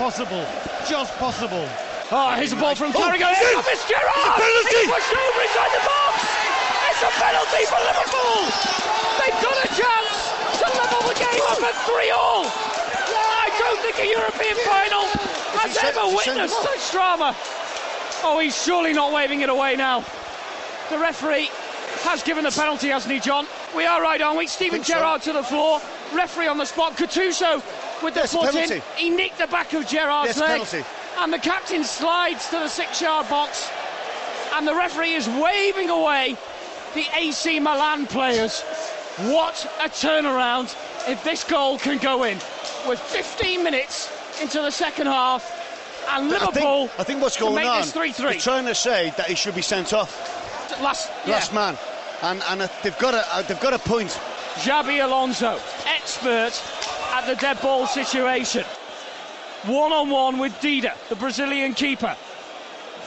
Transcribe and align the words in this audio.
possible. 0.00 0.40
Just 0.88 1.12
possible. 1.20 1.68
Oh, 2.08 2.32
here's 2.32 2.56
a 2.56 2.56
ball 2.56 2.74
from 2.74 2.88
Oh, 2.96 3.04
Carragher. 3.04 3.28
it's 3.36 3.68
It's 3.68 3.68
it's 3.68 3.84
Gerrard. 3.84 4.16
It's 4.16 4.32
a 4.32 4.40
penalty. 4.40 4.80
He's 4.80 4.88
pushed 4.96 5.12
over 5.12 5.40
inside 5.44 5.72
the 5.76 5.84
box. 5.84 6.14
It's 6.88 7.02
a 7.04 7.12
penalty 7.20 7.62
for 7.68 7.80
Liverpool. 7.84 8.40
They've 9.20 9.40
got 9.44 9.56
a 9.60 9.68
chance 9.76 10.16
to 10.56 10.66
level 10.72 11.04
the 11.04 11.16
game 11.20 11.44
up 11.52 11.60
at 11.60 11.76
three 11.84 12.08
all. 12.16 12.48
I 12.48 13.52
don't 13.60 13.80
think 13.84 14.00
a 14.00 14.08
European 14.08 14.56
final 14.64 15.04
has 15.60 15.76
ever 15.84 16.00
is 16.00 16.12
he 16.16 16.18
sent 16.24 16.48
witnessed 16.48 16.62
such 16.64 16.92
drama. 16.96 17.36
Oh, 18.24 18.40
he's 18.40 18.56
surely 18.56 18.94
not 18.94 19.12
waving 19.12 19.42
it 19.42 19.50
away 19.50 19.76
now. 19.76 20.00
The 20.88 20.96
referee 20.96 21.50
has 22.08 22.22
given 22.22 22.44
the 22.44 22.50
penalty, 22.50 22.88
hasn't 22.88 23.12
he, 23.12 23.20
John? 23.20 23.46
We 23.76 23.84
are 23.84 24.00
right, 24.00 24.20
aren't 24.22 24.38
we? 24.38 24.46
Stephen 24.46 24.80
Think 24.80 24.86
so. 24.86 24.94
Gerrard 24.94 25.20
to 25.28 25.34
the 25.34 25.42
floor. 25.42 25.82
Referee 26.14 26.48
on 26.48 26.56
the 26.56 26.64
spot. 26.64 26.96
Gattuso 26.96 27.62
with 28.02 28.14
the 28.14 28.26
foot 28.26 28.52
penalty. 28.52 28.76
in. 28.76 28.82
He 28.96 29.10
nicked 29.10 29.38
the 29.38 29.46
back 29.46 29.72
of 29.72 29.86
Gerrard's 29.86 30.28
Yes, 30.28 30.38
leg. 30.38 30.48
penalty. 30.50 30.84
And 31.18 31.32
the 31.32 31.38
captain 31.38 31.84
slides 31.84 32.46
to 32.50 32.58
the 32.58 32.68
six-yard 32.68 33.28
box. 33.28 33.68
And 34.54 34.66
the 34.66 34.74
referee 34.74 35.14
is 35.14 35.28
waving 35.28 35.90
away 35.90 36.36
the 36.94 37.04
AC 37.16 37.60
Milan 37.60 38.06
players. 38.06 38.62
What 39.18 39.70
a 39.80 39.88
turnaround 39.88 40.74
if 41.08 41.22
this 41.24 41.44
goal 41.44 41.78
can 41.78 41.98
go 41.98 42.24
in. 42.24 42.38
With 42.88 42.98
15 43.00 43.62
minutes 43.62 44.10
into 44.40 44.60
the 44.62 44.70
second 44.70 45.06
half, 45.06 45.44
and 46.10 46.26
I 46.26 46.28
Liverpool 46.28 46.86
think, 46.88 47.00
I 47.00 47.04
think 47.04 47.22
what's 47.22 47.36
going 47.38 47.66
on, 47.66 47.82
3-3. 47.82 48.16
they're 48.16 48.34
trying 48.34 48.66
to 48.66 48.74
say 48.74 49.12
that 49.16 49.26
he 49.26 49.34
should 49.34 49.54
be 49.54 49.62
sent 49.62 49.92
off, 49.92 50.10
last, 50.82 51.10
yeah. 51.26 51.34
last 51.34 51.52
man. 51.54 51.76
And, 52.22 52.42
and 52.48 52.62
they've 52.82 52.98
got 52.98 53.14
a 53.14 53.46
they've 53.46 53.60
got 53.60 53.72
a 53.74 53.78
point. 53.78 54.18
Xabi 54.56 55.04
Alonso, 55.04 55.58
expert 55.86 56.52
at 57.12 57.26
the 57.26 57.36
dead 57.36 57.60
ball 57.60 57.86
situation. 57.86 58.64
One 59.66 59.92
on 59.92 60.08
one 60.08 60.38
with 60.38 60.52
Dida, 60.60 60.94
the 61.08 61.16
Brazilian 61.16 61.74
keeper. 61.74 62.16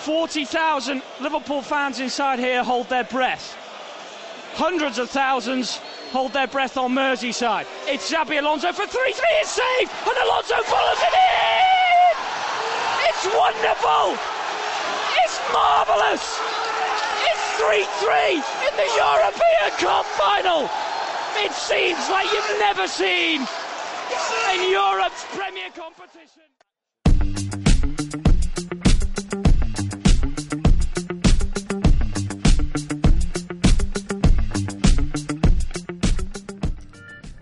40,000 0.04 1.02
Liverpool 1.22 1.62
fans 1.62 2.00
inside 2.00 2.40
here 2.40 2.64
hold 2.64 2.90
their 2.90 3.06
breath. 3.06 3.58
Hundreds 4.56 5.00
of 5.00 5.10
thousands 5.10 5.78
hold 6.12 6.34
their 6.34 6.46
breath 6.46 6.78
on 6.78 6.94
Merseyside. 6.94 7.66
It's 7.88 8.12
Xabi 8.12 8.38
Alonso 8.40 8.72
for 8.72 8.86
3 8.86 9.14
3. 9.14 9.26
It's 9.42 9.50
saved, 9.50 9.92
and 10.06 10.18
Alonso 10.28 10.62
follows 10.70 11.02
it 11.02 11.16
in! 11.16 12.14
It's 13.10 13.26
wonderful! 13.34 14.14
It's 15.24 15.40
marvellous! 15.50 16.38
It's 17.26 17.46
3 17.58 17.88
3 18.04 18.36
in 18.68 18.74
the 18.78 18.90
European 18.94 19.72
Cup 19.80 20.06
final! 20.20 20.70
It 21.36 21.52
seems 21.54 22.10
like 22.10 22.32
you've 22.32 22.60
never 22.60 22.88
seen 22.88 23.48
in 24.54 24.72
Europe's 24.72 25.26
Premier 25.36 25.70
competition. 25.74 26.44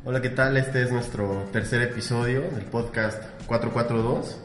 Hola, 0.04 0.22
¿qué 0.22 0.30
tal? 0.30 0.58
Este 0.58 0.82
es 0.84 0.92
nuestro 0.92 1.48
tercer 1.54 1.82
episodio 1.84 2.42
del 2.42 2.66
podcast 2.66 3.24
442. 3.48 4.38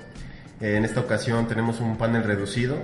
Eh, 0.60 0.76
En 0.76 0.84
esta 0.84 1.00
ocasión 1.00 1.48
tenemos 1.48 1.80
un 1.80 1.96
panel 1.96 2.22
reducido 2.24 2.76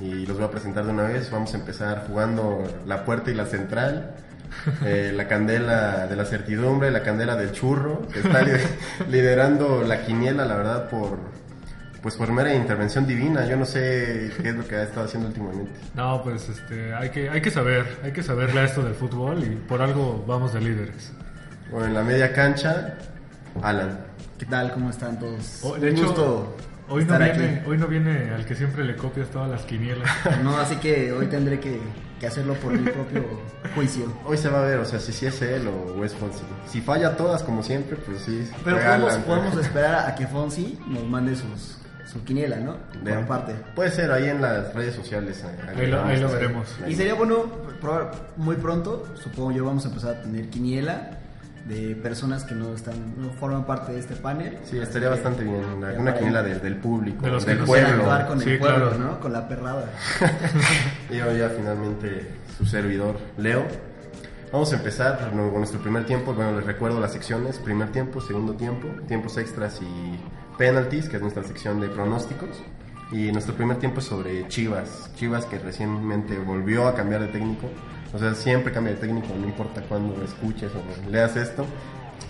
y 0.00 0.26
los 0.26 0.36
voy 0.36 0.46
a 0.46 0.50
presentar 0.50 0.84
de 0.84 0.90
una 0.92 1.04
vez. 1.04 1.30
Vamos 1.30 1.54
a 1.54 1.58
empezar 1.58 2.06
jugando 2.06 2.64
la 2.86 3.04
puerta 3.04 3.30
y 3.30 3.34
la 3.34 3.46
central, 3.46 4.14
eh, 4.84 5.12
la 5.14 5.26
candela 5.28 6.06
de 6.06 6.16
la 6.16 6.24
certidumbre, 6.24 6.90
la 6.90 7.02
candela 7.02 7.36
del 7.36 7.52
churro, 7.52 8.06
que 8.08 8.20
está 8.20 8.42
li- 8.42 8.52
liderando 9.10 9.82
la 9.82 10.02
quiniela, 10.04 10.44
la 10.44 10.56
verdad, 10.56 10.88
por, 10.88 11.18
pues 12.02 12.14
por 12.16 12.30
mera 12.32 12.54
intervención 12.54 13.06
divina. 13.06 13.46
Yo 13.46 13.56
no 13.56 13.64
sé 13.64 14.30
qué 14.40 14.50
es 14.50 14.54
lo 14.54 14.66
que 14.66 14.76
ha 14.76 14.82
estado 14.84 15.06
haciendo 15.06 15.28
últimamente. 15.28 15.72
No, 15.94 16.22
pues 16.22 16.48
este, 16.48 16.94
hay 16.94 17.10
que, 17.10 17.28
hay 17.30 17.40
que 17.40 17.50
saber, 17.50 17.98
hay 18.04 18.12
que 18.12 18.22
saberle 18.22 18.60
a 18.60 18.64
esto 18.64 18.82
del 18.82 18.94
fútbol 18.94 19.42
y 19.44 19.56
por 19.56 19.82
algo 19.82 20.24
vamos 20.26 20.52
de 20.54 20.60
líderes. 20.60 21.12
Bueno, 21.70 21.86
en 21.86 21.94
la 21.94 22.02
media 22.02 22.32
cancha, 22.32 22.94
Alan. 23.62 23.98
¿Qué 24.38 24.46
tal? 24.46 24.72
¿Cómo 24.72 24.88
están 24.90 25.18
todos? 25.18 25.60
Oh, 25.64 25.74
de 25.76 25.90
Un 25.90 25.96
hecho, 25.96 26.06
gusto 26.06 26.56
Hoy 26.90 27.04
no, 27.04 27.18
viene, 27.18 27.32
aquí. 27.58 27.68
hoy 27.68 27.76
no 27.76 27.86
viene 27.86 28.30
al 28.30 28.46
que 28.46 28.54
siempre 28.54 28.82
le 28.84 28.96
copias 28.96 29.28
todas 29.28 29.50
las 29.50 29.62
quinielas. 29.62 30.08
No, 30.42 30.56
así 30.56 30.76
que 30.76 31.12
hoy 31.12 31.26
tendré 31.26 31.60
que, 31.60 31.78
que 32.18 32.26
hacerlo 32.26 32.54
por 32.54 32.72
mi 32.72 32.90
propio 32.90 33.24
juicio. 33.74 34.12
Hoy 34.24 34.36
se 34.36 34.48
va 34.48 34.60
a 34.60 34.64
ver, 34.66 34.78
o 34.78 34.84
sea, 34.84 34.98
si 34.98 35.12
sí 35.12 35.26
es 35.26 35.40
él 35.42 35.68
o 35.68 36.04
es 36.04 36.12
Fonsi. 36.14 36.40
Si 36.66 36.80
falla 36.80 37.16
todas, 37.16 37.42
como 37.42 37.62
siempre, 37.62 37.96
pues 37.96 38.22
sí. 38.22 38.48
Pero 38.64 38.78
podemos, 38.78 39.14
podemos 39.18 39.56
esperar 39.56 40.06
a 40.08 40.14
que 40.14 40.26
Fonsi 40.26 40.78
nos 40.88 41.04
mande 41.04 41.34
sus, 41.36 41.78
su 42.10 42.22
quiniela, 42.24 42.56
¿no? 42.56 42.76
De- 43.02 43.12
Por 43.14 43.26
parte. 43.26 43.54
Puede 43.74 43.90
ser 43.90 44.10
ahí 44.10 44.28
en 44.28 44.40
las 44.42 44.74
redes 44.74 44.94
sociales. 44.94 45.44
Ahí 45.76 45.86
lo, 45.86 46.04
ahí 46.04 46.18
lo 46.20 46.28
veremos. 46.30 46.68
Y 46.86 46.94
sería 46.94 47.14
bueno, 47.14 47.44
probar 47.80 48.10
muy 48.36 48.56
pronto, 48.56 49.06
supongo 49.14 49.52
yo, 49.52 49.64
vamos 49.64 49.84
a 49.84 49.88
empezar 49.88 50.16
a 50.16 50.22
tener 50.22 50.48
quiniela 50.50 51.17
de 51.68 51.94
personas 51.96 52.44
que 52.44 52.54
no 52.54 52.74
están 52.74 52.94
no 53.20 53.30
forman 53.34 53.66
parte 53.66 53.92
de 53.92 53.98
este 54.00 54.16
panel. 54.16 54.58
Sí, 54.64 54.78
estaría 54.78 55.08
bastante 55.10 55.44
bien. 55.44 55.62
Una, 55.76 55.92
ya 55.92 55.98
una 55.98 56.10
para 56.12 56.18
quiniela 56.18 56.42
de- 56.42 56.58
del 56.60 56.76
público, 56.76 57.24
De 57.26 57.30
los 57.32 57.44
que 57.44 57.54
del 57.54 57.64
pueblo. 57.64 58.04
con 58.26 58.40
Sí, 58.40 58.50
el 58.50 58.58
pueblo, 58.58 58.88
claro. 58.90 58.98
¿no? 59.04 59.20
Con 59.20 59.32
la 59.32 59.46
perrada. 59.48 59.90
Y 61.10 61.16
yo 61.18 61.32
ya 61.36 61.48
finalmente 61.50 62.26
su 62.56 62.64
servidor, 62.66 63.18
Leo. 63.36 63.64
Vamos 64.52 64.72
a 64.72 64.76
empezar 64.76 65.30
con 65.30 65.52
nuestro 65.58 65.78
primer 65.80 66.06
tiempo. 66.06 66.32
Bueno, 66.32 66.56
les 66.56 66.64
recuerdo 66.64 67.00
las 67.00 67.12
secciones: 67.12 67.58
primer 67.58 67.92
tiempo, 67.92 68.20
segundo 68.20 68.54
tiempo, 68.54 68.88
tiempos 69.06 69.36
extras 69.36 69.80
y 69.82 70.18
penalties, 70.56 71.08
que 71.08 71.16
es 71.16 71.22
nuestra 71.22 71.44
sección 71.44 71.80
de 71.80 71.88
pronósticos. 71.88 72.48
Y 73.12 73.30
nuestro 73.32 73.54
primer 73.54 73.78
tiempo 73.78 74.00
es 74.00 74.06
sobre 74.06 74.46
Chivas. 74.48 75.10
Chivas 75.16 75.44
que 75.46 75.58
recientemente 75.58 76.38
volvió 76.38 76.88
a 76.88 76.94
cambiar 76.94 77.20
de 77.22 77.28
técnico. 77.28 77.68
O 78.12 78.18
sea, 78.18 78.34
siempre 78.34 78.72
cambia 78.72 78.94
de 78.94 79.00
técnico, 79.00 79.28
no 79.38 79.46
importa 79.46 79.82
cuándo 79.82 80.16
lo 80.16 80.24
escuches 80.24 80.70
o 80.74 81.10
leas 81.10 81.36
esto. 81.36 81.66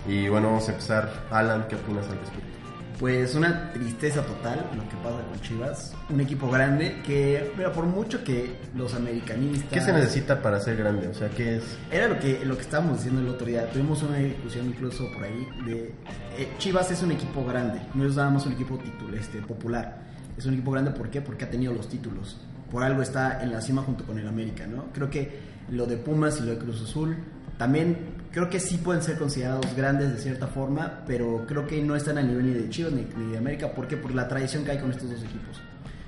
Y 0.07 0.27
bueno, 0.27 0.47
vamos 0.47 0.67
a 0.67 0.71
empezar. 0.71 1.11
Alan, 1.31 1.65
¿qué 1.67 1.75
opinas 1.75 2.05
al 2.05 2.19
respecto? 2.19 2.59
Pues 2.99 3.33
una 3.33 3.71
tristeza 3.71 4.21
total 4.23 4.69
lo 4.75 4.83
que 4.89 4.97
pasa 4.97 5.25
con 5.29 5.39
Chivas. 5.39 5.93
Un 6.09 6.19
equipo 6.19 6.49
grande 6.49 7.01
que, 7.05 7.53
mira, 7.55 7.71
por 7.71 7.85
mucho 7.85 8.25
que 8.25 8.57
los 8.75 8.93
americanistas... 8.93 9.71
¿Qué 9.71 9.79
se 9.79 9.93
necesita 9.93 10.41
para 10.41 10.59
ser 10.59 10.75
grande? 10.75 11.07
O 11.07 11.13
sea, 11.13 11.29
¿qué 11.29 11.57
es? 11.57 11.77
Era 11.91 12.09
lo 12.09 12.19
que, 12.19 12.43
lo 12.43 12.57
que 12.57 12.61
estábamos 12.63 12.97
diciendo 12.97 13.21
el 13.21 13.29
otro 13.29 13.47
día. 13.47 13.69
Tuvimos 13.71 14.03
una 14.03 14.17
discusión 14.17 14.65
incluso 14.67 15.09
por 15.13 15.23
ahí 15.23 15.47
de... 15.65 15.93
eh, 16.37 16.49
Chivas 16.57 16.91
es 16.91 17.01
un 17.01 17.13
equipo 17.13 17.45
grande. 17.45 17.79
No 17.93 18.05
es 18.05 18.17
nada 18.17 18.31
más 18.31 18.45
un 18.45 18.51
equipo 18.51 18.77
titul, 18.77 19.13
este, 19.13 19.41
popular. 19.43 20.01
Es 20.37 20.45
un 20.45 20.55
equipo 20.55 20.71
grande, 20.71 20.91
¿por 20.91 21.09
qué? 21.09 21.21
Porque 21.21 21.45
ha 21.45 21.49
tenido 21.49 21.71
los 21.71 21.87
títulos. 21.87 22.37
Por 22.69 22.83
algo 22.83 23.01
está 23.01 23.41
en 23.41 23.53
la 23.53 23.61
cima 23.61 23.81
junto 23.81 24.03
con 24.03 24.19
el 24.19 24.27
América, 24.27 24.67
¿no? 24.67 24.87
Creo 24.91 25.09
que 25.09 25.39
lo 25.71 25.85
de 25.85 25.97
Pumas 25.97 26.39
y 26.39 26.43
lo 26.43 26.51
de 26.51 26.57
Cruz 26.57 26.81
Azul 26.81 27.17
también 27.59 27.97
creo 28.31 28.49
que 28.49 28.61
sí 28.61 28.77
pueden 28.77 29.03
ser 29.03 29.17
considerados 29.17 29.75
grandes 29.75 30.13
de 30.13 30.17
cierta 30.17 30.47
forma, 30.47 31.03
pero 31.05 31.45
creo 31.45 31.67
que 31.67 31.83
no 31.83 31.93
están 31.93 32.17
a 32.17 32.21
nivel 32.21 32.45
ni 32.45 32.53
de 32.53 32.69
Chivas 32.69 32.93
ni, 32.93 33.05
ni 33.17 33.33
de 33.33 33.37
América. 33.37 33.73
¿Por 33.73 33.85
qué? 33.85 33.97
Por 33.97 34.15
la 34.15 34.29
tradición 34.29 34.63
que 34.63 34.71
hay 34.71 34.77
con 34.77 34.91
estos 34.91 35.09
dos 35.09 35.21
equipos. 35.21 35.61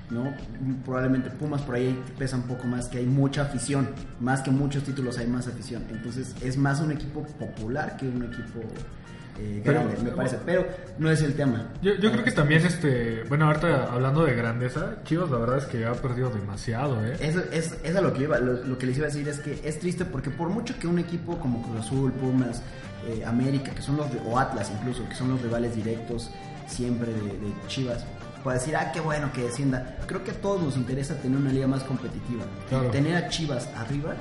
¿no? 0.08 0.32
Probablemente 0.84 1.28
Pumas 1.28 1.60
por 1.60 1.74
ahí 1.74 1.98
pesa 2.18 2.36
un 2.36 2.44
poco 2.44 2.66
más, 2.66 2.88
que 2.88 2.98
hay 2.98 3.06
mucha 3.06 3.42
afición, 3.42 3.88
más 4.18 4.40
que 4.40 4.50
muchos 4.50 4.82
títulos 4.82 5.18
hay 5.18 5.26
más 5.26 5.46
afición. 5.46 5.84
Entonces 5.90 6.34
es 6.42 6.56
más 6.56 6.80
un 6.80 6.92
equipo 6.92 7.22
popular 7.22 7.98
que 7.98 8.08
un 8.08 8.24
equipo 8.24 8.60
eh, 9.38 9.60
Pero- 9.64 9.80
grande, 9.80 10.02
me 10.02 10.10
parece. 10.10 10.38
Pero 10.44 10.66
no 10.98 11.10
es 11.10 11.22
el 11.22 11.34
tema. 11.34 11.68
Yo, 11.82 11.94
yo 11.94 12.12
creo 12.12 12.24
que 12.24 12.32
también, 12.32 12.64
este, 12.66 13.24
bueno, 13.24 13.46
ahorita 13.46 13.92
hablando 13.92 14.24
de 14.24 14.34
grandeza, 14.34 14.96
Chivas 15.04 15.30
la 15.30 15.38
verdad 15.38 15.58
es 15.58 15.64
que 15.64 15.84
ha 15.86 15.92
perdido 15.92 16.30
demasiado, 16.30 17.04
¿eh? 17.04 17.16
Eso 17.20 17.40
es, 17.52 17.76
es 17.82 17.96
a 17.96 18.00
lo 18.00 18.12
que 18.12 18.24
iba. 18.24 18.38
Lo, 18.38 18.54
lo 18.54 18.78
que 18.78 18.86
les 18.86 18.96
iba 18.98 19.06
a 19.06 19.10
decir 19.10 19.28
es 19.28 19.40
que 19.40 19.60
es 19.64 19.78
triste 19.78 20.04
porque 20.04 20.30
por 20.30 20.48
mucho 20.48 20.78
que 20.78 20.86
un 20.86 20.98
equipo 20.98 21.38
como 21.38 21.62
Cruz 21.62 21.80
Azul, 21.80 22.12
Pumas, 22.12 22.62
eh, 23.08 23.24
América, 23.24 23.72
que 23.74 23.82
son 23.82 23.96
los, 23.96 24.06
o 24.26 24.38
Atlas 24.38 24.70
incluso, 24.78 25.08
que 25.08 25.14
son 25.14 25.30
los 25.30 25.40
rivales 25.42 25.74
directos 25.74 26.30
siempre 26.68 27.12
de, 27.12 27.20
de 27.20 27.52
Chivas, 27.66 28.04
pueda 28.44 28.58
decir, 28.58 28.76
ah, 28.76 28.90
qué 28.92 29.00
bueno 29.00 29.32
que 29.32 29.42
descienda. 29.42 29.96
Creo 30.06 30.22
que 30.24 30.30
a 30.30 30.34
todos 30.34 30.62
nos 30.62 30.76
interesa 30.76 31.14
tener 31.16 31.38
una 31.38 31.52
liga 31.52 31.66
más 31.66 31.82
competitiva. 31.84 32.44
Claro. 32.68 32.90
Tener 32.90 33.16
a 33.16 33.28
Chivas 33.28 33.68
arriba 33.76 34.14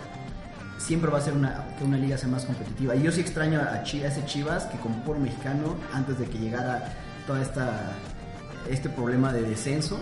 siempre 0.82 1.10
va 1.12 1.20
a 1.20 1.22
ser 1.22 1.34
una, 1.34 1.66
que 1.78 1.84
una 1.84 1.98
liga 1.98 2.18
sea 2.18 2.28
más 2.30 2.44
competitiva. 2.46 2.96
Y 2.96 3.04
yo 3.04 3.12
sí 3.12 3.22
extraño 3.22 3.60
a, 3.60 3.74
a 3.76 3.84
ese 3.84 4.26
Chivas 4.26 4.66
que 4.66 4.78
como 4.80 4.96
por 5.04 5.18
mexicano, 5.20 5.76
antes 5.94 6.18
de 6.20 6.26
que 6.26 6.38
llegara 6.40 6.94
toda 7.28 7.42
esta 7.42 7.92
este 8.70 8.90
problema 8.90 9.32
de 9.34 9.42
descenso. 9.44 10.00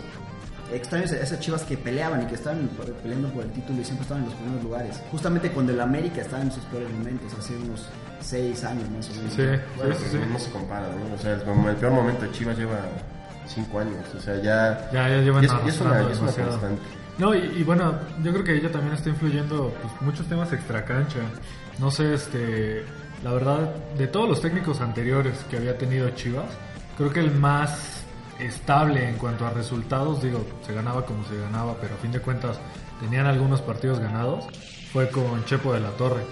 Extraño 0.71 1.05
esa- 1.05 1.17
esas 1.17 1.39
chivas 1.39 1.63
que 1.63 1.75
peleaban 1.77 2.21
y 2.21 2.25
que 2.27 2.35
estaban 2.35 2.69
peleando 3.01 3.29
por 3.29 3.43
el 3.43 3.51
título 3.51 3.81
y 3.81 3.83
siempre 3.83 4.03
estaban 4.03 4.21
en 4.23 4.29
los 4.29 4.37
primeros 4.37 4.63
lugares. 4.63 5.01
Justamente 5.09 5.49
cuando 5.51 5.71
el 5.71 5.81
América 5.81 6.21
estaba 6.21 6.43
en 6.43 6.51
sus 6.51 6.63
peores 6.65 6.91
momentos, 6.91 7.33
hace 7.39 7.55
unos 7.55 7.87
seis 8.21 8.63
años 8.63 8.87
más 8.91 9.09
o 9.09 9.13
menos. 9.15 9.33
Sí, 9.33 9.41
Bueno, 9.77 9.95
sí, 9.95 10.03
sí, 10.03 10.09
pero 10.11 10.25
sí. 10.25 10.29
no 10.33 10.37
se 10.39 10.51
compara, 10.51 10.87
¿no? 10.89 11.15
O 11.15 11.17
sea, 11.17 11.33
el, 11.33 11.41
como 11.43 11.69
el 11.69 11.75
peor 11.77 11.91
momento 11.93 12.21
de 12.25 12.31
Chivas 12.33 12.55
lleva 12.57 12.77
cinco 13.47 13.79
años. 13.79 14.05
O 14.15 14.19
sea, 14.21 14.35
ya. 14.35 14.89
Ya, 14.93 15.09
ya 15.09 15.17
llevan 15.21 15.43
y 15.43 15.47
es, 15.47 15.53
y 15.65 15.69
es 15.69 15.81
una, 15.81 16.01
es 16.11 16.19
una 16.19 16.31
constante. 16.33 16.81
No, 17.19 17.35
y, 17.35 17.63
bueno, 17.63 17.99
yo 18.23 18.31
creo 18.31 18.43
que 18.45 18.55
ella 18.55 18.71
también 18.71 18.93
está 18.93 19.09
influyendo 19.09 19.73
pues, 19.81 20.01
muchos 20.01 20.25
temas 20.27 20.53
extracancha. 20.53 21.19
No 21.77 21.91
sé, 21.91 22.13
este, 22.13 22.85
la 23.25 23.33
verdad, 23.33 23.75
de 23.97 24.07
todos 24.07 24.29
los 24.29 24.41
técnicos 24.41 24.79
anteriores 24.79 25.45
que 25.49 25.57
había 25.57 25.77
tenido 25.77 26.09
Chivas, 26.11 26.49
creo 26.97 27.11
que 27.11 27.19
el 27.19 27.31
más 27.31 28.05
estable 28.39 29.09
en 29.09 29.17
cuanto 29.17 29.45
a 29.45 29.49
resultados, 29.49 30.23
digo, 30.23 30.45
se 30.65 30.73
ganaba 30.73 31.05
como 31.05 31.25
se 31.25 31.37
ganaba, 31.37 31.75
pero 31.81 31.95
a 31.95 31.97
fin 31.97 32.13
de 32.13 32.21
cuentas 32.21 32.57
tenían 33.01 33.25
algunos 33.25 33.61
partidos 33.61 33.99
ganados, 33.99 34.45
fue 34.93 35.09
con 35.09 35.43
Chepo 35.43 35.73
de 35.73 35.81
la 35.81 35.89
Torre. 35.91 36.23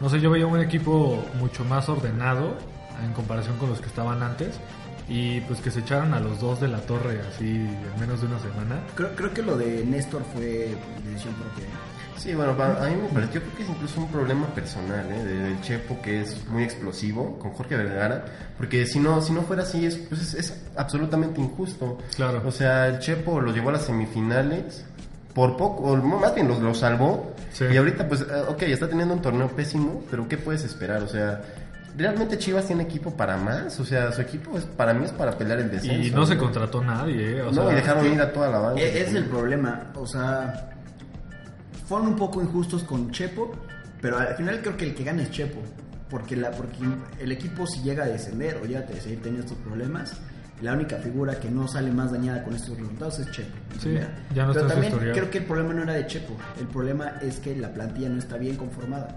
No 0.00 0.08
sé, 0.08 0.20
yo 0.20 0.30
veía 0.30 0.46
un 0.46 0.60
equipo 0.60 1.24
mucho 1.40 1.64
más 1.64 1.88
ordenado 1.88 2.56
en 3.04 3.12
comparación 3.14 3.56
con 3.58 3.68
los 3.68 3.80
que 3.80 3.86
estaban 3.86 4.22
antes 4.22 4.60
y 5.08 5.40
pues 5.42 5.60
que 5.60 5.70
se 5.70 5.80
echaran 5.80 6.12
a 6.14 6.20
los 6.20 6.40
dos 6.40 6.60
de 6.60 6.68
la 6.68 6.78
Torre 6.80 7.20
así 7.28 7.44
en 7.48 8.00
menos 8.00 8.20
de 8.20 8.26
una 8.26 8.38
semana. 8.40 8.80
Creo, 8.94 9.14
creo 9.14 9.32
que 9.34 9.42
lo 9.42 9.56
de 9.56 9.84
Néstor 9.84 10.22
fue 10.34 10.74
decisión 11.04 11.34
propia. 11.34 11.64
¿eh? 11.64 11.68
Sí, 12.16 12.34
bueno, 12.34 12.52
a 12.60 12.88
mí 12.88 12.96
me 12.96 13.08
parece, 13.10 13.34
yo 13.34 13.40
creo 13.42 13.54
que 13.56 13.62
es 13.62 13.68
incluso 13.68 14.00
un 14.00 14.08
problema 14.08 14.46
personal, 14.54 15.06
¿eh? 15.12 15.22
de- 15.22 15.38
del 15.38 15.60
Chepo 15.60 16.00
que 16.00 16.22
es 16.22 16.48
muy 16.48 16.62
explosivo 16.64 17.38
con 17.38 17.52
Jorge 17.52 17.76
Vergara, 17.76 18.24
porque 18.56 18.86
si 18.86 18.98
no, 18.98 19.20
si 19.20 19.32
no 19.32 19.42
fuera 19.42 19.62
así 19.64 19.84
es, 19.84 19.96
pues 19.96 20.22
es, 20.22 20.34
es 20.34 20.62
absolutamente 20.76 21.40
injusto. 21.42 21.98
Claro. 22.16 22.42
O 22.44 22.50
sea, 22.50 22.88
el 22.88 22.98
Chepo 23.00 23.40
lo 23.40 23.52
llevó 23.52 23.68
a 23.68 23.72
las 23.72 23.82
semifinales 23.84 24.82
por 25.34 25.58
poco, 25.58 25.82
o 25.92 25.96
más 25.96 26.34
bien 26.34 26.48
lo, 26.48 26.58
lo 26.58 26.74
salvó, 26.74 27.32
Sí. 27.52 27.64
y 27.72 27.76
ahorita 27.76 28.08
pues, 28.08 28.20
eh, 28.22 28.24
ok, 28.48 28.62
está 28.62 28.88
teniendo 28.88 29.14
un 29.14 29.22
torneo 29.22 29.48
pésimo, 29.48 30.02
pero 30.10 30.26
¿qué 30.28 30.36
puedes 30.38 30.64
esperar? 30.64 31.02
O 31.02 31.08
sea, 31.08 31.42
¿realmente 31.96 32.38
Chivas 32.38 32.66
tiene 32.66 32.82
equipo 32.84 33.16
para 33.16 33.36
más? 33.36 33.78
O 33.80 33.84
sea, 33.84 34.12
su 34.12 34.20
equipo 34.20 34.56
es, 34.58 34.64
para 34.64 34.92
mí 34.94 35.04
es 35.04 35.12
para 35.12 35.32
pelear 35.36 35.58
el 35.60 35.70
descenso. 35.70 36.06
Y 36.08 36.10
no 36.10 36.26
se 36.26 36.36
contrató 36.36 36.82
nadie, 36.82 37.38
¿eh? 37.38 37.42
O 37.42 37.46
no, 37.52 37.64
sea, 37.64 37.72
y 37.72 37.74
dejaron 37.76 38.06
ir 38.12 38.20
a 38.20 38.32
toda 38.32 38.48
la 38.50 38.58
banda. 38.58 38.80
E- 38.80 39.00
Es 39.02 39.14
el 39.14 39.24
problema, 39.24 39.90
o 39.94 40.06
sea, 40.06 40.70
fueron 41.86 42.08
un 42.08 42.16
poco 42.16 42.42
injustos 42.42 42.82
con 42.84 43.10
Chepo, 43.10 43.52
pero 44.00 44.18
al 44.18 44.34
final 44.36 44.60
creo 44.60 44.76
que 44.76 44.84
el 44.86 44.94
que 44.94 45.04
gana 45.04 45.22
es 45.22 45.30
Chepo, 45.30 45.60
porque, 46.10 46.36
la, 46.36 46.50
porque 46.50 46.76
el 47.20 47.32
equipo 47.32 47.66
si 47.66 47.80
llega 47.82 48.04
a 48.04 48.08
descender 48.08 48.58
o 48.62 48.66
llega 48.66 48.80
a 48.80 49.00
seguir 49.00 49.22
teniendo 49.22 49.42
estos 49.46 49.58
problemas, 49.58 50.12
la 50.62 50.72
única 50.72 50.96
figura 50.96 51.38
que 51.38 51.50
no 51.50 51.68
sale 51.68 51.90
más 51.90 52.12
dañada 52.12 52.42
con 52.42 52.54
estos 52.54 52.76
resultados 52.78 53.18
es 53.18 53.30
Chepo. 53.30 53.54
Sí, 53.78 53.94
ya 54.34 54.46
no 54.46 54.52
pero 54.52 54.66
también 54.66 54.92
creo 54.98 55.30
que 55.30 55.38
el 55.38 55.44
problema 55.44 55.74
no 55.74 55.82
era 55.82 55.92
de 55.94 56.06
Chepo, 56.06 56.34
el 56.60 56.66
problema 56.66 57.14
es 57.22 57.38
que 57.40 57.54
la 57.56 57.68
plantilla 57.72 58.08
no 58.08 58.18
está 58.18 58.36
bien 58.36 58.56
conformada. 58.56 59.08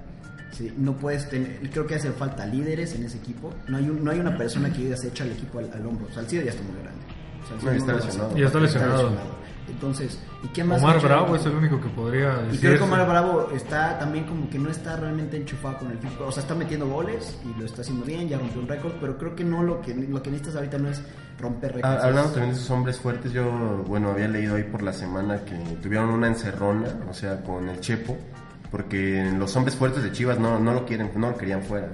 Sí, 0.51 0.73
no 0.77 0.93
puedes 0.97 1.29
tener, 1.29 1.59
creo 1.71 1.85
que 1.87 1.95
hace 1.95 2.11
falta 2.11 2.45
líderes 2.45 2.93
en 2.95 3.03
ese 3.03 3.17
equipo. 3.17 3.53
No 3.67 3.77
hay, 3.77 3.89
un- 3.89 4.03
no 4.03 4.11
hay 4.11 4.19
una 4.19 4.37
persona 4.37 4.71
que 4.73 4.95
se 4.97 5.07
echa 5.09 5.23
el 5.23 5.31
equipo 5.33 5.59
al, 5.59 5.71
al 5.73 5.85
hombro. 5.85 6.07
Salcido 6.13 6.43
ya 6.43 6.51
está 6.51 6.63
muy 6.63 6.73
grande. 6.81 7.01
Salcido 7.47 7.71
No, 7.71 7.75
y 7.75 7.79
está 7.79 7.93
lesionado. 7.93 8.27
hacer. 8.29 8.39
Y 8.39 8.43
está 8.43 8.59
lesionado. 8.59 9.39
Entonces, 9.69 10.19
¿y 10.43 10.47
qué 10.47 10.63
más? 10.63 10.81
Omar? 10.81 10.99
Bravo 10.99 11.35
es 11.35 11.45
el 11.45 11.53
único 11.53 11.79
que 11.79 11.89
podría 11.89 12.39
Y 12.41 12.45
decir. 12.53 12.59
creo 12.61 12.77
que 12.79 12.83
Omar 12.85 13.07
Bravo 13.07 13.49
está 13.55 13.99
también 13.99 14.25
como 14.25 14.49
que 14.49 14.57
no 14.57 14.69
está 14.71 14.95
realmente 14.97 15.37
enchufado 15.37 15.77
con 15.77 15.91
el 15.91 15.97
equipo. 15.97 16.25
O 16.25 16.31
sea, 16.31 16.41
está 16.41 16.55
metiendo 16.55 16.87
goles 16.89 17.37
y 17.45 17.59
lo 17.59 17.65
está 17.67 17.81
haciendo 17.81 18.03
bien, 18.03 18.27
ya 18.27 18.39
rompió 18.39 18.61
un 18.61 18.67
récord, 18.67 18.93
pero 18.99 19.17
creo 19.19 19.35
que 19.35 19.43
no 19.43 19.61
lo 19.61 19.79
que 19.81 19.93
lo 19.93 20.23
que 20.23 20.31
necesitas 20.31 20.55
ahorita 20.55 20.79
no 20.79 20.89
es 20.89 21.03
romper 21.39 21.75
récords. 21.75 22.03
Hablando 22.03 22.31
también 22.31 22.49
de 22.53 22.57
esos 22.57 22.69
hombres 22.71 22.97
fuertes, 22.99 23.31
yo, 23.31 23.83
bueno, 23.87 24.09
había 24.09 24.27
leído 24.27 24.55
ahí 24.55 24.63
por 24.63 24.81
la 24.81 24.91
semana 24.91 25.45
que 25.45 25.53
tuvieron 25.83 26.09
una 26.09 26.27
encerrona, 26.27 26.87
o 27.07 27.13
sea, 27.13 27.39
con 27.43 27.69
el 27.69 27.79
Chepo, 27.79 28.17
porque 28.71 29.31
los 29.37 29.55
hombres 29.55 29.75
fuertes 29.75 30.03
de 30.03 30.11
Chivas 30.11 30.39
no, 30.39 30.59
no 30.59 30.73
lo 30.73 30.85
quieren, 30.85 31.11
no 31.15 31.31
lo 31.31 31.37
querían 31.37 31.63
fuera. 31.63 31.89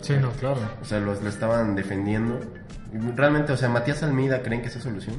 Sí, 0.00 0.14
no, 0.20 0.30
claro. 0.32 0.60
O 0.80 0.84
sea, 0.84 1.00
los, 1.00 1.22
lo 1.22 1.28
estaban 1.28 1.74
defendiendo. 1.74 2.40
Realmente, 3.14 3.52
o 3.52 3.56
sea, 3.56 3.68
Matías 3.68 4.02
Almeida, 4.02 4.42
¿creen 4.42 4.62
que 4.62 4.68
esa 4.68 4.80
solución? 4.80 5.16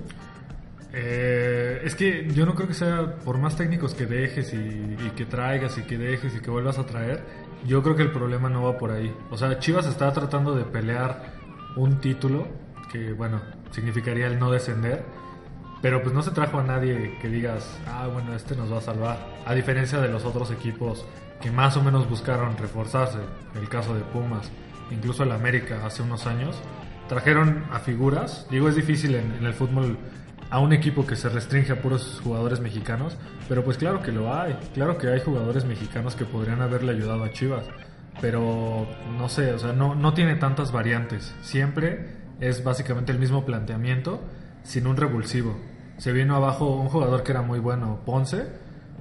Eh, 0.93 1.81
es 1.83 1.95
que 1.95 2.27
yo 2.31 2.45
no 2.45 2.55
creo 2.55 2.67
que 2.67 2.73
sea 2.73 3.15
por 3.23 3.37
más 3.37 3.55
técnicos 3.55 3.93
que 3.93 4.05
dejes 4.05 4.53
y, 4.53 4.57
y 4.57 5.11
que 5.15 5.25
traigas 5.25 5.77
y 5.77 5.81
que 5.83 5.97
dejes 5.97 6.35
y 6.35 6.39
que 6.39 6.49
vuelvas 6.49 6.79
a 6.79 6.85
traer. 6.85 7.21
Yo 7.65 7.83
creo 7.83 7.95
que 7.95 8.03
el 8.03 8.11
problema 8.11 8.49
no 8.49 8.63
va 8.63 8.77
por 8.77 8.91
ahí. 8.91 9.13
O 9.29 9.37
sea, 9.37 9.59
Chivas 9.59 9.85
está 9.87 10.11
tratando 10.13 10.55
de 10.55 10.63
pelear 10.63 11.33
un 11.75 11.99
título 11.99 12.47
que, 12.91 13.13
bueno, 13.13 13.41
significaría 13.71 14.27
el 14.27 14.39
no 14.39 14.51
descender. 14.51 15.03
Pero 15.81 16.01
pues 16.01 16.13
no 16.13 16.23
se 16.23 16.31
trajo 16.31 16.59
a 16.59 16.63
nadie 16.63 17.17
que 17.21 17.29
digas, 17.29 17.79
ah, 17.87 18.07
bueno, 18.07 18.33
este 18.33 18.55
nos 18.55 18.71
va 18.71 18.79
a 18.79 18.81
salvar. 18.81 19.17
A 19.45 19.53
diferencia 19.53 19.99
de 19.99 20.07
los 20.07 20.25
otros 20.25 20.51
equipos 20.51 21.05
que 21.41 21.51
más 21.51 21.77
o 21.77 21.83
menos 21.83 22.09
buscaron 22.09 22.57
reforzarse. 22.57 23.19
El 23.55 23.69
caso 23.69 23.93
de 23.93 24.01
Pumas, 24.01 24.51
incluso 24.89 25.23
el 25.23 25.31
América 25.31 25.85
hace 25.85 26.01
unos 26.01 26.25
años. 26.25 26.55
Trajeron 27.07 27.65
a 27.71 27.79
figuras. 27.79 28.47
Digo, 28.49 28.67
es 28.67 28.75
difícil 28.75 29.15
en, 29.15 29.31
en 29.33 29.45
el 29.45 29.53
fútbol 29.53 29.97
a 30.49 30.59
un 30.59 30.73
equipo 30.73 31.05
que 31.05 31.15
se 31.15 31.29
restringe 31.29 31.73
a 31.73 31.81
puros 31.81 32.21
jugadores 32.23 32.59
mexicanos. 32.59 33.15
Pero 33.47 33.63
pues 33.63 33.77
claro 33.77 34.01
que 34.01 34.11
lo 34.11 34.33
hay. 34.33 34.57
Claro 34.73 34.97
que 34.97 35.07
hay 35.07 35.21
jugadores 35.21 35.65
mexicanos 35.65 36.15
que 36.15 36.25
podrían 36.25 36.61
haberle 36.61 36.93
ayudado 36.93 37.23
a 37.23 37.31
Chivas. 37.31 37.65
Pero 38.19 38.87
no 39.15 39.29
sé, 39.29 39.53
o 39.53 39.59
sea, 39.59 39.73
no, 39.73 39.93
no 39.93 40.13
tiene 40.13 40.35
tantas 40.35 40.71
variantes. 40.71 41.35
Siempre 41.41 42.15
es 42.39 42.63
básicamente 42.63 43.11
el 43.11 43.19
mismo 43.19 43.45
planteamiento 43.45 44.21
sin 44.67 44.85
un 44.85 44.97
revulsivo. 44.97 45.55
Se 45.97 46.11
vino 46.11 46.35
abajo 46.35 46.75
un 46.75 46.89
jugador 46.89 47.23
que 47.23 47.31
era 47.31 47.41
muy 47.41 47.59
bueno, 47.59 48.01
Ponce. 48.05 48.45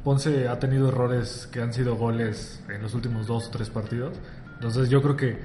Ponce 0.04 0.48
ha 0.48 0.58
tenido 0.58 0.88
errores 0.88 1.48
que 1.52 1.60
han 1.60 1.72
sido 1.74 1.96
goles 1.96 2.62
en 2.68 2.80
los 2.80 2.94
últimos 2.94 3.26
dos 3.26 3.48
o 3.48 3.50
tres 3.50 3.68
partidos. 3.70 4.16
Entonces 4.54 4.88
yo 4.88 5.02
creo 5.02 5.16
que 5.16 5.38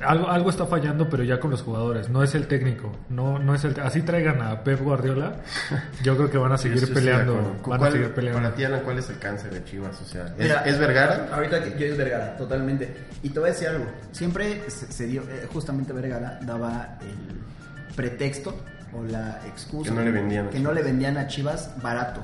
algo, 0.00 0.28
algo 0.28 0.50
está 0.50 0.64
fallando, 0.66 1.08
pero 1.08 1.24
ya 1.24 1.40
con 1.40 1.50
los 1.50 1.62
jugadores. 1.62 2.08
No 2.08 2.22
es 2.22 2.34
el 2.34 2.46
técnico. 2.46 2.92
No, 3.08 3.38
no 3.38 3.54
es 3.54 3.64
el 3.64 3.78
así 3.80 4.02
traigan 4.02 4.40
a 4.42 4.62
Pep 4.62 4.80
Guardiola. 4.80 5.36
Yo 6.04 6.16
creo 6.16 6.30
que 6.30 6.36
van 6.38 6.52
a 6.52 6.58
seguir 6.58 6.76
estoy 6.78 6.94
de 6.94 7.00
peleando. 7.00 7.34
Van 7.66 7.74
a 7.74 7.78
¿Cuál- 7.78 7.92
seguir 7.92 8.14
peleando. 8.14 8.42
Para 8.42 8.54
ti, 8.54 8.64
Alan, 8.64 8.80
¿cuál 8.84 8.98
es 8.98 9.10
el 9.10 9.18
cáncer 9.18 9.52
de 9.52 9.64
Chivas? 9.64 10.00
O 10.00 10.04
sea, 10.04 10.26
¿es, 10.26 10.38
Mira, 10.38 10.60
es 10.66 10.78
Vergara? 10.78 11.28
Ahorita 11.32 11.62
que 11.64 11.70
yo 11.78 11.86
es 11.86 11.96
Vergara, 11.96 12.36
totalmente. 12.36 12.94
Y 13.22 13.30
te 13.30 13.40
voy 13.40 13.48
a 13.48 13.52
decir 13.52 13.68
algo. 13.68 13.86
Siempre 14.12 14.68
se, 14.70 14.92
se 14.92 15.06
dio, 15.06 15.22
eh, 15.22 15.48
justamente 15.52 15.92
Vergara 15.94 16.38
daba 16.42 16.98
el 17.00 17.94
pretexto 17.94 18.54
o 18.98 19.04
la 19.04 19.40
excusa 19.46 19.90
Que 19.90 19.96
no 19.96 20.02
le 20.02 20.10
vendían 20.10 20.46
a 20.46 20.50
que 20.50 20.58
no 20.58 20.70
Chivas. 20.70 20.74
le 20.76 20.82
vendían 20.82 21.16
a 21.18 21.26
Chivas 21.26 21.70
barato. 21.82 22.20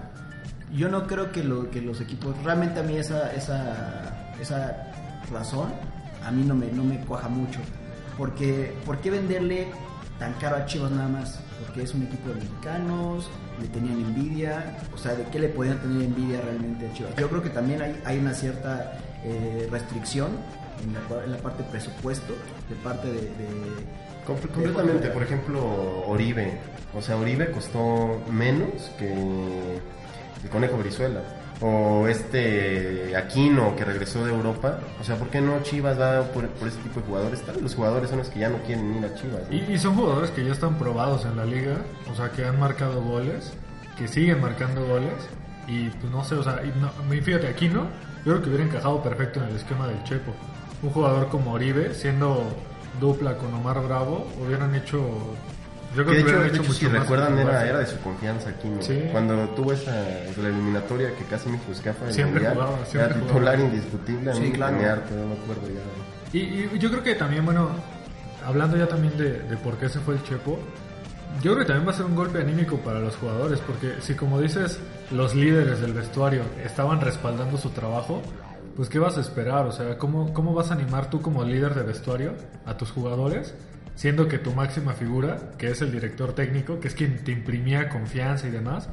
Yo 0.72 0.88
no 0.88 1.06
creo 1.06 1.30
que, 1.32 1.44
lo, 1.44 1.70
que 1.70 1.80
los 1.82 2.00
equipos, 2.00 2.34
realmente 2.42 2.80
a 2.80 2.82
mí 2.82 2.96
esa, 2.96 3.32
esa, 3.34 4.32
esa 4.40 4.90
razón, 5.30 5.68
a 6.24 6.30
mí 6.30 6.44
no 6.44 6.54
me, 6.54 6.66
no 6.72 6.82
me 6.84 6.98
cuaja 7.00 7.28
mucho. 7.28 7.60
Porque, 8.16 8.74
¿por 8.86 8.98
qué 8.98 9.10
venderle 9.10 9.68
tan 10.18 10.32
caro 10.34 10.56
a 10.56 10.66
Chivas 10.66 10.90
nada 10.90 11.08
más? 11.08 11.40
Porque 11.66 11.82
es 11.82 11.94
un 11.94 12.04
equipo 12.04 12.30
de 12.30 12.36
mexicanos, 12.36 13.28
le 13.60 13.68
tenían 13.68 13.98
envidia, 14.00 14.78
o 14.94 14.98
sea, 14.98 15.14
¿de 15.14 15.24
qué 15.24 15.38
le 15.38 15.48
podían 15.48 15.78
tener 15.80 16.02
envidia 16.02 16.40
realmente 16.40 16.88
a 16.88 16.92
Chivas? 16.94 17.14
Yo 17.16 17.28
creo 17.28 17.42
que 17.42 17.50
también 17.50 17.82
hay, 17.82 18.00
hay 18.04 18.18
una 18.18 18.32
cierta 18.32 18.94
eh, 19.24 19.68
restricción 19.70 20.30
en 20.82 20.94
la, 20.94 21.24
en 21.24 21.32
la 21.32 21.38
parte 21.38 21.62
presupuesto, 21.64 22.32
de 22.70 22.76
parte 22.76 23.08
de... 23.08 23.20
de- 23.20 24.02
Comple- 24.26 24.48
Completamente, 24.50 25.08
por 25.08 25.22
ejemplo, 25.22 26.04
Oribe. 26.06 26.58
O 26.94 27.02
sea, 27.02 27.16
Oribe 27.16 27.50
costó 27.50 28.20
menos 28.30 28.90
que 28.98 29.12
el 29.12 30.50
Conejo 30.50 30.76
Brizuela. 30.76 31.20
O 31.64 32.08
este 32.08 33.16
Aquino 33.16 33.76
que 33.76 33.84
regresó 33.84 34.24
de 34.24 34.32
Europa. 34.32 34.80
O 35.00 35.04
sea, 35.04 35.16
¿por 35.16 35.28
qué 35.28 35.40
no 35.40 35.62
Chivas 35.62 35.98
va 36.00 36.22
por, 36.32 36.48
por 36.48 36.66
ese 36.68 36.78
tipo 36.78 37.00
de 37.00 37.06
jugadores? 37.06 37.40
Tal 37.42 37.54
vez 37.54 37.62
los 37.62 37.74
jugadores 37.74 38.08
son 38.10 38.18
los 38.18 38.28
que 38.28 38.40
ya 38.40 38.48
no 38.48 38.58
quieren 38.58 38.96
ir 38.96 39.04
a 39.04 39.14
Chivas. 39.14 39.42
¿no? 39.48 39.54
Y, 39.56 39.72
y 39.72 39.78
son 39.78 39.94
jugadores 39.94 40.30
que 40.30 40.44
ya 40.44 40.52
están 40.52 40.76
probados 40.76 41.24
en 41.24 41.36
la 41.36 41.44
liga, 41.44 41.76
o 42.10 42.14
sea, 42.16 42.30
que 42.30 42.44
han 42.44 42.58
marcado 42.58 43.00
goles, 43.00 43.52
que 43.96 44.08
siguen 44.08 44.40
marcando 44.40 44.84
goles, 44.86 45.12
y 45.68 45.88
pues 45.90 46.10
no 46.12 46.24
sé, 46.24 46.34
o 46.34 46.42
sea, 46.42 46.60
y 46.64 46.72
no, 46.80 46.90
fíjate, 47.22 47.46
aquí 47.46 47.68
no, 47.68 47.82
yo 48.24 48.32
creo 48.32 48.42
que 48.42 48.48
hubiera 48.48 48.64
encajado 48.64 49.00
perfecto 49.00 49.40
en 49.40 49.50
el 49.50 49.56
esquema 49.56 49.86
del 49.86 50.02
Chepo. 50.02 50.32
Un 50.82 50.90
jugador 50.90 51.28
como 51.28 51.52
Oribe, 51.52 51.94
siendo 51.94 52.44
dupla 53.00 53.36
con 53.36 53.52
Omar 53.54 53.82
Bravo, 53.82 54.26
hubieran 54.44 54.74
hecho. 54.74 54.98
Yo 55.94 56.04
creo 56.04 56.06
Que 56.06 56.14
de 56.14 56.20
hecho, 56.22 56.44
hecho, 56.44 56.62
hecho, 56.62 56.72
si 56.72 56.84
mucho 56.86 56.90
más 56.96 57.02
recuerdan, 57.02 57.38
era, 57.38 57.78
de 57.80 57.86
su 57.86 57.98
confianza 58.00 58.48
Aquino. 58.48 58.80
Sí. 58.82 59.02
Cuando 59.12 59.48
tuvo 59.50 59.72
esa 59.74 59.90
la 60.40 60.48
eliminatoria 60.48 61.14
que 61.16 61.24
casi 61.24 61.50
me 61.50 61.58
en 62.06 62.14
Siempre 62.14 62.40
Mundial, 62.40 62.54
jugaba, 62.54 62.86
siempre 62.86 63.00
era 63.18 63.26
titular 63.26 63.56
jugaba. 63.56 63.74
indiscutible. 63.74 64.30
A 64.30 64.34
Sí, 64.34 64.40
mí 64.40 64.52
claro. 64.52 64.76
no 64.76 65.26
me 65.26 65.34
acuerdo 65.34 65.68
ya. 65.68 66.38
Y, 66.38 66.38
y 66.74 66.78
yo 66.78 66.90
creo 66.90 67.02
que 67.02 67.14
también, 67.14 67.44
bueno, 67.44 67.68
hablando 68.46 68.76
ya 68.78 68.88
también 68.88 69.16
de, 69.18 69.40
de 69.40 69.56
por 69.58 69.76
qué 69.76 69.90
se 69.90 70.00
fue 70.00 70.14
el 70.14 70.22
Chepo, 70.24 70.58
yo 71.42 71.52
creo 71.52 71.58
que 71.58 71.64
también 71.66 71.86
va 71.86 71.92
a 71.92 71.96
ser 71.96 72.06
un 72.06 72.14
golpe 72.14 72.40
anímico 72.40 72.78
para 72.78 72.98
los 72.98 73.16
jugadores, 73.16 73.58
porque 73.60 73.96
si 74.00 74.14
como 74.14 74.40
dices, 74.40 74.78
los 75.10 75.34
líderes 75.34 75.80
del 75.80 75.92
vestuario 75.92 76.42
estaban 76.64 77.00
respaldando 77.02 77.58
su 77.58 77.68
trabajo, 77.70 78.22
pues 78.76 78.88
¿qué 78.88 78.98
vas 78.98 79.18
a 79.18 79.20
esperar? 79.20 79.66
O 79.66 79.72
sea, 79.72 79.98
¿cómo, 79.98 80.32
cómo 80.32 80.54
vas 80.54 80.70
a 80.70 80.74
animar 80.74 81.10
tú 81.10 81.20
como 81.20 81.44
líder 81.44 81.74
de 81.74 81.82
vestuario 81.82 82.32
a 82.66 82.76
tus 82.76 82.90
jugadores 82.90 83.54
siendo 83.94 84.26
que 84.26 84.38
tu 84.38 84.52
máxima 84.52 84.94
figura, 84.94 85.52
que 85.58 85.68
es 85.70 85.82
el 85.82 85.92
director 85.92 86.34
técnico, 86.34 86.80
que 86.80 86.88
es 86.88 86.94
quien 86.94 87.22
te 87.24 87.32
imprimía 87.32 87.88
confianza 87.88 88.48
y 88.48 88.50
demás, 88.50 88.88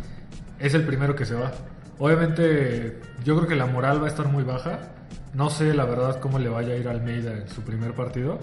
es 0.59 0.73
el 0.73 0.83
primero 0.83 1.15
que 1.15 1.25
se 1.25 1.35
va. 1.35 1.51
Obviamente, 1.97 2.99
yo 3.23 3.35
creo 3.37 3.47
que 3.47 3.55
la 3.55 3.65
moral 3.65 4.01
va 4.01 4.05
a 4.05 4.09
estar 4.09 4.27
muy 4.27 4.43
baja. 4.43 4.91
No 5.33 5.49
sé 5.49 5.73
la 5.73 5.85
verdad 5.85 6.19
cómo 6.19 6.39
le 6.39 6.49
vaya 6.49 6.73
a 6.73 6.77
ir 6.77 6.87
a 6.87 6.91
Almeida 6.91 7.33
en 7.33 7.47
su 7.49 7.61
primer 7.61 7.93
partido, 7.93 8.39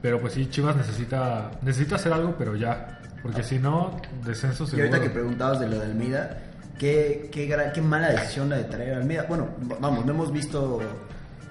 pero 0.00 0.20
pues 0.20 0.32
sí, 0.34 0.46
Chivas 0.46 0.76
necesita 0.76 1.50
necesita 1.62 1.96
hacer 1.96 2.12
algo, 2.12 2.34
pero 2.38 2.56
ya, 2.56 3.00
porque 3.22 3.42
si 3.42 3.58
no, 3.58 4.00
descenso 4.24 4.64
Y 4.64 4.66
seguro. 4.68 4.88
ahorita 4.88 5.02
que 5.02 5.10
preguntabas 5.10 5.60
de 5.60 5.68
lo 5.68 5.78
de 5.78 5.86
Almeida, 5.86 6.42
¿qué, 6.82 7.28
qué, 7.30 7.46
gran- 7.46 7.72
qué 7.72 7.80
mala 7.80 8.08
decisión 8.10 8.50
la 8.50 8.56
de 8.56 8.64
traer 8.64 8.94
a 8.94 8.96
Almeida. 8.96 9.24
Bueno, 9.28 9.48
vamos, 9.80 10.04
no 10.04 10.10
hemos 10.12 10.32
visto 10.32 10.80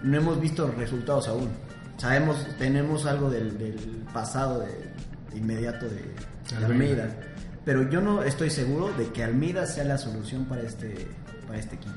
no 0.04 0.18
hemos 0.18 0.42
visto 0.42 0.70
resultados 0.78 1.30
aún. 1.30 1.48
Sabemos, 1.96 2.46
tenemos 2.58 3.06
algo 3.06 3.30
del, 3.30 3.58
del 3.58 3.76
pasado 4.14 4.60
de, 4.60 5.38
inmediato 5.38 5.86
de, 5.88 5.96
de 6.02 6.66
Almeida. 6.66 7.04
Almeida. 7.04 7.16
Pero 7.64 7.90
yo 7.90 8.02
no 8.02 8.24
estoy 8.24 8.50
seguro 8.50 8.92
de 8.98 9.06
que 9.14 9.24
Almeida 9.24 9.66
sea 9.68 9.86
la 9.86 9.98
solución 9.98 10.46
para 10.46 10.64
este, 10.64 11.08
para 11.48 11.60
este 11.60 11.76
equipo. 11.76 11.96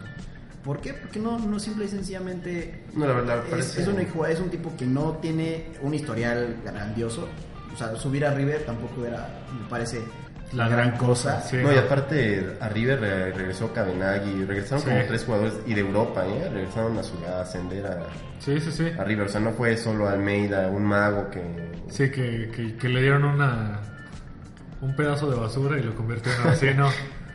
¿Por 0.62 0.80
qué? 0.80 0.94
Porque 0.94 1.18
no, 1.18 1.38
no 1.38 1.58
simple 1.58 1.86
y 1.86 1.88
sencillamente 1.88 2.84
No, 2.94 3.06
la 3.06 3.14
verdad, 3.14 3.42
es, 3.58 3.76
es 3.78 3.88
un, 3.88 3.98
es 4.00 4.40
un 4.40 4.48
tipo 4.50 4.70
que 4.78 4.86
no 4.86 5.18
tiene 5.20 5.72
un 5.82 5.92
historial 5.92 6.56
grandioso. 6.64 7.28
O 7.74 7.76
sea, 7.76 7.96
subir 7.96 8.24
a 8.24 8.32
River 8.32 8.64
tampoco 8.64 9.04
era, 9.04 9.28
me 9.60 9.68
parece, 9.68 10.00
La 10.54 10.68
gran 10.68 10.92
cosa, 10.96 11.40
sí. 11.40 11.56
No, 11.56 11.72
y 11.72 11.76
aparte 11.76 12.56
a 12.60 12.68
River 12.68 13.00
re- 13.00 13.32
regresó 13.32 13.72
Cabenagui, 13.72 14.44
regresaron 14.44 14.82
Sí. 14.84 14.90
como 14.90 15.04
tres 15.06 15.24
jugadores 15.24 15.54
y 15.66 15.74
de 15.74 15.80
Europa, 15.80 16.24
¿eh? 16.26 16.48
Regresaron 16.52 16.96
a, 16.98 17.02
su, 17.02 17.14
a 17.26 17.40
ascender 17.40 17.86
a, 17.86 17.98
Sí, 18.38 18.60
sí, 18.60 18.70
sí. 18.70 18.88
a 18.98 19.02
River, 19.04 19.26
o 19.26 19.28
sea, 19.30 19.40
no 19.40 19.50
fue 19.52 19.76
solo 19.76 20.08
Almeida, 20.08 20.68
un 20.68 20.84
mago 20.84 21.28
que... 21.30 21.42
Sí, 21.88 22.10
que, 22.10 22.50
que, 22.54 22.76
que 22.76 22.88
le 22.88 23.02
dieron 23.02 23.24
una 23.24 23.80
un 24.80 24.94
pedazo 24.96 25.30
de 25.30 25.36
basura 25.40 25.78
y 25.78 25.82
lo 25.82 25.94
convirtió 25.94 26.30
en 26.42 26.48
así, 26.50 26.66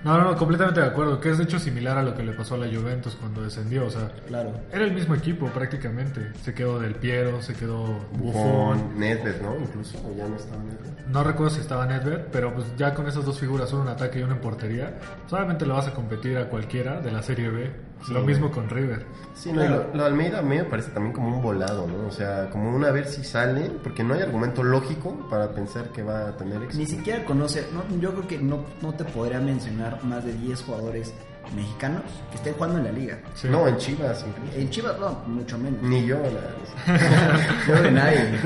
no. 0.04 0.18
No, 0.18 0.24
no, 0.24 0.38
completamente 0.38 0.82
de 0.82 0.88
acuerdo, 0.88 1.20
que 1.20 1.30
es 1.30 1.38
de 1.38 1.44
hecho 1.44 1.60
similar 1.60 1.98
a 1.98 2.04
lo 2.04 2.16
que 2.16 2.24
le 2.24 2.34
pasó 2.34 2.56
a 2.56 2.58
la 2.58 2.68
Juventus 2.68 3.16
cuando 3.16 3.42
descendió, 3.42 3.86
o 3.86 3.90
sea, 3.90 4.12
claro. 4.28 4.54
era 4.72 4.84
el 4.86 4.94
mismo 4.94 5.16
equipo 5.16 5.48
prácticamente. 5.48 6.32
Se 6.44 6.54
quedó 6.54 6.80
Del 6.80 6.96
Piero, 6.96 7.42
se 7.42 7.54
quedó 7.54 8.00
Buffon. 8.14 9.00
Nedved, 9.00 9.42
¿no? 9.42 9.56
Incluso, 9.58 9.98
o 10.00 10.16
ya 10.16 10.28
no 10.28 10.36
estaba 10.36 10.64
Nedved. 10.64 11.08
No 11.08 11.24
recuerdo 11.24 11.56
si 11.56 11.62
estaba 11.62 11.86
Nedved, 11.86 12.28
pero 12.32 12.54
pues 12.54 12.66
ya 12.78 12.94
con 12.94 13.08
esas 13.08 13.26
dos 13.26 13.40
figuras, 13.40 13.72
uno 13.74 13.84
en 13.84 13.90
ataque 13.90 14.20
y 14.20 14.24
uno 14.24 14.36
en 14.36 14.42
portería, 14.42 15.00
solamente 15.28 15.66
lo 15.66 15.76
vas 15.76 15.88
a 15.88 15.94
competir 15.94 16.38
a 16.38 16.50
cualquiera 16.50 17.02
de 17.02 17.12
la 17.12 17.22
Serie 17.22 17.50
B. 17.50 17.89
Lo 18.08 18.22
mismo 18.22 18.50
con 18.50 18.70
River. 18.70 19.06
Sí, 19.36 19.52
no, 19.52 19.64
lo, 19.68 19.94
lo 19.94 20.04
de 20.04 20.06
Almeida 20.06 20.40
a 20.40 20.42
mí 20.42 20.56
me 20.58 20.64
parece 20.64 20.90
también 20.92 21.14
como 21.14 21.36
un 21.36 21.42
volado, 21.44 21.86
¿no? 21.86 22.08
O 22.08 22.12
sea, 22.12 22.50
como 22.50 22.74
una 22.76 22.92
ver 22.92 23.06
si 23.08 23.24
sale, 23.24 23.70
porque 23.84 24.04
no 24.04 24.14
hay 24.14 24.22
argumento 24.22 24.64
lógico 24.64 25.28
para 25.30 25.50
pensar 25.52 25.90
que 25.90 26.02
va 26.02 26.30
a 26.30 26.38
tener 26.38 26.64
éxito. 26.64 26.78
Ni 26.82 26.88
siquiera 26.88 27.24
conoce, 27.26 27.68
no, 27.74 27.84
yo 28.00 28.12
creo 28.14 28.28
que 28.28 28.38
no, 28.40 28.64
no 28.82 28.94
te 28.94 29.04
podría 29.06 29.40
mencionar 29.40 30.04
más 30.04 30.24
de 30.26 30.34
10 30.34 30.62
jugadores 30.64 31.14
mexicanos 31.56 32.04
que 32.32 32.38
estén 32.38 32.54
jugando 32.54 32.78
en 32.80 32.84
la 32.86 32.92
liga. 32.92 33.20
Sí. 33.36 33.48
No, 33.50 33.68
en 33.68 33.78
Chivas 33.78 34.26
incluso. 34.28 34.58
En 34.58 34.70
Chivas, 34.70 35.00
no, 35.00 35.12
mucho 35.28 35.58
menos. 35.58 35.82
Ni 35.84 36.06
yo, 36.06 36.18
la- 36.18 37.90
nadie. 37.92 38.40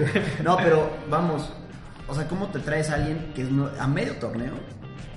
No, 0.43 0.57
pero 0.57 0.89
vamos, 1.09 1.51
o 2.07 2.15
sea, 2.15 2.27
¿cómo 2.27 2.47
te 2.47 2.59
traes 2.59 2.89
a 2.89 2.95
alguien 2.95 3.31
que 3.35 3.43
es 3.43 3.51
no- 3.51 3.69
a 3.79 3.87
medio 3.87 4.13
torneo? 4.17 4.53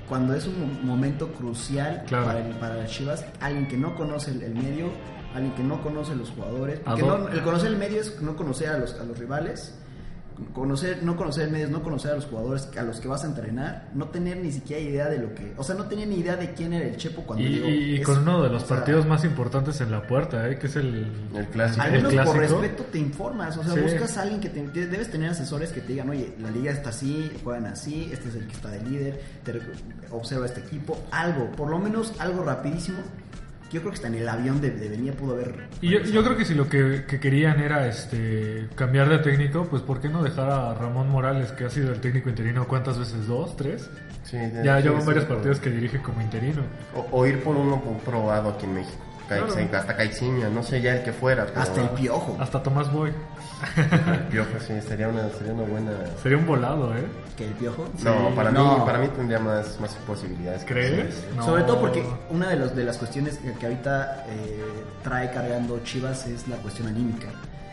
Cuando 0.08 0.34
es 0.34 0.46
un 0.46 0.60
mo- 0.60 0.80
momento 0.94 1.28
crucial 1.32 2.04
Claro. 2.06 2.26
para, 2.26 2.46
el, 2.46 2.54
para 2.56 2.74
las 2.76 2.90
Chivas, 2.90 3.24
alguien 3.40 3.66
que 3.68 3.76
no 3.76 3.94
conoce 3.96 4.30
el, 4.30 4.42
el 4.42 4.54
medio, 4.54 4.90
alguien 5.34 5.54
que 5.54 5.62
no 5.62 5.82
conoce 5.82 6.14
los 6.14 6.30
jugadores. 6.30 6.80
Porque 6.80 7.02
¿A 7.02 7.04
dó- 7.04 7.18
no- 7.18 7.28
el 7.28 7.42
conocer 7.42 7.68
el 7.68 7.76
medio 7.76 8.00
es 8.00 8.20
no 8.22 8.36
conocer 8.36 8.68
a 8.68 8.78
los, 8.78 8.94
a 9.00 9.04
los 9.04 9.18
rivales. 9.18 9.74
Conocer, 10.52 11.02
no 11.02 11.16
conocer 11.16 11.44
el 11.44 11.50
medio 11.50 11.64
es 11.66 11.70
no 11.70 11.82
conocer 11.82 12.12
a 12.12 12.14
los 12.16 12.26
jugadores 12.26 12.68
a 12.78 12.82
los 12.82 13.00
que 13.00 13.08
vas 13.08 13.24
a 13.24 13.26
entrenar, 13.26 13.88
no 13.94 14.08
tener 14.08 14.36
ni 14.36 14.52
siquiera 14.52 14.82
idea 14.82 15.08
de 15.08 15.18
lo 15.18 15.34
que, 15.34 15.54
o 15.56 15.64
sea, 15.64 15.74
no 15.74 15.84
tenía 15.86 16.04
ni 16.04 16.16
idea 16.16 16.36
de 16.36 16.52
quién 16.52 16.72
era 16.74 16.86
el 16.86 16.96
Chepo 16.96 17.22
cuando 17.22 17.42
Y, 17.44 17.48
llegó. 17.48 17.68
y- 17.68 18.02
con 18.02 18.18
uno 18.18 18.42
de 18.42 18.50
los 18.50 18.62
o 18.64 18.66
sea, 18.66 18.76
partidos 18.76 19.06
más 19.06 19.24
importantes 19.24 19.80
en 19.80 19.90
la 19.90 20.06
puerta, 20.06 20.48
¿eh? 20.48 20.58
que 20.58 20.66
es 20.66 20.76
el, 20.76 21.06
el 21.34 21.46
clásico. 21.48 21.82
al 21.82 21.94
el 21.94 22.02
menos 22.02 22.24
por 22.26 22.34
clásico. 22.36 22.60
respeto 22.60 22.84
te 22.92 22.98
informas, 22.98 23.56
o 23.56 23.64
sea, 23.64 23.72
Sí. 23.74 23.80
buscas 23.80 24.16
a 24.18 24.22
alguien 24.22 24.40
que 24.40 24.48
te, 24.50 24.60
te- 24.62 24.86
debes 24.86 25.10
tener 25.10 25.30
asesores 25.30 25.72
que 25.72 25.80
te 25.80 25.92
digan, 25.92 26.10
oye, 26.10 26.34
la 26.42 26.50
liga 26.50 26.70
está 26.72 26.90
así, 26.90 27.30
juegan 27.42 27.66
así, 27.66 28.10
este 28.12 28.28
es 28.28 28.34
el 28.34 28.46
que 28.46 28.52
está 28.52 28.68
de 28.70 28.82
líder, 28.82 29.20
te 29.42 29.58
observa 30.10 30.44
este 30.46 30.60
equipo, 30.60 30.98
algo, 31.10 31.50
por 31.52 31.68
lo 31.70 31.78
menos 31.78 32.12
algo 32.18 32.42
rapidísimo. 32.44 32.98
Yo 33.72 33.80
creo 33.80 33.90
que 33.90 33.96
hasta 33.96 34.08
en 34.08 34.14
el 34.14 34.28
avión 34.28 34.60
de, 34.60 34.70
de 34.70 34.88
venía 34.88 35.12
pudo 35.12 35.34
haber. 35.34 35.66
Y 35.80 35.90
yo, 35.90 36.00
yo 36.00 36.22
creo 36.22 36.36
que 36.36 36.44
si 36.44 36.54
lo 36.54 36.68
que, 36.68 37.04
que 37.06 37.18
querían 37.18 37.60
era 37.60 37.88
este 37.88 38.68
cambiar 38.74 39.08
de 39.08 39.18
técnico, 39.18 39.66
pues 39.68 39.82
¿por 39.82 40.00
qué 40.00 40.08
no 40.08 40.22
dejar 40.22 40.50
a 40.50 40.74
Ramón 40.74 41.10
Morales, 41.10 41.52
que 41.52 41.64
ha 41.64 41.70
sido 41.70 41.92
el 41.92 42.00
técnico 42.00 42.28
interino 42.28 42.66
cuántas 42.68 42.98
veces? 42.98 43.26
¿Dos? 43.26 43.56
¿Tres? 43.56 43.90
Sí, 44.22 44.36
Ya 44.64 44.80
llevan 44.80 45.04
varios 45.04 45.24
partidos 45.24 45.60
que 45.60 45.70
dirige 45.70 46.00
como 46.00 46.20
interino. 46.20 46.62
O, 46.94 47.06
o 47.20 47.26
ir 47.26 47.42
por 47.42 47.56
uno 47.56 47.80
probado 48.04 48.50
aquí 48.50 48.66
en 48.66 48.74
México. 48.74 49.02
Claro. 49.28 49.46
Hasta 49.72 49.96
Caixinha, 49.96 50.48
no 50.48 50.62
sé 50.62 50.80
ya 50.80 50.96
el 50.96 51.02
que 51.02 51.12
fuera. 51.12 51.46
Pero 51.46 51.60
Hasta 51.60 51.82
el 51.82 51.88
piojo. 51.90 52.36
Hasta 52.40 52.62
Tomás 52.62 52.92
Boy. 52.92 53.12
el 53.76 54.18
Piojo, 54.30 54.50
sí, 54.66 54.74
sería 54.86 55.08
una, 55.08 55.28
sería 55.30 55.52
una 55.54 55.62
buena... 55.64 55.92
Sería 56.22 56.38
un 56.38 56.46
volado, 56.46 56.94
¿eh? 56.94 57.04
Que 57.36 57.46
el 57.46 57.52
piojo. 57.54 57.88
No, 58.04 58.34
para, 58.34 58.50
No. 58.50 58.78
Mí, 58.78 58.82
para 58.86 58.98
mí 58.98 59.08
tendría 59.08 59.38
más, 59.38 59.78
más 59.80 59.94
posibilidades. 60.06 60.64
¿Crees? 60.66 61.24
No. 61.36 61.44
Sobre 61.44 61.62
todo 61.64 61.80
porque 61.80 62.04
una 62.30 62.48
de, 62.50 62.56
los, 62.56 62.74
de 62.76 62.84
las 62.84 62.98
cuestiones 62.98 63.38
que, 63.38 63.52
que 63.54 63.66
ahorita 63.66 64.26
eh, 64.28 64.62
trae 65.02 65.30
cargando 65.30 65.78
Chivas 65.84 66.26
es 66.26 66.46
la 66.48 66.56
cuestión 66.56 66.88
anímica. 66.88 67.28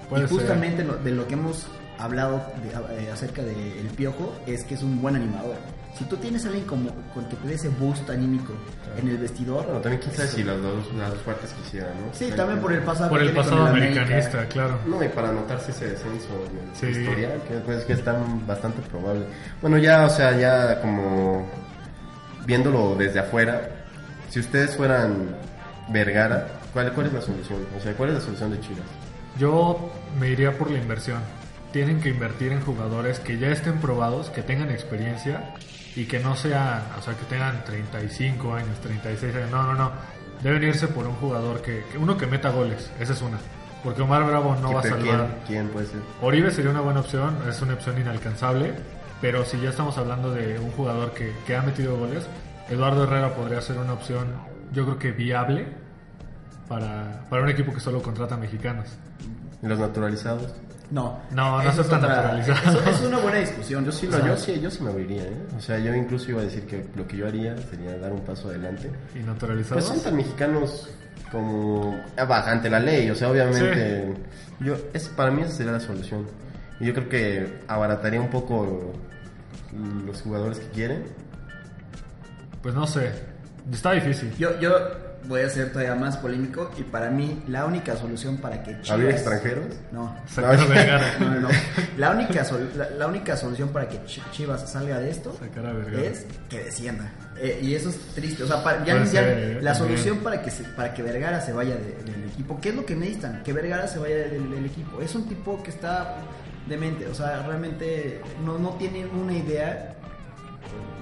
Puede 0.10 0.26
y 0.26 0.28
justamente 0.28 0.84
lo- 0.84 0.96
de 0.98 1.12
lo 1.12 1.28
que 1.28 1.34
hemos 1.34 1.68
hablado 2.00 2.42
de- 2.64 3.04
eh, 3.06 3.12
acerca 3.12 3.42
del 3.42 3.88
Piojo 3.96 4.34
es 4.48 4.64
que 4.64 4.76
es 4.76 4.84
un 4.84 5.02
buen 5.02 5.16
animador. 5.16 5.56
Si 5.98 6.04
tú 6.06 6.18
tienes 6.18 6.44
a 6.46 6.48
alguien 6.48 6.66
como 6.66 6.90
con 7.14 7.26
que 7.26 7.36
te 7.36 7.48
dé 7.48 7.54
ese 7.54 7.70
boost 7.70 8.10
anímico 8.10 8.52
en 8.98 9.08
el 9.10 9.18
vestidor. 9.18 9.64
Bueno, 9.66 9.80
también 9.80 10.02
quién 10.02 10.16
sabe 10.16 10.28
si 10.28 10.44
las 10.44 10.60
dos, 10.60 10.92
las 10.96 11.10
dos 11.12 11.20
partes 11.20 11.54
quisieran, 11.54 11.92
¿no? 12.02 12.14
Sí, 12.14 12.32
también 12.36 12.60
por 12.60 12.74
el 12.74 12.80
pasado. 12.82 13.10
Por 13.12 13.22
el 13.22 13.32
pasado 13.32 13.68
América. 13.68 14.02
americanista, 14.02 14.46
claro. 14.48 14.80
No, 14.88 15.04
y 15.04 15.08
para 15.10 15.30
anotarse 15.30 15.70
ese 15.72 15.90
descenso 15.92 16.30
en 16.50 16.68
el 16.68 16.76
Sí. 16.96 17.00
historial, 17.00 17.42
que 17.48 17.54
pues 17.60 17.86
que 17.86 17.94
está 17.94 18.18
bastante 18.48 18.82
probable. 18.90 19.26
Bueno, 19.62 19.78
ya, 19.78 20.06
o 20.06 20.10
sea, 20.10 20.36
ya 20.38 20.82
como 20.82 21.48
viéndolo 22.46 22.96
desde 22.96 23.20
afuera, 23.20 23.70
si 24.30 24.40
ustedes 24.40 24.76
fueran 24.76 25.36
Vergara, 25.90 26.48
¿cuál, 26.74 26.92
cuál 26.94 27.08
es 27.08 27.14
la 27.14 27.22
solución? 27.22 27.60
O 27.78 27.80
sea, 27.80 27.94
¿cuál 27.94 28.10
es 28.10 28.16
la 28.16 28.22
solución 28.22 28.50
de 28.52 28.60
Chivas? 28.62 28.86
Yo 29.38 29.92
me 30.20 30.30
iría 30.30 30.58
por 30.58 30.72
la 30.72 30.80
inversión. 30.80 31.20
Tienen 31.72 32.00
que 32.02 32.10
invertir 32.10 32.52
en 32.52 32.62
jugadores 32.62 33.20
que 33.20 33.38
ya 33.38 33.50
estén 33.50 33.80
probados, 33.80 34.30
que 34.30 34.42
tengan 34.44 34.70
experiencia 34.70 35.54
y 35.96 36.06
que 36.06 36.20
no 36.20 36.36
sean, 36.36 36.82
o 36.98 37.02
sea, 37.02 37.14
que 37.16 37.26
tengan 37.26 37.64
35 37.66 38.54
años, 38.54 38.80
36 38.82 39.36
años. 39.36 39.52
No, 39.52 39.64
no, 39.64 39.74
no. 39.74 39.92
Deben 40.42 40.64
irse 40.64 40.88
por 40.88 41.06
un 41.08 41.16
jugador 41.16 41.62
que, 41.62 41.84
que- 41.92 41.98
uno 41.98 42.18
que 42.18 42.26
meta 42.28 42.50
goles. 42.50 42.92
Esa 43.00 43.14
es 43.14 43.22
una. 43.22 43.38
Porque 43.84 44.02
Omar 44.02 44.26
Bravo 44.26 44.56
no 44.62 44.72
va 44.74 44.80
a 44.80 44.82
¿Quién- 44.84 44.94
salvar. 44.96 45.28
¿Quién, 45.28 45.44
quién 45.48 45.68
puede 45.70 45.86
ser? 45.88 46.00
Oribe 46.22 46.52
sería 46.52 46.72
una 46.72 46.82
buena 46.82 47.02
opción, 47.02 47.38
es 47.50 47.62
una 47.62 47.74
opción 47.74 48.00
inalcanzable, 48.00 48.74
pero 49.22 49.46
si 49.46 49.60
ya 49.60 49.70
estamos 49.70 49.98
hablando 49.98 50.32
de 50.34 50.58
un 50.60 50.72
jugador 50.72 51.12
que, 51.12 51.34
que 51.46 51.56
ha 51.56 51.62
metido 51.62 51.98
goles, 51.98 52.26
Eduardo 52.70 53.04
Herrera 53.04 53.36
podría 53.36 53.62
ser 53.62 53.78
una 53.78 53.94
opción, 53.94 54.28
yo 54.72 54.86
creo 54.86 54.98
que 55.00 55.12
viable 55.12 55.68
para, 56.68 57.26
para 57.30 57.44
un 57.44 57.50
equipo 57.50 57.74
que 57.74 57.80
solo 57.80 58.02
contrata 58.02 58.38
mexicanos. 58.38 58.88
¿Y 59.62 59.68
los 59.68 59.80
naturalizados? 59.80 60.54
No, 60.92 61.20
No, 61.32 61.52
no 61.58 61.62
Esa 61.62 61.72
es 61.72 61.80
aceptan 61.80 62.04
otra- 62.04 62.16
naturalizados. 62.16 62.76
eso- 62.76 62.90
Es 62.90 63.02
una 63.02 63.18
buena 63.20 63.38
discusión. 63.40 63.86
Yo 63.86 63.92
sí, 63.92 64.08
O 64.08 64.12
lo, 64.12 64.18
sea, 64.18 64.28
yo 64.28 64.38
sí, 64.38 64.60
yo 64.62 64.70
sí 64.72 64.84
me 64.84 64.90
abriría, 64.92 65.24
¿eh? 65.24 65.34
O 65.58 65.62
sea, 65.62 65.80
yo 65.80 65.96
incluso 65.96 66.30
iba 66.32 66.42
a 66.42 66.44
decir 66.44 66.66
que 66.68 66.86
lo 66.96 67.08
que 67.08 67.18
yo 67.18 67.28
haría 67.28 67.56
sería 67.58 67.98
dar 67.98 68.12
un 68.12 68.22
paso 68.22 68.50
adelante. 68.50 68.88
¿Y 69.10 69.14
Pues 69.14 69.26
naturalizados? 69.26 69.86
son 69.86 70.00
tan 70.02 70.16
mexicanos 70.18 70.90
como 71.32 72.00
ah, 72.18 72.44
ante 72.48 72.70
la 72.70 72.80
ley, 72.80 73.10
o 73.10 73.16
sea, 73.16 73.30
obviamente 73.32 74.14
yo 74.60 74.76
es 74.94 75.10
para 75.10 75.32
mí 75.32 75.42
esa 75.42 75.52
sería 75.52 75.72
la 75.72 75.80
solución. 75.80 76.28
Y 76.80 76.86
yo 76.86 76.94
creo 76.94 77.10
que 77.10 77.60
abarataría 77.68 78.22
un 78.22 78.30
poco 78.30 78.94
los 80.06 80.22
jugadores 80.22 80.60
que 80.60 80.68
quieren. 80.68 81.04
Pues 82.62 82.76
no 82.76 82.86
sé, 82.88 83.12
está 83.72 83.94
difícil. 83.94 84.34
Yo, 84.38 84.60
yo 84.60 84.72
voy 85.28 85.42
a 85.42 85.50
ser 85.50 85.72
todavía 85.72 85.96
más 85.96 86.18
polémico 86.18 86.70
y 86.78 86.84
para 86.84 87.10
mí 87.10 87.44
la 87.48 87.66
única 87.66 87.96
solución 87.96 88.38
para 88.38 88.62
que 88.64 88.72
Chivas... 88.82 88.90
¿Había 88.92 89.10
extranjeros? 89.12 89.66
No. 89.92 90.16
Vergara. 90.70 91.14
No, 91.20 91.30
no, 91.36 91.40
no. 91.42 91.50
La 91.98 92.12
única, 92.12 92.44
sol- 92.46 92.70
la, 92.76 92.90
la 92.92 93.08
única 93.08 93.38
solución 93.38 93.70
para 93.70 93.88
que 93.88 93.98
Ch- 94.06 94.22
Chivas 94.32 94.70
salga 94.70 95.00
de 95.00 95.10
esto 95.10 95.36
es 96.04 96.26
que 96.50 96.64
descienda. 96.66 97.12
Eh, 97.38 97.60
y 97.64 97.74
eso 97.76 97.90
es 97.90 97.98
triste. 98.16 98.44
O 98.44 98.48
sea, 98.48 98.64
para- 98.64 98.84
ya, 98.86 98.98
ya 99.00 99.06
ser, 99.06 99.38
eh, 99.38 99.60
la 99.62 99.74
solución 99.76 100.18
para 100.20 100.42
que, 100.42 100.52
se- 100.52 100.64
para 100.66 100.94
que 100.94 101.02
Vergara 101.04 101.42
se 101.42 101.54
vaya 101.54 101.76
de- 101.76 102.12
del 102.12 102.24
equipo, 102.30 102.60
¿qué 102.62 102.70
es 102.70 102.76
lo 102.76 102.86
que 102.86 102.96
necesitan? 102.96 103.42
Que 103.44 103.54
Vergara 103.54 103.88
se 103.88 104.00
vaya 104.00 104.16
del, 104.18 104.50
del 104.52 104.66
equipo. 104.66 105.02
Es 105.02 105.16
un 105.16 105.28
tipo 105.28 105.62
que 105.64 105.70
está 105.72 106.18
demente. 106.68 107.08
O 107.08 107.14
sea, 107.16 107.44
realmente 107.48 108.22
no, 108.46 108.58
no 108.60 108.72
tiene 108.72 109.06
una 109.06 109.34
idea 109.34 109.96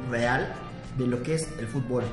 real 0.10 0.48
de 0.98 1.08
lo 1.08 1.22
que 1.24 1.36
es 1.36 1.48
el 1.60 1.68
fútbol. 1.68 2.04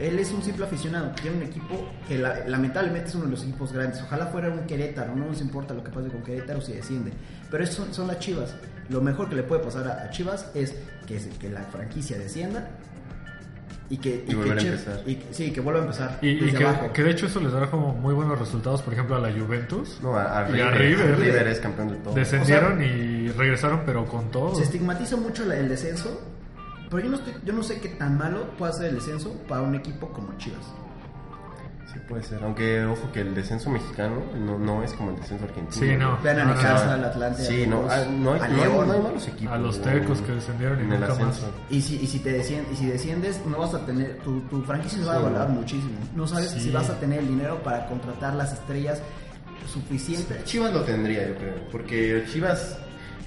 Él 0.00 0.18
es 0.18 0.32
un 0.32 0.42
simple 0.42 0.64
aficionado, 0.64 1.10
tiene 1.20 1.36
un 1.36 1.42
equipo 1.42 1.88
que 2.08 2.18
la- 2.18 2.46
lamentablemente 2.46 3.08
es 3.08 3.14
uno 3.14 3.24
de 3.26 3.30
los 3.32 3.42
equipos 3.42 3.72
grandes. 3.72 4.00
Ojalá 4.02 4.26
fuera 4.26 4.48
un 4.50 4.60
Querétaro, 4.66 5.14
no 5.14 5.26
nos 5.26 5.40
importa 5.40 5.74
lo 5.74 5.84
que 5.84 5.90
pase 5.90 6.08
con 6.08 6.22
Querétaro 6.22 6.60
si 6.60 6.72
desciende. 6.72 7.12
Pero 7.50 7.62
eso 7.64 7.84
son, 7.84 7.94
son 7.94 8.06
las 8.08 8.18
chivas. 8.18 8.54
Lo 8.88 9.00
mejor 9.00 9.28
que 9.28 9.36
le 9.36 9.42
puede 9.42 9.62
pasar 9.62 9.86
a, 9.88 10.04
a 10.04 10.10
Chivas 10.10 10.50
es 10.54 10.74
que, 11.06 11.18
que 11.38 11.48
la 11.50 11.60
franquicia 11.62 12.18
descienda 12.18 12.68
y 13.88 13.98
que, 13.98 14.24
Y 14.26 14.32
y 14.32 15.16
que- 15.16 15.26
sí, 15.32 15.52
que 15.52 15.60
vuelva 15.60 15.80
a 15.80 15.84
empezar. 15.84 16.18
Y, 16.22 16.36
desde 16.40 16.58
que, 16.58 16.64
abajo. 16.64 16.92
que 16.92 17.02
de 17.02 17.10
hecho 17.10 17.26
eso 17.26 17.40
les 17.40 17.52
dará 17.52 17.70
como 17.70 17.92
muy 17.94 18.14
buenos 18.14 18.38
resultados, 18.38 18.80
por 18.82 18.94
ejemplo, 18.94 19.16
a 19.16 19.18
la 19.20 19.30
Juventus. 19.30 19.98
No, 20.02 20.16
a, 20.16 20.40
a 20.46 20.50
Y 20.56 20.60
a 20.60 20.70
River. 20.70 21.18
River. 21.18 21.46
es 21.48 21.60
campeón 21.60 21.88
de 21.90 21.96
todo. 21.96 22.14
Descendieron 22.14 22.82
y 22.82 23.28
regresaron, 23.28 23.82
pero 23.84 24.06
con 24.06 24.30
todo. 24.30 24.54
Se 24.54 24.62
estigmatiza 24.64 25.16
mucho 25.16 25.44
la- 25.44 25.56
el 25.58 25.68
descenso, 25.68 26.20
pero 26.92 27.04
yo 27.04 27.10
no, 27.10 27.16
estoy- 27.16 27.34
yo 27.44 27.52
no 27.52 27.62
sé 27.64 27.80
qué 27.80 27.88
tan 27.88 28.16
malo 28.18 28.50
puede 28.58 28.72
ser 28.74 28.86
el 28.90 28.94
descenso 28.96 29.32
para 29.48 29.62
un 29.62 29.74
equipo 29.74 30.08
como 30.10 30.36
Chivas. 30.38 30.64
Sí, 31.92 31.98
puede 32.08 32.22
ser. 32.22 32.42
Aunque, 32.42 32.84
ojo, 32.86 33.10
que 33.12 33.20
el 33.20 33.34
descenso 33.34 33.68
mexicano 33.68 34.22
no, 34.38 34.58
no 34.58 34.82
es 34.82 34.94
como 34.94 35.10
el 35.10 35.16
descenso 35.16 35.44
argentino. 35.44 35.86
Sí, 35.86 35.94
no. 35.98 36.18
Vean 36.22 36.38
a 36.38 36.92
al 36.94 37.04
Atlante, 37.04 37.42
Sí, 37.44 37.66
no, 37.66 37.84
ah, 37.90 38.04
no, 38.10 38.32
hay, 38.32 38.40
a 38.40 38.48
no, 38.48 38.54
hay, 38.54 38.60
León. 38.60 38.86
no 38.88 38.92
hay 38.94 39.00
malos 39.02 39.28
equipos. 39.28 39.52
A 39.52 39.58
los 39.58 39.82
tecos 39.82 40.20
que 40.22 40.32
descendieron 40.32 40.78
y 40.80 40.84
en 40.84 40.92
el 40.92 41.00
más. 41.00 41.10
ascenso. 41.10 41.50
Y 41.68 41.82
si, 41.82 41.96
y 41.96 42.06
si 42.06 42.20
te 42.20 42.30
descien- 42.38 42.64
y 42.72 42.76
si 42.76 42.86
desciendes, 42.86 43.44
no 43.44 43.58
vas 43.58 43.74
a 43.74 43.84
tener, 43.84 44.16
tu, 44.20 44.40
tu 44.42 44.62
franquicia 44.62 45.00
se 45.00 45.04
va 45.04 45.14
a 45.14 45.18
Sí. 45.18 45.22
valorar 45.24 45.48
muchísimo. 45.50 45.98
No 46.16 46.26
sabes 46.26 46.50
Sí. 46.52 46.60
si 46.60 46.70
vas 46.70 46.88
a 46.88 46.98
tener 46.98 47.18
el 47.18 47.28
dinero 47.28 47.62
para 47.62 47.84
contratar 47.86 48.34
las 48.36 48.54
estrellas 48.54 49.02
suficientes. 49.70 50.44
Chivas 50.44 50.72
lo 50.72 50.82
tendría, 50.82 51.28
yo 51.28 51.34
creo. 51.36 51.54
Porque 51.70 52.24
Chivas 52.32 52.78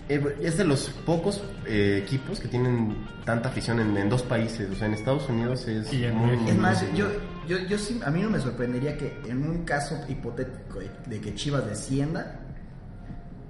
es 0.08 0.58
de 0.58 0.64
los 0.66 0.90
pocos 1.06 1.42
eh, 1.66 2.02
equipos 2.04 2.40
que 2.40 2.48
tienen 2.48 2.96
tanta 3.26 3.50
afición 3.50 3.80
en, 3.80 3.98
en 3.98 4.08
dos 4.10 4.22
países. 4.24 4.70
O 4.72 4.76
sea, 4.76 4.88
en 4.88 4.94
Estados 4.94 5.28
Unidos 5.30 5.68
es 5.68 5.92
Y 5.92 6.06
en 6.06 6.16
muy, 6.16 6.32
México. 6.32 6.50
Es 6.52 6.58
más, 6.58 6.94
yo, 6.94 7.08
yo, 7.48 7.58
yo 7.60 7.78
sí, 7.80 8.00
a 8.06 8.12
mí 8.12 8.22
no 8.22 8.30
me 8.30 8.40
sorprendería 8.40 8.98
que 8.98 9.20
en 9.28 9.48
un 9.48 9.66
caso 9.66 10.00
hipotético 10.08 10.80
de- 11.08 11.20
que 11.22 11.34
Chivas 11.34 11.66
descienda, 11.66 12.40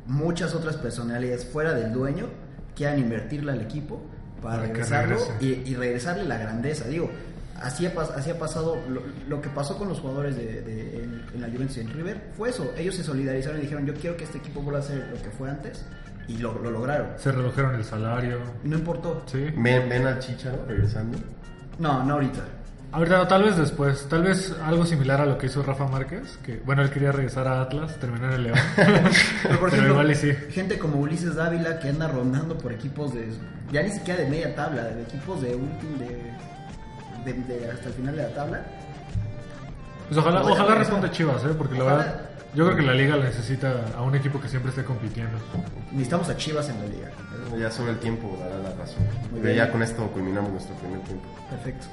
muchas 0.06 0.54
otras 0.56 0.78
personalidades 0.78 1.46
fuera 1.46 1.74
del 1.74 1.92
dueño 1.92 2.28
quieran 2.76 3.00
invertirle 3.00 3.52
al 3.52 3.62
equipo 3.62 4.02
para, 4.42 4.58
Para 4.58 4.68
regresarlo 4.68 5.18
y, 5.42 5.48
y 5.66 5.76
regresarle 5.76 6.24
la 6.26 6.38
grandeza. 6.38 6.88
Digo, 6.88 7.10
así 7.62 7.86
ha, 7.86 7.94
pas- 7.96 8.12
así 8.16 8.30
ha 8.30 8.38
pasado, 8.38 8.78
lo, 8.88 9.02
lo 9.28 9.42
que 9.42 9.50
pasó 9.50 9.78
con 9.78 9.90
los 9.90 10.00
jugadores 10.00 10.36
de, 10.36 10.62
de- 10.62 11.04
en, 11.04 11.26
en 11.34 11.42
la 11.42 11.48
Juventus 11.48 11.78
y 11.78 11.80
en 11.82 11.90
River 11.92 12.22
fue 12.38 12.50
eso. 12.50 12.72
Ellos 12.78 12.96
se 12.96 13.04
solidarizaron 13.04 13.58
y 13.60 13.62
dijeron, 13.64 13.86
yo 13.86 13.94
quiero 13.94 14.16
que 14.18 14.24
este 14.26 14.38
equipo 14.38 14.62
vuelva 14.62 14.80
a 14.80 14.84
ser 14.84 15.08
lo 15.14 15.22
que 15.22 15.30
fue 15.32 15.50
antes 15.50 15.84
y 16.28 16.38
lo, 16.38 16.58
lo 16.60 16.72
lograron. 16.72 17.08
Se 17.18 17.32
redujeron 17.32 17.76
el 17.76 17.84
salario. 17.84 18.40
No 18.64 18.78
importó. 18.78 19.24
Sí. 19.26 19.46
Ven, 19.58 19.88
ven 19.90 20.06
al 20.08 20.20
Chicharo 20.20 20.66
regresando. 20.68 21.18
No, 21.80 22.04
no 22.04 22.14
ahorita. 22.16 22.40
Ahorita 22.92 23.18
no, 23.18 23.28
tal 23.28 23.44
vez 23.44 23.58
después. 23.58 24.08
Tal 24.08 24.24
vez 24.24 24.56
algo 24.64 24.86
similar 24.86 25.20
a 25.20 25.26
lo 25.26 25.38
que 25.38 25.48
hizo 25.48 25.62
Rafa 25.62 25.86
Márquez. 25.88 26.38
Que, 26.44 26.62
bueno, 26.66 26.82
él 26.82 26.90
quería 26.90 27.12
regresar 27.12 27.48
a 27.48 27.62
Atlas, 27.62 27.98
terminar 28.00 28.32
el 28.34 28.44
León. 28.44 28.58
Pero, 28.76 28.94
por 28.94 29.04
Pero 29.44 29.68
ejemplo, 29.68 29.90
igual 29.92 30.12
y 30.12 30.16
sí. 30.16 30.32
gente 30.52 30.80
como 30.80 31.00
Ulises 31.00 31.36
Dávila 31.36 31.80
que 31.80 31.90
anda 31.90 32.08
rondando 32.08 32.58
por 32.58 32.72
equipos 32.72 33.14
de. 33.14 33.28
Ya 33.72 33.84
ni 33.84 33.90
siquiera 33.90 34.22
de 34.24 34.30
media 34.30 34.56
tabla, 34.56 34.84
de 34.84 35.02
equipos 35.02 35.42
de 35.42 35.56
último. 35.56 35.98
De, 35.98 36.06
de- 37.26 37.34
de 37.44 37.72
hasta 37.72 37.88
el 37.90 37.94
final 37.96 38.16
de 38.16 38.22
la 38.24 38.30
tabla. 38.30 38.62
Pues 40.08 40.20
ojalá, 40.20 40.42
Ojalá 40.44 40.76
responda 40.76 41.10
Chivas, 41.12 41.44
¿eh? 41.44 41.50
Porque 41.58 41.76
la 41.76 41.84
Ojalá. 41.84 41.98
verdad, 41.98 42.22
yo 42.56 42.66
creo 42.66 42.78
que 42.78 42.84
la 42.84 42.94
liga 42.94 43.18
necesita 43.18 43.86
a 43.96 44.02
un 44.02 44.16
equipo 44.16 44.40
que 44.40 44.48
siempre 44.48 44.70
esté 44.70 44.84
compitiendo. 44.84 45.38
Necesitamos 45.92 46.30
a 46.30 46.38
Chivas 46.38 46.70
en 46.70 46.80
la 46.80 46.86
liga. 46.88 47.12
Ya 47.60 47.70
solo 47.70 47.92
el 47.92 48.00
tiempo 48.00 48.38
dará 48.40 48.58
la 48.58 48.74
razón. 48.76 49.04
Muy 49.32 49.42
bien. 49.42 49.56
ya 49.56 49.72
con 49.72 49.84
esto 49.84 50.08
culminamos 50.12 50.52
nuestro 50.52 50.76
primer 50.76 51.00
tiempo. 51.02 51.28
Perfecto. 51.50 51.86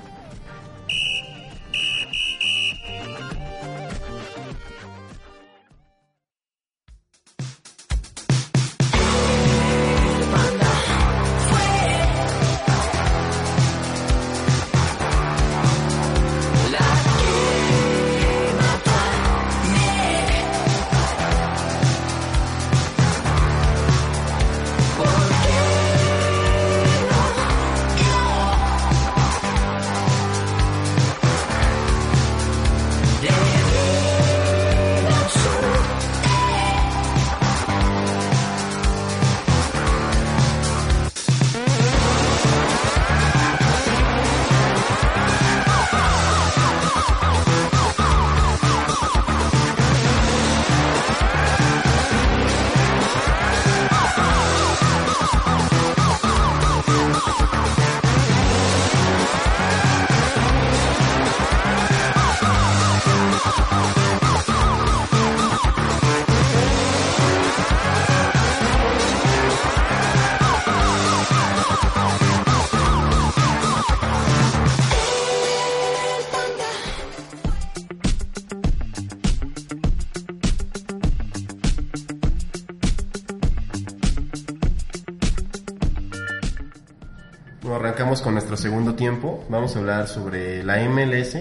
Con 88.32 88.36
nuestro 88.36 88.56
segundo 88.56 88.94
tiempo. 88.94 89.44
Vamos 89.50 89.76
a 89.76 89.80
hablar 89.80 90.08
sobre 90.08 90.64
la 90.64 90.78
MLS. 90.88 91.36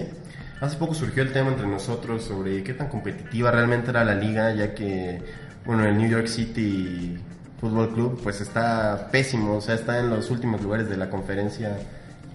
Hace 0.60 0.76
poco 0.76 0.92
surgió 0.94 1.22
el 1.22 1.32
tema 1.32 1.48
entre 1.48 1.66
nosotros 1.66 2.22
sobre 2.22 2.62
qué 2.62 2.74
tan 2.74 2.88
competitiva 2.88 3.50
realmente 3.50 3.88
era 3.90 4.04
la 4.04 4.14
liga, 4.14 4.52
ya 4.54 4.74
que, 4.74 5.22
bueno, 5.64 5.84
el 5.86 5.96
New 5.96 6.08
York 6.08 6.26
City 6.26 7.18
Football 7.60 7.94
Club 7.94 8.20
pues 8.22 8.42
está 8.42 9.08
pésimo, 9.10 9.56
o 9.56 9.60
sea, 9.62 9.74
está 9.74 9.98
en 10.00 10.10
los 10.10 10.30
últimos 10.30 10.60
lugares 10.62 10.88
de 10.90 10.96
la 10.98 11.08
conferencia, 11.08 11.78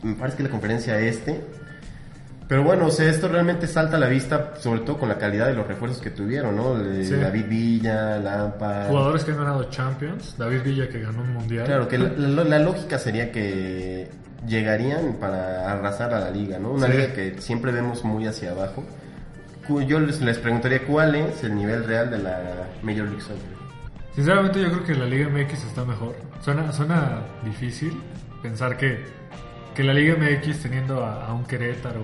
me 0.01 0.15
parece 0.15 0.37
que 0.37 0.43
la 0.43 0.49
conferencia 0.49 0.99
este. 0.99 1.39
Pero 2.47 2.63
bueno, 2.63 2.87
o 2.87 2.91
sea, 2.91 3.09
esto 3.09 3.27
realmente 3.27 3.67
salta 3.67 3.97
a 3.97 3.99
la 3.99 4.07
vista, 4.07 4.53
sobre 4.57 4.79
todo 4.79 4.97
con 4.97 5.09
la 5.09 5.17
calidad 5.17 5.47
de 5.47 5.53
los 5.53 5.67
refuerzos 5.67 6.01
que 6.01 6.09
tuvieron, 6.11 6.55
¿no? 6.55 6.77
Sí. 7.03 7.13
David 7.13 7.45
Villa, 7.49 8.17
Lampa. 8.19 8.85
Jugadores 8.87 9.23
que 9.25 9.31
han 9.31 9.37
ganado 9.37 9.65
Champions. 9.69 10.35
David 10.37 10.61
Villa 10.63 10.87
que 10.89 10.99
ganó 11.01 11.21
un 11.21 11.33
mundial. 11.33 11.65
Claro, 11.65 11.87
que 11.89 11.97
la, 11.97 12.09
la- 12.17 12.43
la 12.45 12.59
lógica 12.59 12.97
sería 12.97 13.31
que 13.33 14.09
llegarían 14.45 15.13
para 15.19 15.71
arrasar 15.71 16.13
a 16.13 16.19
la 16.19 16.31
liga, 16.31 16.59
¿no? 16.59 16.71
Una 16.71 16.87
Sí. 16.87 16.91
liga 16.93 17.13
que 17.13 17.41
siempre 17.41 17.71
vemos 17.71 18.03
muy 18.03 18.27
hacia 18.27 18.51
abajo. 18.51 18.83
Yo 19.87 19.99
les, 19.99 20.21
les 20.21 20.37
preguntaría 20.37 20.83
cuál 20.85 21.15
es 21.15 21.43
el 21.43 21.55
nivel 21.55 21.83
real 21.83 22.09
de 22.09 22.19
la 22.19 22.39
Major 22.83 23.05
League 23.07 23.21
Soccer. 23.21 23.57
Sinceramente 24.15 24.61
yo 24.61 24.71
creo 24.71 24.83
que 24.83 24.95
la 24.95 25.05
Liga 25.05 25.27
MX 25.29 25.65
está 25.65 25.83
mejor. 25.83 26.15
Suena, 26.41 26.71
suena 26.71 27.19
difícil 27.43 28.01
pensar 28.41 28.77
que, 28.77 29.03
que 29.75 29.83
la 29.83 29.93
Liga 29.93 30.15
MX 30.15 30.61
teniendo 30.61 31.05
a, 31.05 31.25
a 31.27 31.33
un 31.33 31.43
Querétaro, 31.43 32.01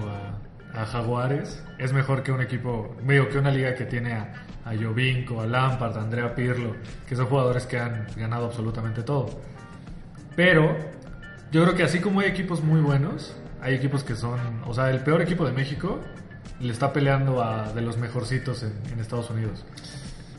a, 0.76 0.82
a 0.82 0.86
Jaguares, 0.86 1.64
es 1.80 1.94
mejor 1.94 2.22
que 2.22 2.32
un 2.32 2.42
equipo, 2.42 2.96
digo, 3.08 3.30
que 3.30 3.38
una 3.38 3.50
liga 3.50 3.74
que 3.76 3.86
tiene 3.86 4.14
a, 4.14 4.34
a 4.66 4.76
Jovinko, 4.76 5.40
a 5.42 5.48
Lampard, 5.48 5.98
a 5.98 6.02
Andrea 6.02 6.36
Pirlo, 6.36 6.76
que 7.08 7.16
son 7.16 7.28
jugadores 7.28 7.66
que 7.66 7.80
han 7.80 8.06
ganado 8.18 8.46
absolutamente 8.48 9.04
todo. 9.04 9.30
Pero 10.36 10.76
yo 11.54 11.64
creo 11.64 11.76
que 11.76 11.84
así 11.84 12.00
como 12.00 12.20
hay 12.20 12.28
equipos 12.28 12.62
muy 12.64 12.82
buenos, 12.82 13.34
hay 13.62 13.76
equipos 13.76 14.04
que 14.04 14.16
son, 14.16 14.40
o 14.68 14.74
sea, 14.74 14.90
el 14.90 15.00
peor 15.00 15.22
equipo 15.22 15.46
de 15.46 15.54
México 15.54 16.00
le 16.60 16.72
está 16.74 16.92
peleando 16.92 17.42
a 17.42 17.72
de 17.72 17.82
los 17.82 17.98
mejorcitos 17.98 18.64
en, 18.64 18.74
en 18.92 19.00
Estados 19.00 19.30
Unidos. 19.30 19.64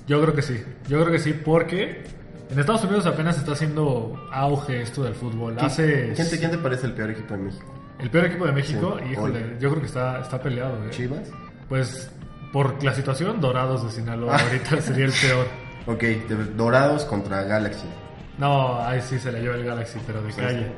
Yo 0.07 0.21
creo 0.21 0.35
que 0.35 0.43
sí, 0.43 0.63
yo 0.89 1.01
creo 1.01 1.11
que 1.13 1.19
sí, 1.19 1.33
porque 1.33 2.05
en 2.51 2.59
Estados 2.59 2.85
Unidos 2.85 3.07
apenas 3.07 3.39
está 3.39 3.53
haciendo 3.53 4.29
auge 4.31 4.83
esto 4.83 5.03
del 5.05 5.15
fútbol. 5.15 5.57
Hace 5.59 6.13
¿Quién 6.15 6.29
te, 6.29 6.39
quién 6.39 6.51
te 6.51 6.59
parece 6.59 6.87
el 6.87 6.93
peor 6.93 7.11
equipo 7.11 7.35
de 7.35 7.41
México? 7.45 7.65
el 7.99 8.11
peor 8.11 8.27
equipo 8.27 8.45
de 8.45 8.53
México, 8.53 8.99
Sí, 9.03 9.13
híjole, 9.13 9.39
hoy. 9.39 9.51
yo 9.61 9.71
creo 9.71 9.81
que 9.81 9.87
está, 9.87 10.21
está 10.21 10.41
peleado. 10.43 10.77
¿eh? 10.85 10.91
¿Chivas? 10.91 11.31
Pues 11.69 12.11
por 12.53 12.83
la 12.85 12.93
situación, 12.95 13.41
Dorados 13.41 13.85
de 13.85 13.91
Sinaloa 13.91 14.37
ahorita 14.37 14.81
sería 14.81 15.07
el 15.07 15.13
peor. 15.13 15.47
Ok, 15.87 16.03
Dorados 16.57 17.05
contra 17.05 17.43
Galaxy. 17.43 17.87
No, 18.39 18.81
ahí 18.81 19.01
sí 19.01 19.19
se 19.19 19.31
la 19.31 19.39
lleva 19.39 19.55
el 19.55 19.65
Galaxy, 19.65 19.99
pero 20.07 20.21
de 20.23 20.33
calle. 20.33 20.73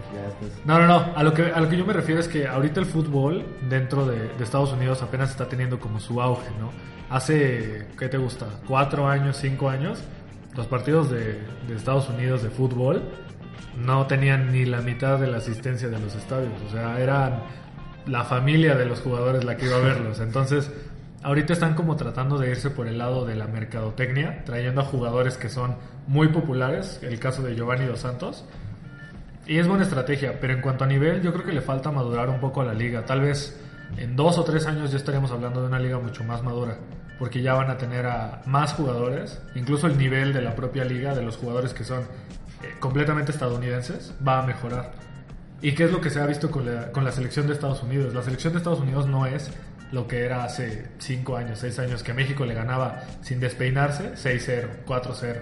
No, 0.64 0.79
no, 0.79 0.87
no. 0.87 1.12
A 1.16 1.23
lo, 1.23 1.33
que, 1.33 1.45
a 1.45 1.61
lo 1.61 1.69
que 1.69 1.77
yo 1.77 1.87
me 1.87 1.95
refiero 1.95 2.21
es 2.21 2.29
que 2.29 2.47
ahorita 2.47 2.81
el 2.81 2.87
fútbol 2.87 3.47
dentro 3.69 4.07
de, 4.07 4.29
de 4.29 4.45
Estados 4.45 4.73
Unidos 4.73 5.03
apenas 5.03 5.31
está 5.31 5.49
teniendo 5.49 5.81
como 5.81 5.99
su 5.99 6.21
auge, 6.21 6.51
¿no? 6.61 6.71
Hace, 7.09 7.88
¿qué 7.99 8.09
te 8.09 8.19
gusta? 8.19 8.47
¿Cuatro 8.66 9.09
años, 9.09 9.38
cinco 9.40 9.71
años? 9.71 10.03
los 10.57 10.66
partidos 10.66 11.11
de, 11.11 11.38
de 11.69 11.77
Estados 11.77 12.09
Unidos 12.09 12.42
de 12.42 12.51
fútbol 12.51 13.03
no 13.77 14.07
tenían 14.07 14.53
ni 14.53 14.64
la 14.64 14.81
mitad 14.81 15.19
de 15.19 15.27
la 15.27 15.37
asistencia 15.37 15.88
de 15.88 15.99
los 15.99 16.14
estadios. 16.14 16.53
O 16.66 16.73
sea, 16.73 16.99
eran 16.99 17.42
la 18.07 18.25
familia 18.25 18.75
de 18.75 18.87
los 18.87 19.01
jugadores 19.01 19.45
la 19.45 19.57
que 19.57 19.66
iba 19.66 19.77
a 19.77 19.81
verlos. 19.81 20.19
Entonces, 20.21 20.71
ahorita 21.22 21.52
están 21.52 21.74
como 21.74 21.96
tratando 21.96 22.38
de 22.38 22.50
irse 22.50 22.70
por 22.70 22.88
el 22.88 22.98
lado 22.98 23.24
de 23.24 23.35
la 23.37 23.46
mercadotecnia, 23.46 24.44
trayendo 24.44 24.81
a 24.81 24.85
jugadores 24.85 25.37
que 25.37 25.48
son 25.48 25.76
muy 26.07 26.29
populares, 26.29 27.00
el 27.02 27.18
caso 27.18 27.42
de 27.42 27.55
Giovanni 27.55 27.87
Dos 27.87 28.00
Santos. 28.00 28.44
Y 29.46 29.59
es 29.59 29.68
buena 29.68 29.85
estrategia, 29.85 30.38
pero 30.40 30.55
en 30.55 30.61
cuanto 30.61 30.85
a 30.85 30.87
nivel, 30.87 31.22
yo 31.22 31.33
creo 31.33 31.44
que 31.44 31.52
le 31.52 31.61
falta 31.61 31.92
madurar 31.92 32.29
un 32.29 32.40
poco 32.40 32.61
a 32.61 32.64
la 32.64 32.74
liga. 32.74 33.05
Tal 33.05 33.20
vez 33.20 33.61
en 33.96 34.16
dos 34.16 34.38
o 34.38 34.44
tres 34.44 34.66
años 34.66 34.90
ya 34.90 34.96
estaríamos 34.96 35.31
hablando 35.31 35.61
de 35.61 35.68
una 35.68 35.79
liga 35.79 35.98
mucho 35.98 36.24
más 36.24 36.42
madura, 36.42 36.76
porque 37.18 37.42
ya 37.42 37.55
van 37.55 37.70
a 37.70 37.79
tener 37.79 38.07
a 38.07 38.42
más 38.46 38.72
jugadores, 38.74 39.40
incluso 39.55 39.87
el 39.87 39.96
nivel 39.96 40.33
de 40.33 40.42
la 40.42 40.55
propia 40.55 40.85
liga, 40.85 41.14
de 41.14 41.22
los 41.22 41.37
jugadores 41.37 41.72
que 41.72 41.85
son 41.85 42.00
eh, 42.00 42.74
completamente 42.81 43.33
estadounidenses, 43.33 44.14
va 44.26 44.42
a 44.42 44.46
mejorar. 44.46 44.92
¿Y 45.62 45.72
qué 45.72 45.85
es 45.85 45.92
lo 45.92 46.00
que 46.00 46.11
se 46.11 46.20
ha 46.20 46.26
visto 46.26 46.50
con 46.50 46.66
la, 46.66 46.92
con 46.92 47.05
la 47.05 47.12
selección 47.12 47.46
de 47.46 47.55
Estados 47.55 47.83
Unidos? 47.83 48.14
La 48.14 48.22
selección 48.22 48.52
de 48.52 48.59
Estados 48.59 48.81
Unidos 48.81 49.07
no 49.07 49.26
es 49.26 49.50
lo 49.92 50.09
que 50.09 50.25
era 50.25 50.44
hace 50.44 50.87
5 50.99 51.37
años, 51.37 51.59
6 51.61 51.79
años, 51.79 52.03
que 52.03 52.12
México 52.12 52.44
le 52.44 52.55
ganaba 52.55 53.03
sin 53.22 53.38
despeinarse 53.40 54.14
6-0, 54.14 54.85
4-0. 54.87 55.37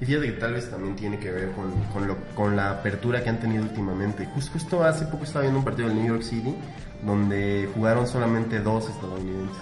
Y 0.00 0.04
fíjate 0.06 0.26
que 0.26 0.32
tal 0.40 0.52
vez 0.54 0.70
también 0.70 0.94
tiene 0.94 1.18
que 1.18 1.30
ver 1.32 1.50
con, 1.52 1.72
con, 1.92 2.06
lo- 2.06 2.16
con 2.34 2.54
la 2.54 2.70
apertura 2.70 3.22
que 3.22 3.30
han 3.30 3.40
tenido 3.40 3.62
últimamente. 3.64 4.26
Jus- 4.36 4.50
justo 4.50 4.84
hace 4.84 5.04
poco 5.06 5.24
estaba 5.24 5.42
viendo 5.42 5.58
un 5.58 5.64
partido 5.64 5.88
del 5.88 5.96
New 5.98 6.06
York 6.06 6.22
City 6.22 6.54
donde 7.02 7.68
jugaron 7.74 8.06
solamente 8.06 8.60
dos 8.60 8.88
estadounidenses. 8.88 9.56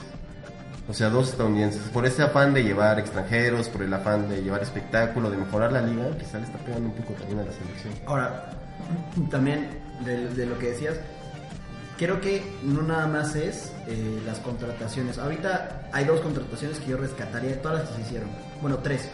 O 0.88 0.94
sea, 0.94 1.08
dos 1.08 1.30
estadounidenses. 1.30 1.82
Por 1.92 2.06
ese 2.06 2.22
afán 2.22 2.52
de 2.54 2.62
llevar 2.62 2.98
extranjeros, 2.98 3.68
por 3.70 3.82
el 3.82 3.92
afán 3.92 4.28
de 4.28 4.42
llevar 4.42 4.62
espectáculo, 4.62 5.30
de 5.30 5.36
mejorar 5.38 5.72
la 5.72 5.80
liga, 5.82 6.04
quizá 6.18 6.38
le 6.38 6.44
está 6.44 6.58
pegando 6.58 6.88
un 6.90 6.94
poco 6.94 7.14
también 7.14 7.40
a 7.40 7.44
la 7.44 7.52
selección. 7.52 7.92
Ahora, 8.06 8.50
también 9.30 9.68
de, 10.04 10.28
de 10.28 10.46
lo 10.46 10.58
que 10.58 10.68
decías, 10.70 10.94
creo 11.96 12.20
que 12.20 12.42
no 12.62 12.82
nada 12.82 13.06
más 13.06 13.34
es 13.36 13.72
eh, 13.86 14.20
las 14.26 14.38
contrataciones. 14.38 15.18
Ahorita 15.18 15.88
hay 15.92 16.04
dos 16.04 16.20
contrataciones 16.20 16.78
que 16.78 16.90
yo 16.90 16.96
rescataría 16.96 17.60
todas 17.62 17.80
las 17.80 17.88
que 17.90 17.96
se 17.96 18.02
hicieron. 18.02 18.28
Bueno, 18.60 18.78
tres. 18.78 19.08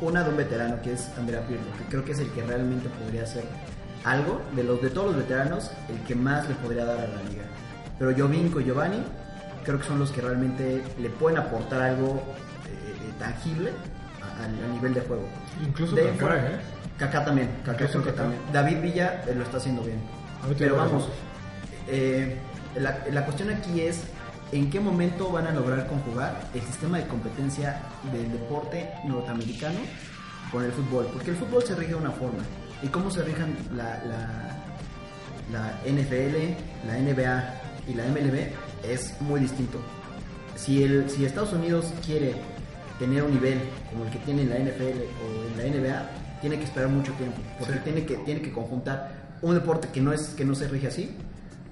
Una 0.00 0.22
de 0.22 0.30
un 0.30 0.36
veterano 0.36 0.80
que 0.82 0.92
es 0.92 1.08
Andrea 1.18 1.46
Pirlo, 1.46 1.64
que 1.78 1.84
creo 1.84 2.04
que 2.04 2.12
es 2.12 2.18
el 2.18 2.30
que 2.30 2.42
realmente 2.42 2.88
podría 2.88 3.22
hacer 3.22 3.44
algo. 4.04 4.40
De 4.54 4.62
los 4.62 4.80
de 4.82 4.90
todos 4.90 5.08
los 5.08 5.16
veteranos, 5.16 5.70
el 5.88 5.98
que 6.06 6.14
más 6.14 6.48
le 6.48 6.54
podría 6.56 6.84
dar 6.84 6.98
a 6.98 7.08
la 7.08 7.22
liga. 7.30 7.44
Pero 7.98 8.14
Jovinko 8.16 8.60
y 8.60 8.64
Giovanni 8.64 9.02
creo 9.64 9.78
que 9.78 9.84
son 9.84 9.98
los 9.98 10.10
que 10.10 10.20
realmente 10.20 10.82
le 11.00 11.10
pueden 11.10 11.38
aportar 11.38 11.82
algo 11.82 12.22
eh, 12.66 13.12
tangible 13.18 13.72
a, 14.22 14.68
nivel 14.72 14.94
de 14.94 15.00
juego. 15.00 15.26
Incluso 15.66 15.96
De 15.96 16.10
Kaká, 16.10 16.36
¿eh? 16.36 16.60
Kaká 16.98 17.24
también, 17.24 17.48
Kaká 17.64 17.72
Incluso 17.72 17.92
creo 17.92 18.04
que 18.04 18.10
Kaká. 18.10 18.22
también. 18.22 18.42
David 18.52 18.80
Villa 18.82 19.24
eh, 19.26 19.34
lo 19.34 19.42
está 19.42 19.56
haciendo 19.56 19.82
bien. 19.82 19.98
Ahorita 20.42 20.58
Pero 20.58 20.76
vamos. 20.76 21.08
Eh, 21.88 22.36
la, 22.76 23.04
la 23.12 23.24
cuestión 23.24 23.50
aquí 23.50 23.80
es 23.80 24.00
en 24.52 24.70
qué 24.70 24.78
momento 24.80 25.30
van 25.30 25.46
a 25.46 25.52
lograr 25.52 25.86
conjugar 25.88 26.40
el 26.54 26.60
sistema 26.62 26.98
de 26.98 27.06
competencia 27.06 27.80
del 28.12 28.30
deporte 28.32 28.88
norteamericano 29.04 29.78
con 30.52 30.64
el 30.64 30.72
fútbol. 30.72 31.08
Porque 31.12 31.30
el 31.30 31.36
fútbol 31.36 31.62
se 31.64 31.74
rige 31.74 31.90
de 31.90 31.96
una 31.96 32.10
forma. 32.12 32.42
¿Y 32.82 32.88
cómo 32.88 33.10
se 33.10 33.22
rijan 33.24 33.56
la, 33.74 34.02
la, 34.04 34.56
la 35.52 35.80
NFL, 35.90 36.86
la 36.86 36.98
NBA 36.98 37.54
y 37.88 37.94
la 37.94 38.04
MLB? 38.08 38.48
Es 38.88 39.20
muy 39.20 39.40
distinto. 39.40 39.80
Si, 40.54 40.82
el, 40.84 41.10
si 41.10 41.24
Estados 41.24 41.52
Unidos 41.52 41.86
quiere 42.04 42.34
tener 42.98 43.22
un 43.24 43.32
nivel 43.34 43.60
como 43.90 44.04
el 44.04 44.10
que 44.10 44.18
tiene 44.20 44.42
en 44.42 44.50
la 44.50 44.58
NFL 44.58 45.00
o 45.00 45.60
en 45.60 45.72
la 45.72 45.78
NBA, 45.90 46.10
tiene 46.40 46.58
que 46.58 46.64
esperar 46.64 46.88
mucho 46.88 47.12
tiempo, 47.12 47.40
porque 47.58 47.74
Sí. 47.74 47.80
tiene, 47.84 48.06
que, 48.06 48.16
tiene 48.18 48.40
que 48.42 48.52
conjuntar 48.52 49.12
un 49.42 49.54
deporte 49.54 49.88
que 49.88 50.00
no, 50.00 50.12
es, 50.12 50.28
que 50.28 50.44
no 50.44 50.54
se 50.54 50.68
rige 50.68 50.86
así 50.88 51.14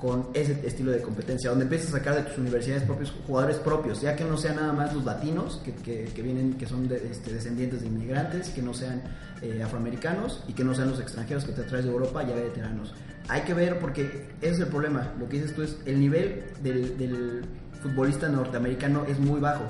con 0.05 0.27
ese 0.35 0.53
estilo 0.67 0.91
de 0.93 1.01
competencia, 1.01 1.49
donde 1.49 1.65
empieces 1.65 1.89
a 1.89 1.93
sacar 1.93 2.15
de 2.17 2.23
tus 2.25 2.37
universidades 2.37 2.83
propios 2.83 3.11
jugadores 3.27 3.57
propios, 3.57 4.03
ya 4.03 4.15
que 4.15 4.23
no 4.25 4.37
sean 4.37 4.57
nada 4.57 4.75
más 4.75 4.93
los 4.93 5.03
latinos, 5.03 5.63
que, 5.65 5.73
que- 5.77 6.05
que 6.15 6.21
vienen, 6.21 6.53
que 6.59 6.67
son 6.67 6.87
de- 6.89 7.09
este, 7.11 7.33
descendientes 7.33 7.81
de 7.81 7.87
inmigrantes, 7.87 8.51
que 8.51 8.61
no 8.61 8.75
sean 8.75 9.01
eh, 9.41 9.63
afroamericanos 9.63 10.45
y 10.47 10.53
que 10.53 10.63
no 10.63 10.75
sean 10.75 10.91
los 10.91 11.01
extranjeros 11.01 11.45
que 11.47 11.53
te 11.53 11.63
traes 11.63 11.87
de 11.87 11.91
Europa 11.91 12.23
ya 12.23 12.35
veteranos. 12.35 12.93
Hay 13.29 13.43
que 13.43 13.55
ver, 13.55 13.79
porque 13.79 14.03
ese 14.43 14.53
es 14.53 14.61
el 14.61 14.67
problema, 14.67 15.11
lo 15.19 15.27
que 15.27 15.39
dices 15.41 15.55
tú 15.55 15.63
es, 15.63 15.79
el 15.87 15.99
nivel 15.99 16.45
del, 16.63 16.99
del 16.99 17.43
futbolista 17.83 18.29
norteamericano 18.29 19.07
es 19.09 19.19
muy 19.19 19.41
bajo, 19.41 19.65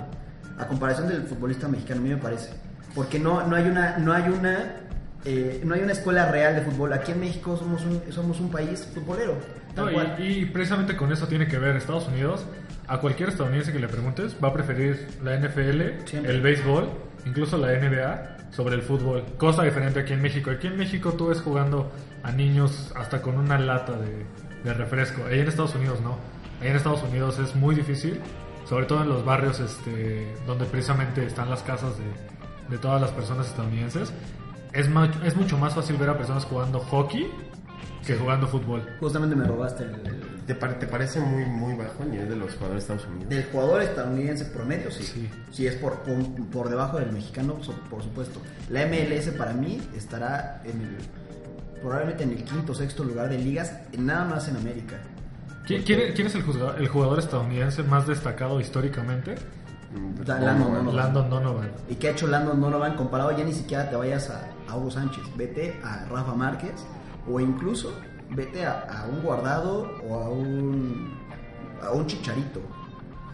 a 0.59 0.67
comparación 0.67 1.07
del 1.09 1.23
futbolista 1.23 1.69
mexicano, 1.69 2.01
a 2.01 2.03
mí 2.03 2.11
me 2.11 2.17
parece, 2.17 2.51
porque 2.93 3.21
no, 3.21 3.47
no 3.47 3.55
hay 3.55 3.69
una... 3.69 3.99
No 3.99 4.13
hay 4.13 4.29
una 4.31 4.81
eh, 5.27 5.63
no 5.65 5.75
hay 5.75 5.81
una 5.81 5.93
escuela 5.93 6.31
real 6.31 6.55
de 6.55 6.61
fútbol. 6.61 6.93
Aquí 6.93 7.13
en 7.13 7.21
México 7.21 7.57
somos 7.57 7.83
un, 7.87 8.03
somos 8.13 8.41
un 8.41 8.51
país 8.51 8.87
futbolero. 8.93 9.35
No, 9.77 9.91
y, 9.91 10.23
y 10.23 10.45
precisamente 10.47 10.97
con 10.97 11.13
eso 11.13 11.27
tiene 11.27 11.47
que 11.47 11.59
ver 11.59 11.77
Estados 11.77 12.09
Unidos. 12.09 12.47
A 12.87 12.99
cualquier 12.99 13.31
estadounidense 13.31 13.73
que 13.73 13.79
le 13.79 13.89
preguntes 13.89 14.37
va 14.43 14.49
a 14.49 14.53
preferir 14.53 15.09
la 15.23 15.37
NFL, 15.37 16.05
Siempre. 16.07 16.33
el 16.33 16.41
béisbol, 16.43 16.91
incluso 17.25 17.57
la 17.57 17.69
NBA 17.73 18.51
sobre 18.51 18.75
el 18.77 18.83
fútbol. 18.83 19.25
Cosa 19.39 19.63
diferente 19.63 20.01
aquí 20.01 20.13
en 20.13 20.23
México. 20.23 20.51
Aquí 20.51 20.67
en 20.67 20.77
México 20.77 21.13
tú 21.13 21.29
ves 21.29 21.41
jugando 21.41 21.91
a 22.23 22.31
niños 22.31 22.93
hasta 22.95 23.23
con 23.23 23.39
una 23.39 23.59
lata 23.59 23.95
de, 23.99 24.27
de 24.63 24.75
refresco. 24.75 25.23
Ahí 25.27 25.41
en 25.41 25.49
Estados 25.49 25.75
Unidos 25.75 26.01
no. 26.03 26.19
Ahí 26.61 26.69
en 26.69 26.77
Estados 26.77 27.03
Unidos 27.03 27.39
es 27.39 27.57
muy 27.57 27.75
difícil, 27.75 28.21
sobre 28.69 28.87
todo 28.87 29.03
en 29.03 29.09
los 29.09 29.25
barrios 29.25 29.61
este, 29.61 30.35
donde 30.47 30.67
precisamente 30.67 31.25
están 31.27 31.51
las 31.51 31.63
casas 31.63 31.95
de, 31.99 32.05
de 32.71 32.79
todas 32.79 33.01
las 33.01 33.11
personas 33.11 33.49
estadounidenses. 33.49 34.13
Es 34.73 35.37
mucho 35.37 35.57
más 35.59 35.75
fácil 35.75 35.97
ver 35.97 36.11
a 36.11 36.19
personas 36.19 36.45
jugando 36.45 36.81
hockey 36.81 37.31
que 38.07 38.17
jugando 38.17 38.47
fútbol. 38.49 38.83
Justamente 39.01 39.35
me 39.37 39.45
robaste 39.47 39.85
el, 39.85 39.91
el- 40.07 40.35
¿Te, 40.47 40.55
pare- 40.55 40.75
te 40.75 40.87
parece 40.87 41.21
muy, 41.21 41.45
muy 41.47 41.75
bajo 41.75 42.03
el 42.03 42.11
nivel 42.11 42.29
de 42.29 42.37
los 42.37 42.53
jugadores 42.55 42.87
de 42.87 42.95
Estados 42.95 43.11
Unidos? 43.13 43.31
del 43.31 43.45
jugador 43.47 43.81
estadounidense 43.83 44.45
promedio, 44.47 44.91
sí. 44.91 45.03
Sí. 45.03 45.31
Sí, 45.51 45.67
es 45.67 45.75
por, 45.77 46.01
por, 46.01 46.23
por 46.51 46.69
debajo 46.69 46.99
del 46.99 47.13
mexicano, 47.13 47.57
so- 47.63 47.73
por 47.91 48.03
supuesto. 48.03 48.41
La 48.69 48.85
MLS 48.87 49.29
para 49.39 49.55
mí 49.55 49.81
estará 49.97 50.61
en 50.65 50.81
el, 50.83 50.97
probablemente 51.81 52.25
en 52.25 52.31
el 52.33 52.45
quinto 52.45 52.73
o 52.73 52.75
sexto 52.75 53.05
lugar 53.05 53.29
de 53.31 53.39
ligas, 53.39 53.73
nada 53.97 54.25
más 54.27 54.49
en 54.49 54.57
América. 54.57 54.97
¿Quién, 55.67 55.83
quién- 55.83 56.13
quién 56.15 56.27
es 56.27 56.35
el 56.35 56.43
jugador, 56.43 56.75
el 56.79 56.89
jugador 56.89 57.19
estadounidense 57.21 57.83
más 57.83 58.07
destacado 58.07 58.61
históricamente? 58.61 59.37
Mm, 59.95 60.29
no, 60.29 60.83
no. 60.83 60.93
Landon 60.93 61.31
Donovan. 61.31 61.71
¿Y 61.89 61.95
qué 61.95 62.09
ha 62.09 62.11
hecho 62.11 62.27
Landon 62.27 62.61
Donovan 62.61 62.97
comparado? 62.97 63.31
Ya 63.37 63.45
ni 63.45 63.53
siquiera 63.55 63.89
te 63.89 63.97
vayas 63.97 64.29
a, 64.29 64.43
a 64.69 64.77
Hugo 64.77 64.91
Sánchez, 64.91 65.23
vete 65.37 65.81
a 65.83 66.05
Rafa 66.11 66.35
Márquez 66.35 66.73
o 67.31 67.41
incluso 67.41 67.93
vete 68.31 68.65
a, 68.67 68.81
a 69.03 69.07
un 69.07 69.23
guardado 69.23 69.91
o 70.09 70.15
a 70.21 70.29
un, 70.29 71.13
a 71.83 71.91
un 71.91 72.07
chicharito. 72.07 72.61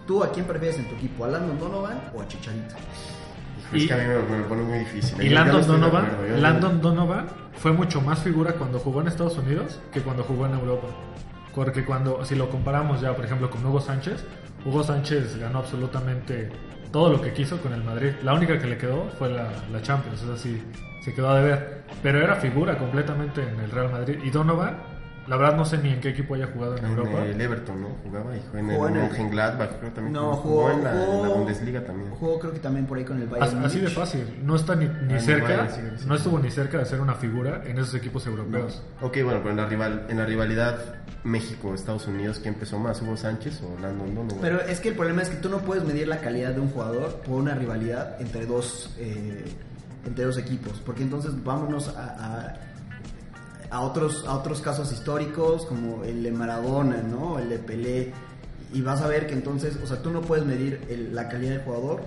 ¿Tú 0.06 0.24
a 0.24 0.30
quién 0.32 0.46
prefieres 0.46 0.78
en 0.78 0.88
tu 0.88 0.94
equipo? 0.96 1.24
¿A 1.24 1.28
Landon 1.28 1.58
Donovan 1.58 2.00
o 2.14 2.20
a 2.20 2.26
Chicharito? 2.26 2.74
Es 3.72 3.84
Y- 3.84 3.86
que 3.86 3.94
a 3.94 3.96
mí 3.98 4.02
me, 4.04 4.18
me 4.18 4.38
lo 4.38 4.48
pone 4.48 4.62
muy 4.62 4.78
difícil. 4.80 5.22
Y 5.22 5.28
yo 5.28 5.38
no 5.38 5.44
Landon 5.44 5.66
Donovan, 5.68 6.06
acuerdo, 6.06 6.36
Landon 6.38 6.80
Donovan 6.82 7.26
fue 7.54 7.72
mucho 7.72 8.00
más 8.00 8.18
figura 8.20 8.54
cuando 8.54 8.80
jugó 8.80 9.00
en 9.02 9.06
Estados 9.08 9.38
Unidos 9.38 9.78
que 9.92 10.00
cuando 10.00 10.24
jugó 10.24 10.46
en 10.46 10.54
Europa. 10.54 10.88
Porque 11.54 11.84
cuando, 11.84 12.24
si 12.24 12.34
lo 12.34 12.50
comparamos 12.50 13.00
ya, 13.00 13.14
por 13.14 13.24
ejemplo, 13.24 13.50
con 13.50 13.64
Hugo 13.64 13.80
Sánchez, 13.80 14.24
Hugo 14.64 14.82
Sánchez 14.82 15.36
ganó 15.38 15.58
absolutamente 15.60 16.50
todo 16.90 17.10
lo 17.12 17.20
que 17.20 17.32
quiso 17.32 17.58
con 17.60 17.72
el 17.72 17.84
Madrid. 17.84 18.10
La 18.24 18.34
única 18.34 18.58
que 18.58 18.66
le 18.66 18.78
quedó 18.78 19.08
fue 19.18 19.28
la, 19.30 19.48
la 19.70 19.80
Champions, 19.82 20.22
es 20.22 20.28
así, 20.28 20.60
se 21.00 21.12
quedó 21.14 21.30
a 21.30 21.36
deber. 21.40 21.82
Pero 22.02 22.18
era 22.22 22.36
figura 22.36 22.78
completamente 22.78 23.42
en 23.42 23.60
el 23.60 23.70
Real 23.70 23.90
Madrid. 23.90 24.18
Y 24.24 24.30
Donovan, 24.30 24.76
la 25.26 25.36
verdad 25.36 25.56
no 25.56 25.64
sé 25.64 25.78
ni 25.78 25.90
en 25.90 26.00
qué 26.00 26.08
equipo 26.10 26.34
haya 26.34 26.46
jugado 26.52 26.76
en 26.76 26.84
En 26.84 26.90
Europa. 26.92 27.24
el 27.24 27.40
Everton, 27.40 27.80
¿no? 27.82 27.88
Jugaba 28.02 28.36
y 28.36 28.40
jugó 28.40 28.58
en 28.58 28.66
Jugó 28.66 28.86
el 28.88 28.94
en 28.94 29.00
el- 29.02 29.08
Mönchengladbach, 29.08 29.70
creo 29.78 29.92
también. 29.92 30.12
No, 30.14 30.32
jugó, 30.36 30.62
jugó, 30.62 30.70
en, 30.70 30.84
la, 30.84 31.04
en 31.04 31.28
Bundesliga 31.28 31.84
también. 31.84 32.10
Jugó 32.12 32.38
creo 32.40 32.52
que 32.52 32.58
también 32.60 32.86
por 32.86 32.98
ahí 32.98 33.04
con 33.04 33.20
el 33.20 33.28
Bayern 33.28 33.58
As- 33.58 33.64
Así 33.66 33.80
de 33.80 33.88
fácil, 33.88 34.40
no 34.42 34.56
está 34.56 34.74
ni, 34.76 34.86
ni 34.86 34.92
Ah, 34.92 35.16
no, 35.16 35.20
cerca, 35.20 35.56
vale, 35.56 35.70
sí, 35.70 35.80
sí. 35.98 36.04
no 36.08 36.14
estuvo 36.14 36.38
ni 36.38 36.50
cerca 36.50 36.78
de 36.78 36.84
ser 36.86 37.00
una 37.00 37.14
figura 37.14 37.62
en 37.66 37.78
esos 37.78 37.94
equipos 37.94 38.26
europeos. 38.26 38.82
Ok, 39.02 39.18
bueno, 39.24 39.40
pero 39.40 39.50
en 39.50 39.56
la, 39.58 39.66
rival, 39.66 40.06
en 40.08 40.16
la 40.18 40.24
rivalidad 40.26 40.78
México-Estados 41.24 42.06
Unidos, 42.06 42.38
¿quién 42.40 42.54
empezó 42.54 42.78
más? 42.78 43.00
¿Hugo 43.02 43.16
Sánchez 43.16 43.60
o 43.62 43.78
Landon 43.80 44.14
Donovan? 44.14 44.38
Pero 44.40 44.60
es 44.62 44.80
que 44.80 44.88
el 44.88 44.94
problema 44.94 45.22
es 45.22 45.28
que 45.28 45.36
tú 45.36 45.48
no 45.50 45.58
puedes 45.58 45.84
medir 45.84 46.08
la 46.08 46.18
calidad 46.18 46.52
de 46.54 46.60
un 46.60 46.70
jugador 46.70 47.16
por 47.26 47.40
una 47.40 47.54
rivalidad 47.54 48.20
entre 48.20 48.46
dos, 48.46 48.94
eh, 48.98 49.44
entre 50.06 50.24
dos 50.24 50.38
equipos. 50.38 50.80
Porque 50.84 51.02
entonces 51.02 51.32
vámonos 51.44 51.88
a, 51.88 52.54
a, 53.70 53.76
a 53.76 53.80
otros, 53.82 54.24
a 54.26 54.34
otros 54.36 54.60
casos 54.60 54.92
históricos 54.92 55.66
como 55.66 56.04
el 56.04 56.22
de 56.22 56.32
Maradona, 56.32 57.02
¿no? 57.02 57.38
El 57.38 57.48
de 57.48 57.58
Pelé. 57.58 58.12
Y 58.72 58.82
vas 58.82 59.00
a 59.02 59.08
ver 59.08 59.26
que 59.26 59.32
entonces, 59.34 59.76
o 59.82 59.86
sea, 59.86 60.00
tú 60.02 60.10
no 60.10 60.20
puedes 60.20 60.44
medir 60.44 60.80
el- 60.88 61.14
la 61.14 61.28
calidad 61.28 61.52
del 61.52 61.62
jugador 61.62 62.00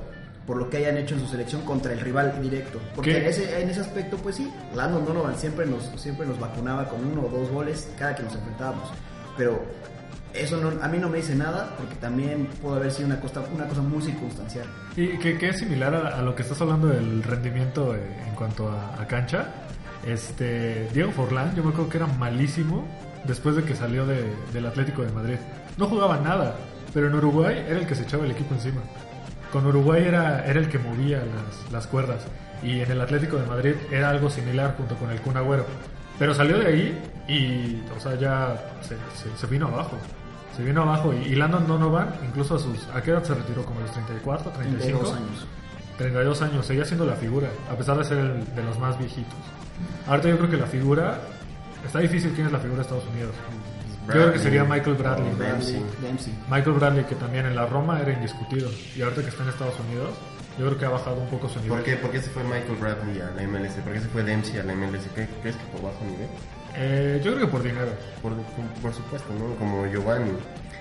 por 0.47 0.57
lo 0.57 0.69
que 0.69 0.77
hayan 0.77 0.97
hecho 0.97 1.15
en 1.15 1.21
su 1.21 1.27
selección 1.27 1.61
contra 1.61 1.93
el 1.93 2.01
rival 2.01 2.41
directo. 2.41 2.79
Porque 2.95 3.17
en 3.17 3.25
ese, 3.25 3.61
en 3.61 3.69
ese 3.69 3.79
aspecto, 3.79 4.17
pues 4.17 4.35
sí, 4.35 4.51
Landon 4.75 5.05
Donovan 5.05 5.37
siempre 5.37 5.65
nos, 5.65 5.85
siempre 5.95 6.25
nos 6.25 6.37
vacunaba 6.39 6.89
con 6.89 7.05
uno 7.05 7.21
o 7.25 7.29
dos 7.29 7.49
goles 7.49 7.89
cada 7.97 8.13
que 8.15 8.23
nos 8.23 8.35
enfrentábamos. 8.35 8.89
Pero 9.37 9.61
eso 10.33 10.57
no- 10.57 10.83
a 10.83 10.87
mí 10.87 10.97
no 10.97 11.09
me 11.09 11.17
dice 11.17 11.35
nada 11.35 11.75
porque 11.77 11.95
también 11.95 12.47
puede 12.61 12.77
haber 12.77 12.91
sido 12.91 13.07
una 13.07 13.19
cosa, 13.19 13.41
una 13.53 13.67
cosa 13.67 13.81
muy 13.81 14.01
circunstancial. 14.01 14.65
Y 14.95 15.17
que, 15.19 15.37
que 15.37 15.49
es 15.49 15.59
similar 15.59 15.93
a, 15.95 16.17
a 16.19 16.21
lo 16.21 16.35
que 16.35 16.41
estás 16.43 16.59
hablando 16.61 16.87
del 16.87 17.21
rendimiento 17.23 17.95
eh, 17.95 18.01
en 18.27 18.35
cuanto 18.35 18.69
a, 18.69 19.01
a 19.01 19.07
cancha. 19.07 19.45
Este, 20.05 20.89
Diego 20.93 21.11
Forlán, 21.11 21.55
yo 21.55 21.63
me 21.63 21.69
acuerdo 21.69 21.89
que 21.89 21.97
era 21.97 22.07
malísimo 22.07 22.85
después 23.25 23.55
de 23.55 23.63
que 23.63 23.75
salió 23.75 24.05
de- 24.05 24.33
del 24.51 24.65
Atlético 24.65 25.01
de 25.03 25.11
Madrid. 25.11 25.37
No 25.77 25.87
jugaba 25.87 26.17
nada, 26.19 26.55
pero 26.93 27.07
en 27.07 27.15
Uruguay 27.15 27.63
era 27.67 27.79
el 27.79 27.87
que 27.87 27.95
se 27.95 28.03
echaba 28.03 28.25
el 28.25 28.31
equipo 28.31 28.53
encima. 28.53 28.81
Con 29.51 29.65
Uruguay 29.65 30.03
era, 30.05 30.45
era 30.45 30.59
el 30.59 30.67
que 30.67 30.79
movía 30.79 31.19
las, 31.19 31.71
las 31.71 31.87
cuerdas. 31.87 32.23
Y 32.63 32.79
en 32.81 32.91
el 32.91 33.01
Atlético 33.01 33.37
de 33.37 33.45
Madrid 33.45 33.75
era 33.91 34.09
algo 34.09 34.29
similar 34.29 34.75
junto 34.77 34.95
con 34.95 35.11
el 35.11 35.21
Kun 35.21 35.37
Agüero. 35.37 35.65
Pero 36.19 36.33
salió 36.33 36.57
de 36.59 36.67
ahí 36.67 37.01
y, 37.27 37.81
o 37.95 37.99
sea, 37.99 38.15
ya 38.15 38.55
se, 38.81 38.95
se- 39.15 39.35
se 39.37 39.47
vino 39.47 39.67
abajo. 39.67 39.97
Se 40.55 40.63
vino 40.63 40.83
abajo 40.83 41.13
y, 41.13 41.17
y 41.31 41.35
Landon 41.35 41.67
Donovan, 41.67 42.13
incluso 42.27 42.55
a 42.55 42.59
sus... 42.59 42.87
¿A 42.93 43.01
qué 43.01 43.11
edad 43.11 43.23
se 43.23 43.33
retiró? 43.33 43.65
¿Como 43.65 43.79
a 43.79 43.83
los 43.83 43.91
34, 43.91 44.51
35? 44.51 44.99
32 44.99 45.13
años. 45.15 45.47
32 45.97 46.41
años, 46.41 46.65
seguía 46.65 46.85
siendo 46.85 47.05
la 47.05 47.15
figura, 47.15 47.49
a 47.71 47.75
pesar 47.75 47.97
de 47.97 48.03
ser 48.03 48.17
el 48.19 48.55
de 48.55 48.63
los 48.63 48.77
más 48.79 48.97
viejitos. 48.97 49.33
Ahorita 50.07 50.29
yo 50.29 50.37
creo 50.37 50.49
que 50.49 50.57
la 50.57 50.65
figura, 50.67 51.19
está 51.85 51.99
difícil 51.99 52.31
quién 52.33 52.47
es 52.47 52.53
la 52.53 52.59
figura 52.59 52.77
de 52.77 52.81
Estados 52.83 53.05
Unidos. 53.13 53.31
Yo 54.07 54.11
creo 54.13 54.33
que 54.33 54.39
sería 54.39 54.63
Michael 54.63 54.95
Bradley. 54.95 55.33
Dempsey. 55.39 55.83
Dempsey. 56.01 56.33
Michael 56.49 56.75
Bradley, 56.75 57.05
que 57.05 57.15
también 57.15 57.45
en 57.45 57.55
la 57.55 57.65
Roma 57.65 57.99
era 58.01 58.11
indiscutido. 58.11 58.69
Y 58.95 59.01
ahorita 59.01 59.21
que 59.21 59.29
está 59.29 59.43
en 59.43 59.49
Estados 59.49 59.79
Unidos, 59.87 60.09
yo 60.59 60.65
creo 60.65 60.77
que 60.77 60.85
ha 60.85 60.89
bajado 60.89 61.15
un 61.21 61.29
poco 61.29 61.47
su 61.47 61.59
nivel. 61.61 61.77
¿Por 61.77 61.83
qué, 61.83 61.95
¿Por 61.95 62.11
qué 62.11 62.21
se 62.21 62.29
fue 62.29 62.43
Michael 62.43 62.75
Bradley 62.81 63.21
a 63.21 63.31
la 63.31 63.47
MLS? 63.47 63.73
¿Por 63.83 63.93
qué 63.93 64.01
se 64.01 64.07
fue 64.09 64.23
Dempsey 64.23 64.59
a 64.59 64.63
la 64.63 64.73
MLS? 64.75 65.03
¿Qué- 65.15 65.27
¿Crees 65.41 65.55
que 65.55 65.65
por 65.71 65.81
bajo 65.83 66.03
nivel? 66.05 66.27
Eh, 66.75 67.21
yo 67.23 67.33
creo 67.33 67.45
que 67.45 67.51
por 67.51 67.63
dinero. 67.63 67.91
Por, 68.21 68.33
por, 68.81 68.93
supuesto, 68.93 69.27
¿no? 69.37 69.55
Como 69.55 69.85
Giovanni. 69.87 70.31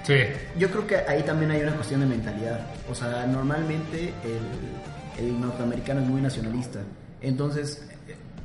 Sí. 0.04 0.14
Yo 0.58 0.68
creo 0.70 0.86
que 0.86 0.96
ahí 0.96 1.22
también 1.22 1.50
hay 1.50 1.62
una 1.62 1.74
cuestión 1.74 2.00
de 2.00 2.06
mentalidad. 2.06 2.60
O 2.90 2.94
sea, 2.94 3.26
normalmente 3.26 4.12
el, 5.18 5.24
el 5.26 5.40
norteamericano 5.40 6.00
es 6.00 6.06
muy 6.08 6.20
nacionalista. 6.20 6.80
Entonces, 7.20 7.86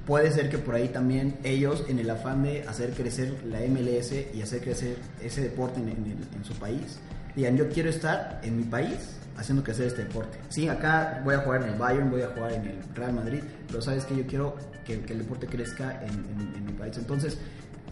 puede 0.05 0.31
ser 0.31 0.49
que 0.49 0.57
por 0.57 0.75
ahí 0.75 0.89
también 0.89 1.35
ellos, 1.43 1.83
en 1.87 1.99
el 1.99 2.09
afán 2.09 2.43
de 2.43 2.63
hacer 2.67 2.91
crecer 2.91 3.33
la 3.45 3.59
MLS 3.61 4.11
y 4.33 4.41
hacer 4.41 4.61
crecer 4.61 4.97
ese 5.21 5.41
deporte 5.41 5.79
en, 5.79 5.89
en 5.89 5.95
el- 6.05 6.37
en 6.37 6.45
su 6.45 6.53
país, 6.55 6.99
digan, 7.35 7.57
yo 7.57 7.69
quiero 7.69 7.89
estar 7.89 8.39
en 8.43 8.57
mi 8.57 8.63
país 8.63 9.15
haciendo 9.37 9.63
crecer 9.63 9.87
este 9.87 10.03
deporte. 10.03 10.37
Sí, 10.49 10.67
acá 10.67 11.21
voy 11.23 11.35
a 11.35 11.39
jugar 11.39 11.63
en 11.63 11.69
el 11.69 11.75
Bayern, 11.75 12.09
voy 12.11 12.21
a 12.21 12.27
jugar 12.27 12.53
en 12.53 12.61
el 12.65 12.75
Real 12.95 13.13
Madrid, 13.13 13.39
pero 13.67 13.81
sabes 13.81 14.05
que 14.05 14.15
yo 14.15 14.25
quiero 14.27 14.55
que, 14.87 15.01
que 15.01 15.13
el 15.13 15.19
deporte 15.19 15.45
crezca 15.47 16.01
en, 16.01 16.09
en- 16.09 16.55
en 16.55 16.65
mi 16.65 16.71
país. 16.71 16.97
Entonces, 16.97 17.37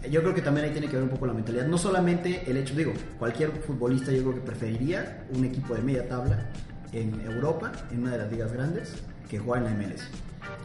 yo 0.10 0.21
creo 0.21 0.34
que 0.34 0.41
también 0.41 0.65
ahí 0.67 0.71
tiene 0.71 0.88
que 0.88 0.95
ver 0.95 1.03
un 1.03 1.10
poco 1.10 1.27
la 1.27 1.34
mentalidad. 1.34 1.67
No 1.67 1.77
solamente 1.77 2.43
el 2.49 2.58
hecho, 2.58 2.73
digo, 2.75 2.93
cualquier 3.19 3.51
futbolista 3.51 4.12
yo 4.12 4.21
creo 4.23 4.36
que 4.36 4.41
preferiría 4.41 5.25
un 5.36 5.43
equipo 5.45 5.75
de 5.75 5.81
media 5.81 6.08
tabla 6.08 6.49
en 6.93 7.19
Europa, 7.21 7.71
en 7.91 8.01
una 8.03 8.12
de 8.12 8.17
las 8.19 8.31
ligas 8.31 8.53
grandes, 8.53 8.95
que 9.29 9.38
jugar 9.39 9.63
en 9.63 9.65
la 9.65 9.71
MLS. 9.88 10.03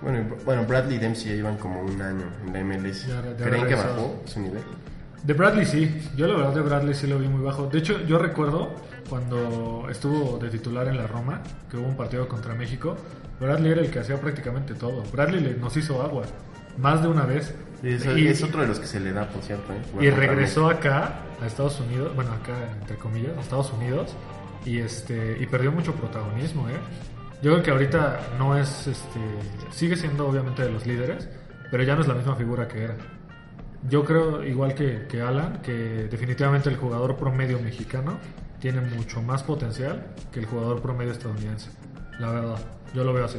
Bueno, 0.03 0.37
bueno, 0.45 0.65
Bradley 0.67 0.97
y 0.97 1.01
Dempsey 1.01 1.31
ya 1.31 1.35
llevan 1.37 1.57
como 1.57 1.81
un 1.83 2.01
año 2.01 2.25
en 2.47 2.53
la 2.53 2.61
MLS. 2.61 3.07
Ya- 3.07 3.23
ya 3.37 3.45
¿Creen 3.45 3.67
que 3.67 3.75
bajó 3.75 4.23
su 4.27 4.41
nivel? 4.41 4.63
De 5.25 5.35
Bradley 5.35 5.67
sí, 5.67 5.91
yo 6.17 6.27
la 6.27 6.35
verdad 6.37 6.55
de 6.55 6.61
Bradley 6.63 6.95
sí 6.95 7.07
lo 7.07 7.19
vi 7.19 7.29
muy 7.29 7.43
bajo. 7.43 7.67
De 7.67 7.79
hecho, 7.79 8.01
yo 8.07 8.19
recuerdo 8.19 8.71
cuando 9.11 9.87
estuvo 9.91 10.39
de 10.39 10.49
titular 10.49 10.87
en 10.89 10.97
la 10.97 11.07
Roma, 11.07 11.43
que 11.71 11.77
hubo 11.77 11.87
un 11.87 11.97
partido 11.97 12.27
contra 12.29 12.55
México, 12.55 12.97
Bradley 13.41 13.73
era 13.73 13.81
el 13.83 13.91
que 13.91 13.99
hacía 13.99 14.19
prácticamente 14.21 14.75
todo. 14.75 15.03
Bradley 15.13 15.41
le- 15.41 15.55
nos 15.57 15.77
hizo 15.77 16.01
agua, 16.01 16.23
más 16.79 17.03
de 17.03 17.09
una 17.09 17.27
vez. 17.27 17.53
Y 17.83 17.95
eso- 17.95 18.17
Y- 18.17 18.29
es 18.29 18.43
otro 18.43 18.61
de 18.63 18.69
los 18.69 18.79
que 18.79 18.87
se 18.87 19.01
le 19.01 19.13
da, 19.13 19.29
por 19.29 19.43
cierto. 19.43 19.73
¿eh? 19.73 20.05
Y 20.05 20.11
regresó 20.11 20.69
acá 20.71 21.21
a 21.43 21.47
Estados 21.47 21.81
Unidos, 21.81 22.15
bueno, 22.15 22.31
acá 22.33 22.53
entre 22.81 22.97
comillas, 22.97 23.37
a 23.37 23.41
Estados 23.41 23.73
Unidos, 23.73 24.15
y 24.65 24.79
este 24.79 25.37
y 25.41 25.47
perdió 25.47 25.73
mucho 25.73 25.93
protagonismo, 25.95 26.69
¿eh? 26.69 26.75
Yo 27.43 27.53
creo 27.53 27.63
que 27.63 27.71
ahorita 27.71 28.21
no 28.39 28.57
es, 28.57 28.87
este, 28.87 29.19
sigue 29.71 29.97
siendo 29.97 30.29
obviamente 30.29 30.63
de 30.63 30.71
los 30.71 30.87
líderes, 30.87 31.27
pero 31.71 31.83
ya 31.83 31.95
no 31.95 32.03
es 32.03 32.09
la 32.09 32.15
misma 32.15 32.37
figura 32.37 32.69
que 32.69 32.85
era. 32.85 32.97
Yo 33.89 34.05
creo, 34.05 34.45
igual 34.45 34.75
que, 34.75 35.07
que 35.09 35.23
Alan, 35.23 35.61
que 35.63 36.09
definitivamente 36.11 36.69
el 36.69 36.77
jugador 36.77 37.17
promedio 37.17 37.59
mexicano 37.61 38.19
tiene 38.61 38.81
mucho 38.83 39.23
más 39.23 39.43
potencial 39.43 40.07
que 40.33 40.41
el 40.41 40.47
jugador 40.47 40.83
promedio 40.83 41.13
estadounidense. 41.13 41.71
La 42.19 42.31
verdad, 42.31 42.57
yo 42.95 43.05
lo 43.05 43.13
veo 43.15 43.25
así. 43.25 43.39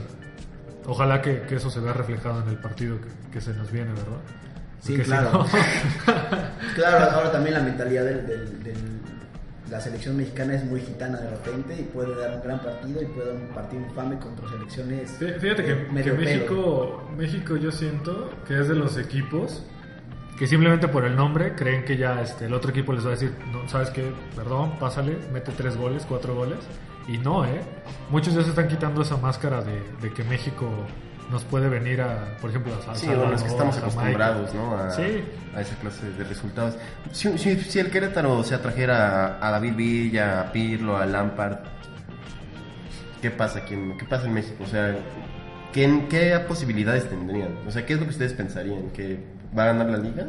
Ojalá 0.88 1.22
que, 1.22 1.42
que 1.44 1.56
eso 1.58 1.70
se 1.70 1.80
vea 1.80 1.94
reflejado 1.94 2.42
en 2.42 2.50
el 2.50 2.58
partido 2.58 2.98
que, 3.00 3.10
que 3.32 3.40
se 3.42 3.54
nos 3.54 3.72
viene, 3.72 3.90
¿verdad? 3.92 4.18
Sí, 4.80 4.94
Porque 4.94 5.04
si 5.04 5.10
claro. 5.12 5.32
no- 5.34 5.46
Claro, 6.76 7.12
ahora 7.12 7.32
también 7.32 7.54
la 7.54 7.62
mentalidad 7.62 8.04
del, 8.04 8.26
del- 8.26 8.64
del- 8.64 9.02
la 9.70 9.80
selección 9.80 10.18
mexicana 10.18 10.56
es 10.56 10.66
muy 10.66 10.82
gitana 10.82 11.20
de 11.22 11.30
repente 11.30 11.76
y 11.80 11.84
puede 11.84 12.14
dar 12.20 12.36
un 12.36 12.42
gran 12.44 12.60
partido 12.62 13.02
y 13.02 13.06
puede 13.06 13.28
dar 13.34 13.36
un 13.42 13.48
partido 13.54 13.82
infame 13.84 14.18
contra 14.20 14.50
selecciones. 14.50 15.18
Fí- 15.22 15.40
Fíjate 15.40 15.64
que, 15.64 15.86
que 15.86 15.92
medio 15.94 16.16
pelo. 16.16 16.26
México, 16.26 17.10
México 17.16 17.56
yo 17.58 17.72
siento 17.72 18.32
que 18.48 18.60
es 18.60 18.68
de 18.68 18.76
los 18.76 18.98
equipos 18.98 19.64
que 20.38 20.48
simplemente 20.48 20.88
por 20.88 21.06
el 21.06 21.16
nombre 21.16 21.54
creen 21.56 21.86
que 21.86 21.98
ya 21.98 22.22
este, 22.22 22.46
el 22.46 22.54
otro 22.54 22.72
equipo 22.72 22.94
les 22.94 23.04
va 23.04 23.10
a 23.10 23.12
decir, 23.12 23.34
no, 23.52 23.68
¿sabes 23.70 23.90
qué? 23.92 24.12
Perdón, 24.36 24.72
pásale, 24.80 25.18
mete 25.32 25.52
tres 25.52 25.78
goles, 25.78 26.06
cuatro 26.08 26.34
goles. 26.36 26.60
Y 27.08 27.18
no, 27.18 27.46
¿eh? 27.46 27.62
Muchos 28.10 28.34
ya 28.34 28.44
se 28.44 28.50
están 28.50 28.68
quitando 28.68 29.02
esa 29.02 29.18
máscara 29.18 29.62
de, 29.62 29.82
de 30.02 30.12
que 30.14 30.24
México 30.24 30.70
nos 31.32 31.44
puede 31.46 31.70
venir 31.70 32.02
a, 32.02 32.38
por 32.42 32.50
ejemplo, 32.50 32.74
a 32.90 32.96
Sí, 32.96 33.08
bueno, 33.08 33.34
es 33.34 33.42
que 33.42 33.50
estamos 33.50 33.78
acostumbrados, 33.78 34.54
¿no? 34.54 34.76
A, 34.78 34.92
Sí. 34.92 35.24
a 35.56 35.62
esa 35.62 35.76
clase 35.78 36.10
de 36.12 36.24
resultados. 36.24 36.78
Si, 37.12 37.38
si, 37.38 37.56
si 37.60 37.80
el 37.80 37.90
Querétaro 37.90 38.44
se 38.44 38.54
atrajera 38.56 39.38
a, 39.38 39.48
a 39.48 39.52
David 39.52 39.76
Villa, 39.76 40.42
a 40.42 40.52
Pirlo, 40.52 40.98
a 40.98 41.06
Lampard, 41.06 41.60
¿qué 43.22 43.32
pasa 43.32 43.60
aquí 43.60 43.74
en, 43.74 43.98
qué 43.98 44.06
pasa 44.06 44.28
en 44.28 44.34
México? 44.34 44.64
O 44.64 44.68
sea, 44.68 44.96
¿qué, 45.74 46.06
¿qué 46.10 46.40
posibilidades 46.48 47.08
tendrían? 47.10 47.58
O 47.68 47.72
sea, 47.72 47.86
¿qué 47.86 47.94
es 47.94 48.00
lo 48.00 48.06
que 48.06 48.12
ustedes 48.12 48.34
pensarían? 48.34 48.90
¿Que 48.92 49.20
va 49.58 49.64
a 49.64 49.68
ganar 49.68 49.88
la 49.88 49.98
liga? 49.98 50.28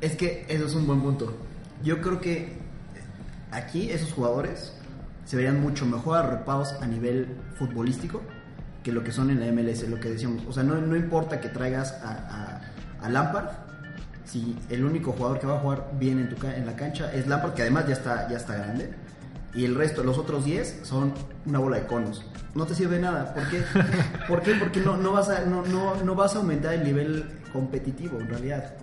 Es 0.00 0.16
que 0.16 0.46
eso 0.48 0.66
es 0.66 0.74
un 0.74 0.86
buen 0.86 1.00
punto. 1.00 1.36
Yo 1.82 2.00
creo 2.00 2.20
que 2.20 2.58
aquí 3.50 3.90
esos 3.90 4.12
jugadores 4.12 4.72
se 5.24 5.36
verían 5.36 5.60
mucho 5.60 5.86
mejor 5.86 6.18
arropados 6.18 6.72
a 6.80 6.86
nivel 6.86 7.36
futbolístico 7.56 8.22
que 8.82 8.92
lo 8.92 9.04
que 9.04 9.12
son 9.12 9.30
en 9.30 9.40
la 9.40 9.52
MLS, 9.52 9.88
lo 9.88 10.00
que 10.00 10.10
decíamos. 10.10 10.44
O 10.46 10.52
sea, 10.52 10.62
no, 10.62 10.76
no 10.76 10.96
importa 10.96 11.40
que 11.40 11.48
traigas 11.48 11.92
a, 12.02 12.60
a, 13.00 13.04
a 13.04 13.08
Lampard, 13.10 13.48
si 14.24 14.56
el 14.68 14.84
único 14.84 15.12
jugador 15.12 15.38
que 15.40 15.46
va 15.46 15.56
a 15.56 15.60
jugar 15.60 15.90
bien 15.98 16.18
en, 16.18 16.28
tu, 16.28 16.46
en 16.46 16.66
la 16.66 16.76
cancha 16.76 17.12
es 17.12 17.26
Lampard, 17.26 17.54
que 17.54 17.62
además 17.62 17.86
ya 17.86 17.94
está, 17.94 18.28
ya 18.28 18.36
está 18.36 18.54
grande, 18.54 18.90
y 19.54 19.64
el 19.64 19.74
resto, 19.74 20.04
los 20.04 20.18
otros 20.18 20.44
10, 20.44 20.80
son 20.82 21.12
una 21.46 21.58
bola 21.58 21.78
de 21.78 21.86
conos. 21.86 22.24
No 22.54 22.66
te 22.66 22.74
sirve 22.74 22.96
de 22.96 23.02
nada. 23.02 23.34
¿Por 23.34 23.48
qué? 23.48 23.62
¿Por 24.28 24.42
qué? 24.42 24.54
Porque 24.54 24.80
no, 24.80 24.96
no, 24.96 25.12
vas 25.12 25.28
a, 25.30 25.44
no, 25.44 25.62
no, 25.64 26.02
no 26.02 26.14
vas 26.14 26.34
a 26.34 26.38
aumentar 26.38 26.74
el 26.74 26.84
nivel 26.84 27.24
competitivo, 27.52 28.18
en 28.20 28.28
realidad. 28.28 28.74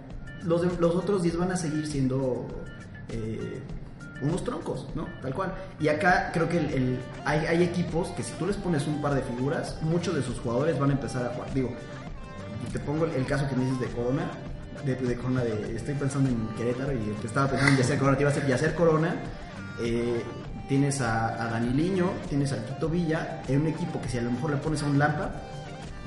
Los, 0.44 0.62
de- 0.62 0.80
los 0.80 0.96
otros 0.96 1.24
10 1.24 1.38
van 1.38 1.52
a 1.52 1.58
seguir 1.58 1.88
siendo 1.88 2.46
eh, 3.10 3.60
unos 4.22 4.44
troncos, 4.44 4.88
¿no? 4.96 5.08
Tal 5.22 5.34
cual. 5.34 5.54
Y 5.80 5.88
acá 5.88 6.30
creo 6.34 6.48
que 6.48 6.58
el, 6.60 7.00
hay, 7.26 7.40
hay 7.48 7.64
equipos 7.64 8.10
que 8.10 8.24
si 8.24 8.32
tú 8.34 8.46
les 8.46 8.56
pones 8.58 8.86
un 8.88 9.02
par 9.02 9.14
de 9.16 9.22
figuras, 9.22 9.78
muchos 9.82 10.16
de 10.16 10.22
sus 10.22 10.40
jugadores 10.40 10.78
van 10.80 10.92
a 10.92 10.94
empezar 10.94 11.26
a 11.26 11.30
jugar. 11.30 11.54
Digo, 11.54 11.70
te 12.72 12.80
pongo 12.80 13.06
el, 13.06 13.26
caso 13.26 13.48
que 13.50 13.56
me 13.56 13.66
dices 13.66 13.80
de 13.82 13.88
Corona. 13.88 14.24
De, 14.86 14.96
de 14.96 15.16
Corona, 15.16 15.44
de, 15.44 15.76
estoy 15.76 15.96
pensando 15.96 16.30
en 16.30 16.48
Querétaro 16.56 16.94
y 16.94 16.98
te 17.22 17.28
estaba 17.28 17.48
pensando 17.50 17.72
en 17.72 17.78
Yacer 17.78 17.98
Corona. 17.98 18.18
Te 18.18 18.24
iba 18.24 18.30
a 18.30 18.34
hacer 18.34 18.48
Yacer 18.48 18.76
Corona. 18.76 19.16
eh, 19.82 20.22
tienes 20.70 21.00
a, 21.02 21.44
a 21.44 21.48
Daniliño, 21.52 22.12
tienes 22.30 22.52
a 22.54 22.64
Quito 22.66 22.88
Villa. 22.90 23.42
En 23.48 23.62
un 23.62 23.68
equipo 23.68 24.00
que 24.02 24.10
si 24.10 24.18
a 24.18 24.22
lo 24.22 24.32
mejor 24.32 24.52
le 24.52 24.58
pones 24.58 24.82
a 24.84 24.86
un 24.86 24.98
Lampa, 25.00 25.32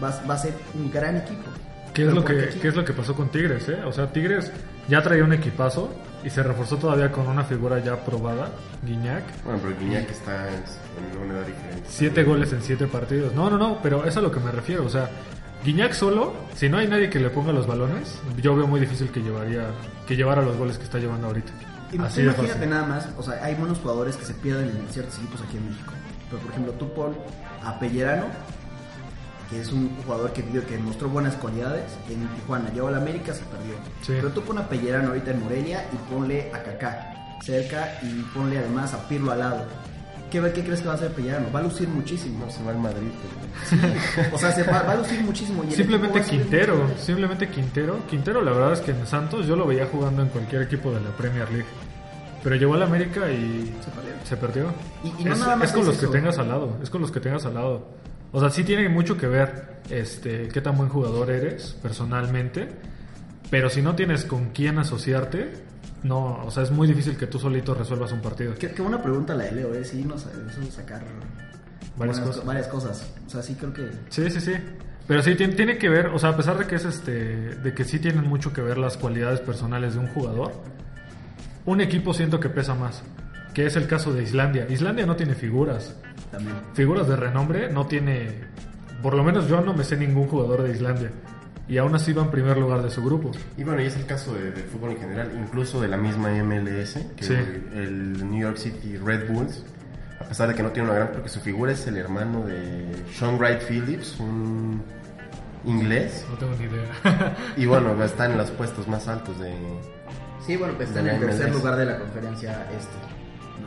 va, 0.03 0.21
va 0.29 0.35
a 0.35 0.39
ser 0.39 0.55
un 0.75 0.91
gran 0.91 1.17
equipo. 1.17 1.51
¿Qué 1.99 2.07
es, 2.07 2.15
lo 2.15 2.25
que, 2.25 2.49
qué 2.63 2.69
es 2.69 2.77
lo 2.77 2.85
que 2.85 2.93
pasó 2.93 3.13
con 3.13 3.29
Tigres? 3.29 3.69
Eh? 3.69 3.81
O 3.85 3.93
sea, 3.93 4.13
Tigres 4.13 4.53
ya 4.87 5.03
traía 5.03 5.25
un 5.25 5.33
equipazo 5.33 5.93
y 6.23 6.31
se 6.31 6.45
reforzó 6.45 6.77
todavía 6.77 7.11
con 7.11 7.27
una 7.27 7.43
figura 7.43 7.81
ya 7.81 7.97
probada, 8.05 8.53
Guiñac. 8.85 9.25
Bueno, 9.43 9.59
pero 9.61 9.77
Guiñac 9.81 10.09
está 10.09 10.47
en 10.49 11.19
una 11.21 11.35
edad 11.35 11.47
diferente. 11.47 11.83
Siete 11.89 12.23
goles 12.23 12.53
en 12.53 12.63
siete 12.63 12.87
partidos. 12.87 13.35
No, 13.35 13.51
no, 13.51 13.59
no, 13.59 13.81
pero 13.83 14.05
es 14.05 14.17
a 14.17 14.21
lo 14.21 14.31
que 14.31 14.39
me 14.39 14.53
refiero. 14.53 14.85
O 14.85 14.89
sea, 14.89 15.11
Guiñac 15.65 15.93
solo, 15.93 16.35
si 16.55 16.69
no 16.69 16.79
hay 16.79 16.87
nadie 16.87 17.11
que 17.11 17.19
le 17.19 17.31
ponga 17.31 17.53
los 17.53 17.67
balones, 17.67 18.21
yo 18.41 18.55
veo 18.55 18.69
muy 18.69 18.79
difícil 18.79 19.11
que 19.11 19.19
llevaría, 19.19 19.65
que 20.07 20.15
llevara 20.15 20.41
los 20.41 20.57
goles 20.57 20.79
que 20.79 20.85
está 20.85 20.99
llevando 20.99 21.27
ahorita. 21.27 21.51
Así 22.05 22.23
de 22.23 22.29
imagínate 22.29 22.53
fácil. 22.53 22.71
nada 22.71 22.87
más, 22.87 23.09
o 23.19 23.25
sea, 23.25 23.43
hay 23.43 23.57
buenos 23.57 23.79
jugadores 23.79 24.17
que 24.17 24.25
se 24.25 24.35
pierden 24.35 24.69
en 24.69 24.89
ciertos 24.93 25.19
equipos 25.19 25.41
aquí 25.43 25.57
en 25.57 25.69
México. 25.69 25.93
Pero 26.31 26.43
por 26.43 26.53
ejemplo, 26.53 26.73
tú 26.75 26.93
pon 26.95 27.17
a 27.65 27.77
Pellerano, 27.81 28.27
que 29.51 29.61
es 29.61 29.73
un 29.73 29.97
jugador 30.05 30.33
que, 30.33 30.43
dio- 30.43 30.67
que 30.67 30.77
mostró 30.79 31.09
buenas 31.09 31.35
cualidades 31.37 31.85
en 32.11 32.27
Tijuana. 32.37 32.71
Llegó 32.73 32.89
a 32.89 32.93
la 32.93 32.99
América, 32.99 33.33
se 33.33 33.43
perdió. 33.45 33.75
Sí. 34.03 34.13
Pero 34.17 34.29
tú 34.31 34.43
pon 34.43 34.59
a 34.59 34.69
Pellerano 34.69 35.09
ahorita 35.09 35.31
en 35.31 35.41
Morelia 35.43 35.87
y 35.93 35.97
ponle 36.13 36.51
a 36.53 36.63
Kaká 36.63 37.15
cerca 37.43 37.99
y 38.03 38.23
ponle 38.35 38.59
además 38.59 38.93
a 38.95 39.09
Pirlo 39.09 39.33
al 39.33 39.39
lado. 39.39 39.65
¿Qué, 40.31 40.43
qué 40.53 40.63
crees 40.63 40.81
que 40.83 40.87
va 40.89 40.93
a 40.93 40.97
hacer 40.97 41.11
Pellerano? 41.13 41.51
Va 41.51 41.61
a 41.61 41.63
lucir 41.63 41.89
muchísimo. 41.89 42.45
No 42.45 42.53
se 42.53 42.63
va 42.63 42.73
al 42.73 42.79
Madrid. 42.79 43.09
pero- 43.71 44.35
O 44.35 44.39
sea, 44.39 44.53
se 44.53 44.63
va, 44.65 44.83
va 44.83 44.93
a 44.93 44.97
lucir 44.97 45.23
muchísimo. 45.23 45.65
y 45.65 45.71
Simplemente 45.73 46.21
Quintero, 46.21 46.87
simplemente 46.99 47.49
Quintero. 47.49 48.01
Quintero, 48.11 48.43
la 48.43 48.53
verdad 48.53 48.73
es 48.75 48.81
que 48.81 48.91
en 48.91 49.07
Santos 49.07 49.47
yo 49.47 49.57
lo 49.57 49.67
veía 49.67 49.87
jugando 49.87 50.21
en 50.23 50.29
cualquier 50.29 50.61
equipo 50.63 50.91
de 50.93 51.01
la 51.01 51.11
Premier 51.17 51.49
League. 51.51 51.65
Pero 52.45 52.57
llegó 52.57 52.75
a 52.75 52.77
la 52.79 52.85
América 52.85 53.31
y 53.31 53.75
Se 53.83 53.91
perdió. 53.91 54.13
se 54.25 54.37
perdió. 54.37 54.65
Y- 55.03 55.23
y 55.23 55.25
no 55.25 55.33
es, 55.33 55.39
nada 55.41 55.57
más 55.57 55.69
es 55.69 55.73
con 55.73 55.81
es 55.83 55.87
los 55.89 55.97
eso. 55.97 56.11
que 56.11 56.19
tengas 56.19 56.39
al 56.39 56.49
lado, 56.49 56.77
es 56.83 56.91
con 56.91 57.01
los 57.01 57.11
que 57.11 57.21
tengas 57.21 57.47
al 57.47 57.55
lado. 57.55 57.87
O 58.33 58.41
sea, 58.41 58.51
sí 58.51 58.65
tiene 58.65 58.89
mucho 58.89 59.17
que 59.17 59.27
ver 59.27 59.79
este, 59.91 60.49
qué 60.49 60.61
tan 60.61 60.77
buen 60.77 60.89
jugador 60.89 61.31
eres 61.31 61.77
personalmente, 61.83 62.69
pero 63.51 63.71
si 63.71 63.81
no 63.83 63.95
tienes 63.95 64.25
con 64.25 64.51
quién 64.51 64.79
asociarte, 64.79 65.53
no, 66.03 66.45
o 66.45 66.51
sea, 66.51 66.63
es 66.63 66.71
muy 66.71 66.87
difícil 66.87 67.17
que 67.17 67.27
tú 67.27 67.39
solito 67.39 67.75
resuelvas 67.75 68.13
un 68.13 68.21
partido. 68.21 68.55
Qué, 68.55 68.71
qué 68.71 68.83
buena 68.83 69.03
pregunta 69.03 69.35
la 69.35 69.45
de 69.45 69.53
Leo, 69.53 69.75
¿eh? 69.75 69.85
Sí, 69.85 70.05
nos 70.05 70.27
hizo 70.63 70.71
sacar 70.73 71.03
Varias 71.97 71.97
buenas 71.97 72.21
cosas. 72.21 72.37
co- 72.41 72.47
varias 72.47 72.69
cosas. 72.69 73.11
O 73.27 73.31
sea, 73.31 73.43
sí 73.43 73.55
creo 73.55 73.73
que... 73.73 73.89
Sí, 74.11 74.31
sí, 74.31 74.41
sí. 74.41 74.53
Pero 75.07 75.23
sí 75.23 75.35
tiene, 75.35 75.55
tiene 75.55 75.79
que 75.79 75.89
ver, 75.89 76.09
o 76.09 76.19
sea, 76.19 76.31
a 76.31 76.37
pesar 76.37 76.59
de 76.59 76.67
que 76.67 76.75
es 76.77 76.85
este, 76.85 77.13
de 77.57 77.73
que 77.75 77.85
sí 77.85 77.99
tienen 77.99 78.29
mucho 78.29 78.53
que 78.53 78.61
ver 78.61 78.77
las 78.77 78.99
cualidades 78.99 79.41
personales 79.41 79.95
de 79.95 80.01
un 80.01 80.09
jugador, 80.09 80.53
un 81.65 81.81
equipo 81.81 82.13
siento 82.13 82.39
que 82.39 82.51
pesa 82.51 82.75
más, 82.75 83.03
que 83.59 83.67
es 83.67 83.75
el 83.75 83.89
caso 83.89 84.13
de 84.13 84.23
Islandia. 84.23 84.67
Islandia 84.71 85.05
no 85.05 85.17
tiene 85.17 85.35
figuras, 85.35 85.93
También. 86.31 86.55
figuras 86.75 87.09
de 87.09 87.17
renombre, 87.17 87.69
no 87.73 87.87
tiene, 87.89 88.29
por 89.03 89.15
lo 89.15 89.25
menos 89.25 89.49
yo 89.49 89.61
no 89.63 89.75
me 89.75 89.83
sé 89.83 89.97
ningún 89.97 90.29
jugador 90.29 90.63
de 90.63 90.71
Islandia. 90.71 91.11
Y 91.67 91.77
aún 91.77 91.93
así 91.97 92.13
va 92.13 92.23
en 92.23 92.31
primer 92.31 92.57
lugar 92.57 92.83
de 92.83 92.91
su 92.91 93.05
grupo. 93.05 93.33
Y 93.57 93.65
bueno, 93.65 93.83
y 93.83 93.87
es 93.87 93.97
el 93.97 94.07
caso 94.07 94.33
de- 94.33 94.53
del 94.53 94.63
fútbol 94.63 94.93
en 94.93 94.99
general, 94.99 95.33
incluso 95.45 95.81
de 95.81 95.89
la 95.89 95.97
misma 95.97 96.31
MLS, 96.31 97.05
que 97.17 97.25
Sí. 97.25 97.35
el 97.35 98.31
New 98.31 98.41
York 98.41 98.59
City 98.59 98.97
Red 98.97 99.29
Bulls, 99.29 99.65
a 100.21 100.25
pesar 100.29 100.49
de 100.49 100.55
que 100.55 100.63
no 100.63 100.71
tiene 100.71 100.89
una 100.91 100.97
gran, 100.97 101.09
porque 101.13 101.29
su 101.29 101.41
figura 101.41 101.73
es 101.73 101.85
el 101.89 101.97
hermano 101.97 102.47
de 102.47 102.87
Sean 103.13 103.39
Wright 103.41 103.61
Phillips, 103.69 104.21
un 104.21 104.81
inglés, 105.65 106.25
No 106.31 106.37
tengo 106.39 106.53
ni 106.55 106.65
idea. 106.67 107.37
y 107.57 107.67
bueno, 107.67 108.01
está 108.05 108.27
en 108.27 108.39
los 108.39 108.53
puestos 108.53 108.87
más 108.87 109.09
altos 109.09 109.37
de... 109.41 109.53
Sí, 110.47 110.57
bueno, 110.57 110.75
pues 110.77 110.89
está 110.91 111.03
De 111.03 111.11
en 111.11 111.17
el 111.17 111.21
tercer 111.23 111.53
lugar 111.53 111.75
de 111.77 111.85
la 111.87 111.99
conferencia 111.99 112.53
este. 112.71 113.18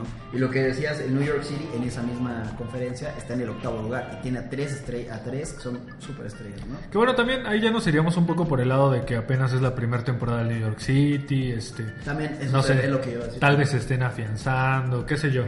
¿No? 0.02 0.36
Y 0.36 0.38
lo 0.40 0.50
que 0.50 0.60
decías, 0.62 1.00
el 1.00 1.14
New 1.14 1.22
York 1.24 1.42
City 1.42 1.68
en 1.74 1.82
esa 1.84 2.02
misma 2.02 2.42
conferencia 2.58 3.14
está 3.16 3.34
en 3.34 3.42
el 3.42 3.50
octavo 3.50 3.80
lugar 3.82 4.16
y 4.18 4.22
tiene 4.22 4.38
a 4.40 4.48
tres, 4.50 4.84
estre- 4.86 5.10
a 5.10 5.22
tres 5.22 5.52
que 5.54 5.60
son 5.62 5.80
super 5.98 6.26
estrellas, 6.26 6.60
¿no? 6.66 6.76
que 6.90 6.98
bueno, 6.98 7.14
también 7.14 7.46
ahí 7.46 7.60
ya 7.60 7.70
nos 7.70 7.86
iríamos 7.86 8.16
un 8.16 8.26
poco 8.26 8.46
por 8.46 8.60
el 8.60 8.68
lado 8.68 8.90
de 8.90 9.04
que 9.04 9.16
apenas 9.16 9.52
es 9.52 9.60
la 9.62 9.74
primera 9.74 10.02
temporada 10.04 10.38
del 10.38 10.48
New 10.48 10.60
York 10.60 10.78
City, 10.80 11.52
este... 11.52 11.84
También 12.04 12.36
eso 12.40 12.52
no 12.52 12.60
es, 12.60 12.66
sé, 12.66 12.84
es 12.84 12.90
lo 12.90 13.00
que 13.00 13.12
iba 13.12 13.22
a 13.22 13.26
decir. 13.26 13.40
tal 13.40 13.56
vez 13.56 13.70
se 13.70 13.78
estén 13.78 14.02
afianzando, 14.02 15.04
qué 15.06 15.16
sé 15.16 15.30
yo. 15.30 15.44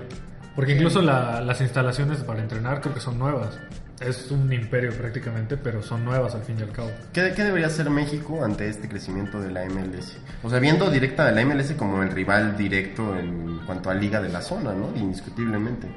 Porque 0.54 0.72
incluso 0.74 1.02
la- 1.02 1.40
las 1.40 1.60
instalaciones 1.60 2.18
para 2.18 2.40
entrenar 2.40 2.80
creo 2.80 2.94
que 2.94 3.00
son 3.00 3.18
nuevas. 3.18 3.58
Es 4.06 4.30
un 4.30 4.52
imperio 4.52 4.92
prácticamente, 4.92 5.56
pero 5.56 5.82
son 5.82 6.04
nuevas 6.04 6.34
al 6.34 6.42
fin 6.42 6.56
y 6.58 6.62
al 6.62 6.72
cabo. 6.72 6.90
¿Qué, 7.12 7.32
qué 7.34 7.42
debería 7.42 7.68
hacer 7.68 7.88
México 7.90 8.44
ante 8.44 8.68
este 8.68 8.88
crecimiento 8.88 9.40
de 9.40 9.50
la 9.50 9.64
MLS? 9.64 10.18
O 10.42 10.50
sea, 10.50 10.58
viendo 10.58 10.90
directa 10.90 11.24
de 11.24 11.32
la 11.32 11.44
MLS 11.44 11.72
como 11.72 12.02
el 12.02 12.10
rival 12.10 12.56
directo 12.56 13.16
en 13.16 13.60
cuanto 13.66 13.90
a 13.90 13.94
liga 13.94 14.20
de 14.20 14.28
la 14.28 14.42
zona, 14.42 14.72
¿no? 14.72 14.92
Indiscutiblemente. 14.94 15.88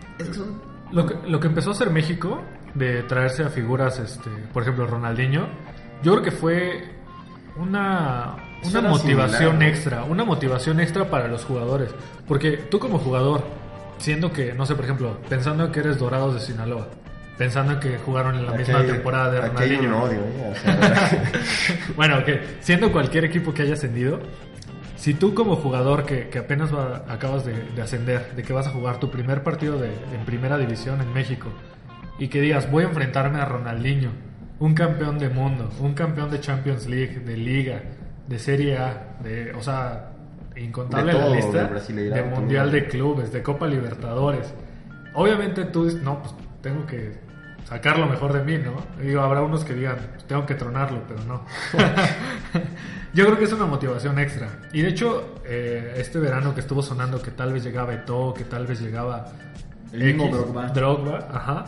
Lo 0.91 1.05
que, 1.05 1.15
lo 1.27 1.39
que 1.39 1.47
empezó 1.47 1.71
a 1.71 1.73
hacer 1.73 1.89
México, 1.89 2.41
de 2.73 3.03
traerse 3.03 3.43
a 3.43 3.49
figuras, 3.49 3.99
este, 3.99 4.29
por 4.53 4.63
ejemplo, 4.63 4.87
Ronaldinho, 4.87 5.47
yo 6.03 6.13
creo 6.13 6.23
que 6.23 6.31
fue 6.31 6.95
una, 7.57 8.35
una 8.63 8.81
motivación 8.81 9.29
similar, 9.29 9.53
¿no? 9.55 9.65
extra, 9.65 10.03
una 10.03 10.23
motivación 10.23 10.79
extra 10.79 11.09
para 11.09 11.27
los 11.27 11.43
jugadores. 11.43 11.93
Porque 12.27 12.57
tú 12.57 12.79
como 12.79 12.99
jugador, 12.99 13.43
siendo 13.97 14.31
que, 14.31 14.53
no 14.53 14.65
sé, 14.65 14.75
por 14.75 14.85
ejemplo, 14.85 15.17
pensando 15.27 15.65
en 15.65 15.71
que 15.71 15.79
eres 15.79 15.97
Dorados 15.97 16.35
de 16.35 16.39
Sinaloa, 16.39 16.87
pensando 17.37 17.73
en 17.73 17.79
que 17.79 17.97
jugaron 17.97 18.35
en 18.35 18.45
la 18.45 18.51
Aquí 18.53 18.59
misma 18.59 18.83
temporada 18.83 19.31
de 19.31 19.37
hay 19.39 19.43
un 19.49 19.55
Ronaldinho. 19.55 20.03
odio, 20.03 20.19
¿eh? 20.19 20.51
O 20.51 20.55
sea, 20.55 21.21
bueno, 21.95 22.23
que 22.25 22.41
siendo 22.61 22.91
cualquier 22.91 23.25
equipo 23.25 23.53
que 23.53 23.61
haya 23.63 23.73
ascendido, 23.73 24.19
si 24.95 25.13
tú 25.13 25.33
como 25.33 25.55
jugador 25.55 26.05
que, 26.05 26.29
que 26.29 26.39
apenas 26.39 26.73
va- 26.73 27.05
acabas 27.07 27.45
de, 27.45 27.53
de 27.75 27.81
ascender, 27.81 28.35
de 28.35 28.43
que 28.43 28.53
vas 28.53 28.67
a 28.67 28.71
jugar 28.71 28.99
tu 28.99 29.11
primer 29.11 29.43
partido 29.43 29.79
de, 29.79 29.87
en 29.89 30.25
primera 30.25 30.57
división 30.57 30.99
en 31.01 31.13
México, 31.13 31.49
y 32.19 32.29
que 32.29 32.41
digas, 32.41 32.69
voy 32.71 32.83
a 32.83 32.87
enfrentarme 32.87 33.39
a 33.39 33.45
Ronaldinho, 33.45 34.09
un 34.59 34.73
campeón 34.73 35.19
de 35.19 35.29
mundo, 35.29 35.69
un 35.79 35.93
campeón 35.93 36.31
de 36.31 36.39
Champions 36.39 36.87
League, 36.87 37.19
de 37.19 37.37
Liga, 37.37 37.81
de 38.27 38.39
Serie 38.39 38.77
A, 38.79 39.17
de, 39.23 39.51
o 39.53 39.61
sea, 39.61 40.13
incontable 40.55 41.13
De 41.13 41.19
la 41.19 41.25
todo, 41.25 41.35
lista, 41.35 41.57
del 41.59 41.67
Brasileirao, 41.67 42.17
de 42.17 42.23
todo. 42.31 42.39
Mundial 42.39 42.71
de 42.71 42.87
Clubes, 42.87 43.31
de 43.31 43.43
Copa 43.43 43.67
Libertadores. 43.67 44.51
Obviamente 45.13 45.65
tú 45.65 45.85
dices, 45.85 46.01
no, 46.01 46.19
pues 46.23 46.33
tengo 46.63 46.87
que 46.87 47.13
sacar 47.67 47.99
lo 47.99 48.07
mejor 48.07 48.31
de 48.33 48.43
mí, 48.43 48.57
¿no? 48.63 48.75
Digo, 49.01 49.21
habrá 49.21 49.41
unos 49.41 49.63
que 49.65 49.73
digan, 49.73 49.97
"Pues, 50.13 50.25
tengo 50.25 50.45
que 50.45 50.55
tronarlo, 50.55 51.01
pero 51.07 51.21
no. 51.25 51.43
Yo 53.13 53.25
creo 53.25 53.37
que 53.37 53.45
es 53.45 53.53
una 53.53 53.65
motivación 53.65 54.19
extra. 54.19 54.47
Y 54.73 54.81
de 54.81 54.89
hecho, 54.89 55.35
eh, 55.45 55.93
este 55.97 56.19
verano 56.19 56.53
que 56.53 56.61
estuvo 56.61 56.81
sonando 56.81 57.21
que 57.21 57.31
tal 57.31 57.53
vez 57.53 57.63
llegaba 57.63 57.93
Eto'o, 57.93 58.33
que 58.33 58.43
tal 58.43 58.67
vez 58.67 58.79
llegaba 58.81 59.25
El 59.91 60.03
mismo 60.03 60.25
X, 60.27 60.35
Drogba. 60.37 60.67
Drogba, 60.67 61.27
ajá. 61.31 61.65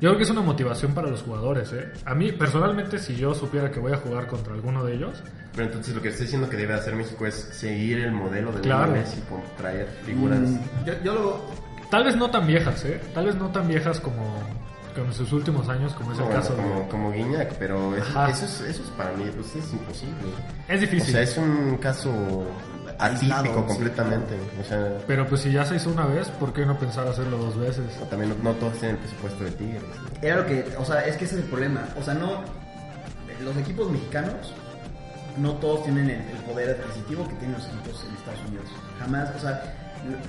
Yo 0.00 0.10
creo 0.10 0.16
que 0.18 0.22
es 0.24 0.30
una 0.30 0.42
motivación 0.42 0.92
para 0.94 1.08
los 1.08 1.22
jugadores, 1.22 1.72
¿eh? 1.72 1.92
A 2.04 2.14
mí, 2.14 2.30
personalmente, 2.30 2.98
si 2.98 3.16
yo 3.16 3.34
supiera 3.34 3.70
que 3.70 3.80
voy 3.80 3.92
a 3.92 3.96
jugar 3.96 4.28
contra 4.28 4.54
alguno 4.54 4.84
de 4.84 4.94
ellos, 4.94 5.22
Pero 5.54 5.66
entonces 5.66 5.92
lo 5.92 6.00
que 6.00 6.08
estoy 6.10 6.26
diciendo 6.26 6.48
que 6.48 6.56
debe 6.56 6.74
hacer 6.74 6.94
México 6.94 7.26
es 7.26 7.34
seguir 7.34 7.98
el 7.98 8.12
modelo 8.12 8.52
de 8.52 8.60
Claro. 8.60 8.94
y 8.96 9.20
con- 9.28 9.42
traer 9.56 9.88
figuras. 10.06 10.38
Mm, 10.38 10.58
yo, 10.86 10.92
yo 11.02 11.14
lo... 11.14 11.40
tal 11.90 12.04
vez 12.04 12.14
no 12.14 12.30
tan 12.30 12.46
viejas, 12.46 12.84
¿eh? 12.84 13.00
Tal 13.12 13.26
vez 13.26 13.34
no 13.34 13.48
tan 13.48 13.66
viejas 13.66 13.98
como, 13.98 14.38
como 14.98 15.10
en 15.12 15.16
sus 15.16 15.32
últimos 15.32 15.68
años, 15.68 15.92
como 15.94 16.12
es 16.12 16.18
el 16.18 16.24
Bueno, 16.24 16.40
caso 16.40 16.54
de... 16.56 16.62
como, 16.62 16.88
como 16.88 17.12
Guiñac, 17.12 17.54
pero 17.54 17.96
eso, 17.96 18.06
Ajá. 18.10 18.30
eso 18.30 18.44
es, 18.44 18.60
eso 18.60 18.82
es 18.82 18.88
para 18.90 19.12
mí, 19.12 19.24
pues 19.34 19.54
es 19.56 19.72
imposible. 19.72 20.14
Es 20.68 20.80
difícil. 20.80 21.08
O 21.08 21.12
sea, 21.12 21.22
es 21.22 21.36
un 21.38 21.76
caso 21.78 22.10
atípico 22.98 23.04
Aislado, 23.34 23.44
sí. 23.44 23.50
completamente. 23.52 24.34
O 24.60 24.64
sea, 24.64 24.98
Pero 25.06 25.26
pues 25.28 25.40
si 25.42 25.52
ya 25.52 25.64
se 25.64 25.76
hizo 25.76 25.90
una 25.90 26.06
vez, 26.06 26.28
¿por 26.30 26.52
qué 26.52 26.66
no 26.66 26.78
pensar 26.78 27.06
hacerlo 27.06 27.36
dos 27.38 27.56
veces? 27.56 27.84
también 28.10 28.30
no, 28.42 28.50
no 28.52 28.56
todos 28.58 28.72
tienen 28.74 28.96
el 28.96 29.02
presupuesto 29.02 29.44
de 29.44 29.50
Tigres. 29.52 29.82
¿no? 29.82 30.26
Era 30.26 30.36
lo 30.36 30.46
que... 30.46 30.74
O 30.78 30.84
sea, 30.84 31.00
es 31.06 31.16
que 31.16 31.24
ese 31.24 31.36
es 31.36 31.42
el 31.42 31.48
problema. 31.48 31.88
O 31.98 32.02
sea, 32.02 32.14
no... 32.14 32.42
Los 33.44 33.56
equipos 33.56 33.88
mexicanos 33.90 34.52
no 35.36 35.52
todos 35.54 35.84
tienen 35.84 36.10
el, 36.10 36.20
el 36.22 36.36
poder 36.44 36.70
adquisitivo 36.70 37.28
que 37.28 37.34
tienen 37.36 37.52
los 37.52 37.66
equipos 37.68 38.04
en 38.08 38.16
Estados 38.16 38.40
Unidos. 38.48 38.66
Jamás, 38.98 39.30
o 39.36 39.38
sea, 39.38 39.74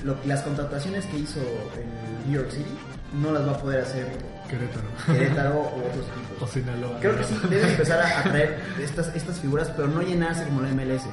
lo- 0.04 0.18
las 0.26 0.42
contrataciones 0.44 1.06
que 1.08 1.18
hizo 1.18 1.40
el 1.40 2.30
New 2.32 2.40
York 2.40 2.52
City 2.52 2.70
no 3.14 3.32
las 3.32 3.48
va 3.48 3.52
a 3.54 3.58
poder 3.58 3.82
hacer 3.82 4.08
Querétaro. 4.50 4.88
Querétaro 5.06 5.60
u 5.76 5.80
otros 5.80 6.06
equipos. 6.08 6.42
o 6.42 6.48
Sinaloa. 6.48 7.00
Creo 7.00 7.18
que 7.18 7.24
sí, 7.24 7.36
deben 7.50 7.70
empezar 7.70 8.00
a, 8.02 8.20
a 8.20 8.24
traer 8.24 8.60
estas, 8.82 9.16
estas 9.16 9.40
figuras, 9.40 9.70
pero 9.76 9.88
no 9.88 10.02
llenarse 10.02 10.44
como 10.46 10.62
la 10.62 10.70
MLS. 10.70 11.04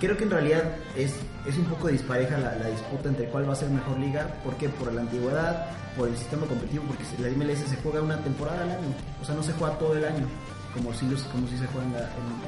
Creo 0.00 0.16
que 0.16 0.24
en 0.24 0.30
realidad 0.30 0.62
es, 0.96 1.14
es 1.46 1.56
un 1.56 1.64
poco 1.64 1.88
dispareja 1.88 2.38
la, 2.38 2.54
la 2.56 2.66
disputa 2.68 3.08
entre 3.08 3.26
cuál 3.26 3.48
va 3.48 3.52
a 3.52 3.56
ser 3.56 3.68
mejor 3.70 3.98
liga. 3.98 4.26
¿Por 4.44 4.54
qué? 4.56 4.68
Por 4.68 4.92
la 4.92 5.00
antigüedad, 5.00 5.66
por 5.96 6.08
el 6.08 6.16
sistema 6.16 6.46
competitivo, 6.46 6.84
porque 6.84 7.02
la 7.20 7.28
MLS 7.36 7.58
se 7.68 7.76
juega 7.82 8.00
una 8.00 8.16
temporada 8.18 8.62
al 8.62 8.70
año. 8.70 8.94
O 9.20 9.24
sea, 9.24 9.34
no 9.34 9.42
se 9.42 9.52
juega 9.54 9.76
todo 9.78 9.96
el 9.96 10.04
año, 10.04 10.24
como 10.72 10.92
si, 10.94 11.04
como 11.06 11.48
si 11.48 11.58
se 11.58 11.66
juega 11.66 11.86
en, 11.88 11.94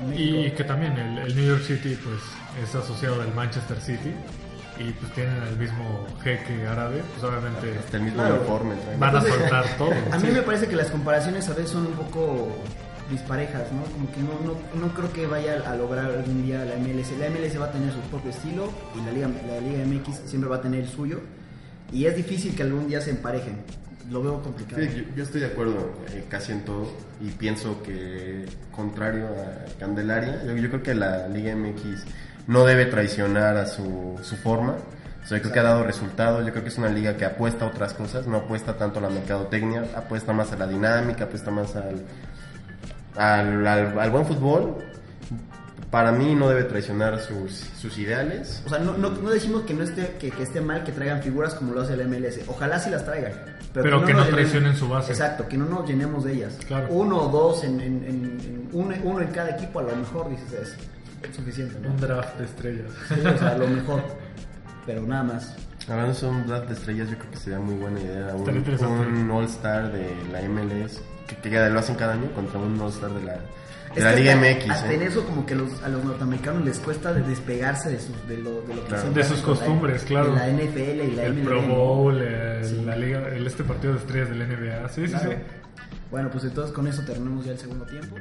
en- 0.04 0.10
México. 0.10 0.38
Y 0.38 0.50
que 0.52 0.62
también 0.64 0.92
el, 0.96 1.18
el 1.18 1.34
New 1.36 1.44
York 1.46 1.62
City 1.64 1.98
pues 2.04 2.20
es 2.62 2.72
asociado 2.74 3.18
del 3.20 3.34
Manchester 3.34 3.80
City 3.80 4.14
y 4.80 4.92
pues 4.92 5.12
tienen 5.12 5.42
el 5.42 5.56
mismo 5.58 6.06
jeque 6.22 6.66
árabe, 6.66 7.02
pues 7.12 7.22
obviamente 7.24 7.78
Hasta 7.78 7.96
el 7.98 8.02
mismo 8.04 8.18
Claro. 8.22 8.36
uniforme. 8.36 8.74
traen. 8.76 9.00
van 9.00 9.16
a 9.16 9.20
soltar 9.20 9.76
todo. 9.76 9.90
A 10.10 10.18
mí 10.18 10.28
me 10.32 10.42
parece 10.42 10.66
que 10.68 10.76
las 10.76 10.90
comparaciones 10.90 11.48
a 11.48 11.52
veces 11.54 11.70
son 11.70 11.86
un 11.86 11.92
poco 11.92 12.48
disparejas, 13.10 13.70
¿no? 13.72 13.82
Como 13.92 14.10
que 14.12 14.20
no, 14.20 14.54
no, 14.54 14.80
no 14.86 14.94
creo 14.94 15.12
que 15.12 15.26
vaya 15.26 15.60
a 15.68 15.74
lograr 15.76 16.06
algún 16.10 16.42
día 16.44 16.64
la 16.64 16.76
MLS. 16.76 17.12
La 17.18 17.28
MLS 17.28 17.60
va 17.60 17.66
a 17.66 17.72
tener 17.72 17.92
su 17.92 18.00
propio 18.10 18.30
estilo 18.30 18.70
y 18.96 19.04
la 19.04 19.12
Liga, 19.12 19.28
la 19.46 19.60
Liga 19.60 19.84
MX 19.84 20.28
siempre 20.30 20.48
va 20.48 20.56
a 20.56 20.60
tener 20.62 20.80
el 20.80 20.88
suyo. 20.88 21.20
Y 21.92 22.06
es 22.06 22.16
difícil 22.16 22.54
que 22.54 22.62
algún 22.62 22.86
día 22.88 23.00
se 23.00 23.10
emparejen. 23.10 23.56
Lo 24.10 24.22
veo 24.22 24.40
complicado. 24.42 24.80
Sí, 24.82 24.88
yo, 25.08 25.14
yo 25.16 25.22
estoy 25.24 25.40
de 25.40 25.48
acuerdo 25.48 25.92
eh, 26.12 26.24
casi 26.28 26.52
en 26.52 26.64
todo 26.64 26.90
y 27.20 27.30
pienso 27.30 27.82
que 27.82 28.44
contrario 28.72 29.26
a 29.26 29.78
Candelaria, 29.78 30.42
yo, 30.44 30.56
yo 30.56 30.68
creo 30.68 30.82
que 30.82 30.94
la 30.94 31.28
Liga 31.28 31.54
MX 31.54 32.04
no 32.46 32.64
debe 32.64 32.86
traicionar 32.86 33.56
a 33.56 33.66
su, 33.66 34.18
su 34.22 34.36
forma. 34.36 34.76
O 35.22 35.26
sea, 35.26 35.36
yo 35.38 35.42
creo 35.42 35.52
que 35.52 35.60
ha 35.60 35.64
dado 35.64 35.84
resultados, 35.84 36.44
yo 36.44 36.50
creo 36.52 36.62
que 36.64 36.70
es 36.70 36.78
una 36.78 36.88
liga 36.88 37.16
que 37.16 37.24
apuesta 37.24 37.64
a 37.64 37.68
otras 37.68 37.94
cosas, 37.94 38.26
no 38.26 38.38
apuesta 38.38 38.76
tanto 38.76 38.98
a 38.98 39.02
la 39.02 39.10
mercadotecnia, 39.10 39.84
apuesta 39.94 40.32
más 40.32 40.50
a 40.52 40.56
la 40.56 40.66
dinámica, 40.66 41.24
apuesta 41.24 41.50
más 41.50 41.76
al, 41.76 42.02
al, 43.16 43.66
al- 43.66 43.98
al 43.98 44.10
buen 44.10 44.26
fútbol. 44.26 44.76
Para 45.90 46.12
mí 46.12 46.36
no 46.36 46.48
debe 46.48 46.64
traicionar 46.64 47.18
sus, 47.18 47.52
sus 47.52 47.98
ideales. 47.98 48.62
O 48.64 48.68
sea, 48.68 48.78
no, 48.78 48.96
no, 48.96 49.10
no 49.10 49.30
decimos 49.30 49.62
que 49.62 49.74
no 49.74 49.82
esté 49.82 50.16
que, 50.20 50.30
que 50.30 50.44
esté 50.44 50.60
mal 50.60 50.84
que 50.84 50.92
traigan 50.92 51.20
figuras 51.20 51.54
como 51.54 51.72
lo 51.74 51.80
hace 51.82 51.94
el 51.94 52.06
MLS. 52.06 52.38
Ojalá 52.46 52.78
sí 52.78 52.90
las 52.90 53.04
traigan. 53.04 53.32
Pero 53.74 54.04
que 54.04 54.12
no 54.14 54.20
llenemos- 54.22 54.30
traicionen 54.30 54.76
su 54.76 54.88
base. 54.88 55.10
Exacto, 55.12 55.48
que 55.48 55.56
no 55.56 55.64
nos 55.66 55.88
llenemos 55.88 56.22
de 56.24 56.32
ellas. 56.34 56.56
Claro. 56.66 56.86
Uno 56.90 57.22
o 57.24 57.28
dos, 57.28 57.64
en, 57.64 57.80
en- 57.80 58.04
en- 58.04 58.40
en- 58.40 58.68
uno, 58.72 58.94
uno 59.02 59.20
en 59.20 59.28
cada 59.28 59.50
equipo, 59.50 59.80
a 59.80 59.82
lo 59.82 59.96
mejor 59.96 60.30
dices 60.30 60.52
es 60.52 60.76
suficiente. 61.34 61.78
¿no? 61.80 61.90
Un 61.90 61.96
draft 62.00 62.36
de 62.38 62.44
estrellas. 62.44 62.90
Sí, 63.08 63.20
o 63.26 63.38
sea, 63.38 63.56
lo 63.58 63.68
mejor. 63.68 64.02
Pero 64.86 65.02
nada 65.02 65.22
más. 65.22 65.56
Hablando 65.88 66.12
de 66.18 66.26
un 66.26 66.46
draft 66.46 66.68
de 66.68 66.74
estrellas, 66.74 67.10
yo 67.10 67.18
creo 67.18 67.30
que 67.30 67.36
sería 67.36 67.58
muy 67.58 67.74
buena 67.74 68.00
idea. 68.00 68.34
Un, 68.34 68.88
un 68.88 69.30
All-Star 69.30 69.90
de 69.92 70.14
la 70.32 70.40
MLS, 70.48 71.00
que, 71.26 71.36
que 71.36 71.50
lo 71.70 71.78
hacen 71.78 71.96
cada 71.96 72.14
año 72.14 72.30
contra 72.32 72.58
un 72.58 72.80
All-Star 72.80 73.10
de 73.12 73.22
la, 73.24 73.36
de 73.94 74.00
la 74.00 74.12
Liga 74.14 74.36
MX. 74.36 74.70
Hasta 74.70 74.92
¿eh? 74.92 74.94
en 74.96 75.02
eso 75.02 75.24
como 75.24 75.44
que 75.46 75.54
los, 75.54 75.82
a 75.82 75.88
los 75.88 76.04
norteamericanos 76.04 76.64
les 76.64 76.78
cuesta 76.78 77.12
de 77.12 77.22
despegarse 77.22 77.90
de, 77.90 77.98
sus, 77.98 78.28
de, 78.28 78.36
lo, 78.38 78.62
de 78.62 78.74
lo 78.74 78.82
que 78.84 78.88
Claro. 78.88 79.10
De 79.12 79.24
sus 79.24 79.38
la- 79.40 79.44
costumbres, 79.44 80.02
claro. 80.04 80.32
de 80.34 80.38
la 80.38 80.48
NFL 80.48 80.78
y 80.78 81.10
la 81.16 81.22
El 81.24 81.34
MLB, 81.34 81.44
Pro. 81.44 81.62
Bowl, 81.62 82.22
el, 82.22 82.64
Sí. 82.64 82.82
la 82.84 82.96
liga, 82.96 83.28
el 83.28 83.46
este 83.46 83.64
partido 83.64 83.94
de 83.94 83.98
estrellas 84.00 84.28
del 84.30 84.38
NBA. 84.48 84.88
Sí, 84.90 85.06
sí, 85.06 85.10
Claro. 85.12 85.30
sí. 85.30 85.36
Bueno, 86.10 86.30
pues 86.30 86.44
entonces 86.44 86.72
con 86.72 86.86
eso 86.86 87.02
terminamos 87.04 87.44
ya 87.44 87.52
el 87.52 87.58
segundo 87.58 87.84
tiempo. 87.86 88.16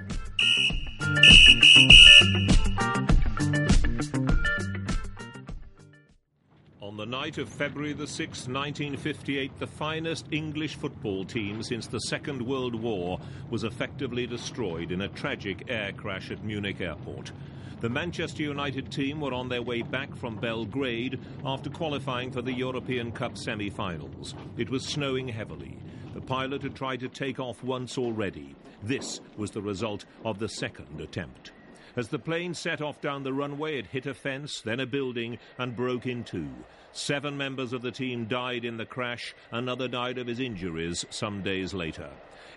Night 7.20 7.38
of 7.38 7.50
February 7.50 7.92
the 7.92 8.06
6th, 8.06 8.48
1958, 8.48 9.60
the 9.60 9.68
finest 9.68 10.26
English 10.32 10.76
football 10.76 11.26
team 11.26 11.62
since 11.62 11.86
the 11.86 12.00
Second 12.00 12.42
World 12.42 12.74
War 12.74 13.20
was 13.50 13.66
effectively 13.66 14.26
destroyed 14.26 14.90
in 14.90 15.02
a 15.02 15.10
tragic 15.10 15.66
air 15.68 15.92
crash 15.92 16.32
at 16.32 16.42
Munich 16.46 16.80
Airport. 16.80 17.34
The 17.82 17.90
Manchester 17.90 18.44
United 18.44 18.90
team 18.90 19.20
were 19.20 19.34
on 19.34 19.50
their 19.50 19.62
way 19.62 19.82
back 19.82 20.16
from 20.16 20.38
Belgrade 20.38 21.20
after 21.44 21.70
qualifying 21.70 22.32
for 22.32 22.42
the 22.42 22.54
European 22.54 23.12
Cup 23.12 23.38
semi 23.38 23.70
finals. 23.70 24.34
It 24.56 24.70
was 24.70 24.86
snowing 24.86 25.28
heavily. 25.28 25.78
The 26.14 26.22
pilot 26.22 26.64
had 26.64 26.74
tried 26.74 27.02
to 27.02 27.10
take 27.10 27.38
off 27.38 27.62
once 27.66 27.98
already. 27.98 28.56
This 28.82 29.20
was 29.36 29.52
the 29.52 29.62
result 29.62 30.06
of 30.24 30.40
the 30.40 30.48
second 30.48 31.02
attempt. 31.02 31.52
As 32.00 32.08
the 32.08 32.18
plane 32.18 32.54
set 32.54 32.82
off 32.82 33.02
down 33.02 33.24
the 33.24 33.34
runway, 33.34 33.78
it 33.78 33.88
hit 33.88 34.06
a 34.06 34.14
fence, 34.14 34.62
then 34.62 34.80
a 34.80 34.86
building, 34.86 35.38
and 35.58 35.76
broke 35.76 36.06
in 36.06 36.24
two. 36.24 36.47
Seven 36.93 37.36
members 37.36 37.74
of 37.74 37.82
the 37.82 37.91
team 37.91 38.24
died 38.24 38.64
in 38.64 38.78
the 38.78 38.86
crash. 38.86 39.36
Another 39.52 39.89
died 39.89 40.18
of 40.18 40.26
his 40.26 40.39
injuries 40.39 41.06
some 41.10 41.43
days 41.43 41.74
later. 41.74 42.10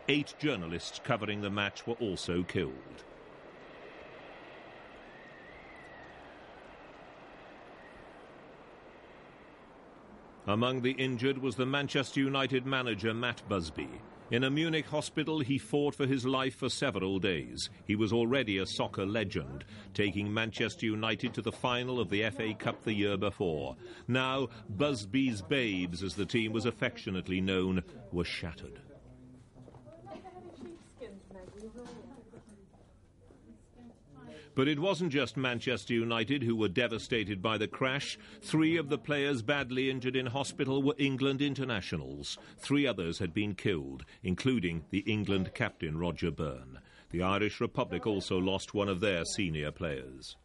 Eight 0.09 0.33
journalists 0.39 1.01
covering 1.03 1.41
the 1.41 1.51
match 1.51 1.89
were 1.89 1.95
also 1.95 2.45
killed. 2.45 3.03
Among 10.47 10.83
the 10.83 10.93
injured 10.93 11.39
was 11.39 11.57
the 11.57 11.67
Manchester 11.67 12.21
United 12.21 12.65
manager 12.65 13.13
Matt 13.13 13.43
Busby. 13.49 13.91
In 14.33 14.45
a 14.45 14.51
Munich 14.51 14.87
hospital, 14.87 15.41
he 15.41 15.59
fought 15.59 15.95
for 15.95 16.07
his 16.07 16.25
life 16.25 16.55
for 16.55 16.71
several 16.71 17.19
days. 17.19 17.69
He 17.87 17.97
was 17.97 18.15
already 18.15 18.57
a 18.57 18.65
soccer 18.65 19.05
legend, 19.05 19.63
taking 19.93 20.33
Manchester 20.33 20.87
United 20.87 21.35
to 21.35 21.43
the 21.43 21.53
final 21.53 22.01
of 22.01 22.09
the 22.09 22.31
FA 22.31 22.55
Cup 22.55 22.83
the 22.83 22.95
year 22.95 23.19
before. 23.19 23.77
Now, 24.09 24.49
Busby's 24.71 25.43
Babes, 25.43 26.03
as 26.03 26.15
the 26.15 26.25
team 26.25 26.55
was 26.55 26.65
affectionately 26.65 27.43
known, 27.43 27.83
were 28.11 28.25
shattered. 28.25 28.81
But 34.55 34.69
it 34.69 34.79
wasn't 34.79 35.13
just 35.13 35.37
Manchester 35.37 35.95
United 35.95 36.43
who 36.43 36.55
were 36.55 36.69
devastated 36.69 37.41
by 37.41 37.57
the 37.57 37.69
crash. 37.69 38.19
Three 38.43 38.77
of 38.77 38.89
the 38.89 38.99
players 38.99 39.41
badly 39.41 39.91
injured 39.91 40.15
in 40.17 40.27
hospital 40.27 40.83
were 40.83 40.95
England 40.99 41.41
internationals. 41.41 42.39
Three 42.59 42.87
others 42.87 43.19
had 43.19 43.33
been 43.33 43.55
killed, 43.55 44.05
including 44.23 44.85
the 44.91 45.01
England 45.01 45.53
captain 45.55 45.97
Roger 45.97 46.31
Byrne. 46.31 46.81
The 47.11 47.23
Irish 47.23 47.61
Republic 47.61 48.07
also 48.07 48.39
lost 48.39 48.75
one 48.75 48.89
of 48.89 49.01
their 49.01 49.25
senior 49.25 49.71
players. 49.71 50.37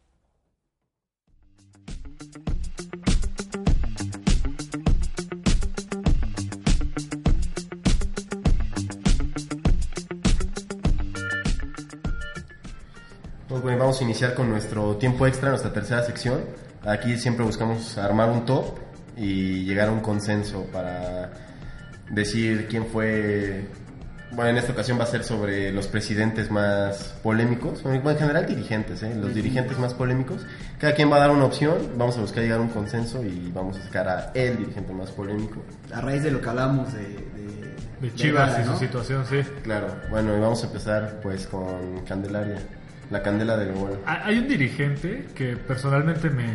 Pues 13.58 13.64
bueno, 13.64 13.78
vamos 13.80 14.00
a 14.00 14.04
iniciar 14.04 14.34
con 14.34 14.48
nuestro 14.48 14.98
tiempo 14.98 15.26
extra, 15.26 15.48
nuestra 15.48 15.72
tercera 15.72 16.04
sección. 16.04 16.44
Aquí 16.86 17.16
siempre 17.18 17.44
buscamos 17.44 17.98
armar 17.98 18.30
un 18.30 18.46
top 18.46 18.78
y 19.16 19.64
llegar 19.64 19.88
a 19.88 19.90
un 19.90 19.98
consenso 19.98 20.62
para 20.72 21.32
decir 22.08 22.68
quién 22.70 22.86
fue... 22.86 23.66
Bueno, 24.30 24.50
en 24.50 24.58
esta 24.58 24.70
ocasión 24.70 24.96
va 24.96 25.02
a 25.02 25.06
ser 25.08 25.24
sobre 25.24 25.72
los 25.72 25.88
presidentes 25.88 26.52
más 26.52 27.16
polémicos, 27.20 27.82
bueno, 27.82 28.08
en 28.08 28.16
general 28.16 28.46
dirigentes, 28.46 29.02
¿eh? 29.02 29.12
los 29.16 29.34
dirigentes 29.34 29.76
más 29.76 29.92
polémicos. 29.92 30.46
Cada 30.78 30.94
quien 30.94 31.10
va 31.10 31.16
a 31.16 31.18
dar 31.18 31.32
una 31.32 31.46
opción, 31.46 31.78
vamos 31.96 32.16
a 32.16 32.20
buscar 32.20 32.44
llegar 32.44 32.60
a 32.60 32.62
un 32.62 32.68
consenso 32.68 33.24
y 33.24 33.50
vamos 33.52 33.76
a 33.76 33.82
sacar 33.82 34.08
a 34.08 34.30
el 34.34 34.58
dirigente 34.58 34.92
más 34.92 35.10
polémico. 35.10 35.64
A 35.92 36.00
raíz 36.00 36.22
de 36.22 36.30
lo 36.30 36.40
que 36.40 36.48
hablamos 36.48 36.92
de... 36.92 37.00
De, 37.00 38.08
De 38.08 38.14
Chivas 38.14 38.52
Gala, 38.52 38.60
y 38.60 38.64
su 38.66 38.70
¿no? 38.70 38.78
situación, 38.78 39.26
sí. 39.26 39.40
Claro, 39.64 39.88
bueno, 40.10 40.36
y 40.36 40.40
vamos 40.40 40.62
a 40.62 40.66
empezar 40.68 41.18
pues 41.20 41.48
con 41.48 42.04
Candelaria, 42.06 42.58
la 43.10 43.22
candela 43.22 43.56
del 43.56 43.72
gol. 43.72 43.98
Ha- 44.06 44.26
Hay 44.26 44.38
un 44.38 44.48
dirigente 44.48 45.26
que 45.34 45.56
personalmente 45.56 46.30
me, 46.30 46.46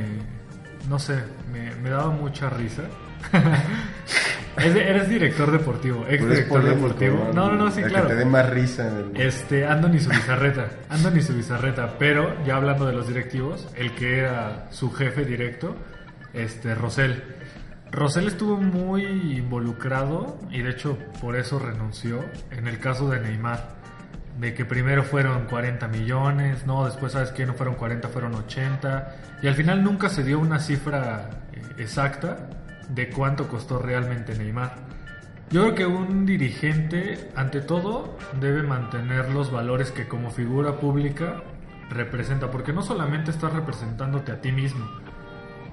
no 0.90 1.00
sé, 1.00 1.16
me, 1.52 1.74
me 1.82 1.90
daba 1.90 2.10
mucha 2.12 2.50
risa. 2.50 2.84
Eres 4.58 5.10
director 5.10 5.52
deportivo, 5.52 6.06
ex 6.08 6.30
director 6.30 6.64
deportivo. 6.64 7.32
No, 7.34 7.48
no, 7.50 7.56
no, 7.56 7.72
sí, 7.72 7.82
El 7.82 7.90
claro. 7.90 8.08
que 8.08 8.14
te 8.14 8.20
dé 8.20 8.26
más 8.26 8.48
risa. 8.52 8.88
en 8.88 9.16
el- 9.16 9.22
Este, 9.22 9.66
Andoni 9.66 10.00
Subizarreta, 10.00 10.68
Andoni 10.90 11.22
Subizarreta, 11.22 11.96
pero 11.98 12.36
ya 12.46 12.58
hablando 12.58 12.86
de 12.86 12.94
los 12.94 13.08
directivos, 13.08 13.68
el 13.76 13.96
que 13.96 14.20
era 14.20 14.68
su 14.70 14.92
jefe 14.92 15.26
directo, 15.26 15.76
este, 16.34 16.76
Rosell. 16.76 17.24
Rosell 17.92 18.28
estuvo 18.28 18.58
muy 18.58 19.04
involucrado 19.38 20.40
y 20.52 20.62
de 20.62 20.70
hecho 20.72 20.98
por 21.22 21.36
eso 21.36 21.58
renunció 21.60 22.24
en 22.52 22.68
el 22.68 22.78
caso 22.80 23.10
de 23.10 23.20
Neymar. 23.22 23.82
De 24.40 24.54
que 24.54 24.66
primero 24.66 25.04
fueron 25.04 25.46
40 25.46 25.88
millones, 25.88 26.66
no, 26.66 26.86
después 26.86 27.14
sabes 27.14 27.32
que 27.32 27.46
no 27.46 27.54
fueron 27.54 27.76
40, 27.76 28.08
fueron 28.10 28.34
80. 28.36 29.16
Y 29.42 29.48
al 29.48 29.56
final 29.56 29.84
nunca 29.84 30.10
se 30.10 30.24
dio 30.24 30.40
una 30.40 30.60
cifra 30.60 31.30
eh, 31.54 31.62
exacta 31.78 32.50
de 32.90 33.10
cuánto 33.10 33.48
costó 33.48 33.80
realmente 33.80 34.36
Neymar. 34.36 34.76
Yo 35.50 35.62
creo 35.62 35.76
que 35.76 35.86
un 35.86 36.26
dirigente, 36.26 37.30
ante 37.36 37.62
todo, 37.62 38.18
debe 38.40 38.64
mantener 38.64 39.30
los 39.30 39.52
valores 39.52 39.92
que 39.92 40.08
como 40.08 40.32
figura 40.32 40.78
pública 40.78 41.44
representa, 41.90 42.50
porque 42.50 42.74
no 42.74 42.82
solamente 42.82 43.30
estás 43.30 43.54
representándote 43.54 44.32
a 44.32 44.42
ti 44.42 44.52
mismo, 44.52 44.86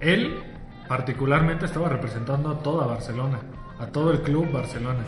él 0.01 0.43
particularmente 0.87 1.67
estaba 1.67 1.89
representando 1.89 2.51
a 2.51 2.59
toda 2.59 2.87
Barcelona, 2.87 3.39
a 3.79 3.87
todo 3.87 4.13
el 4.13 4.21
club 4.21 4.53
Barcelona. 4.53 5.05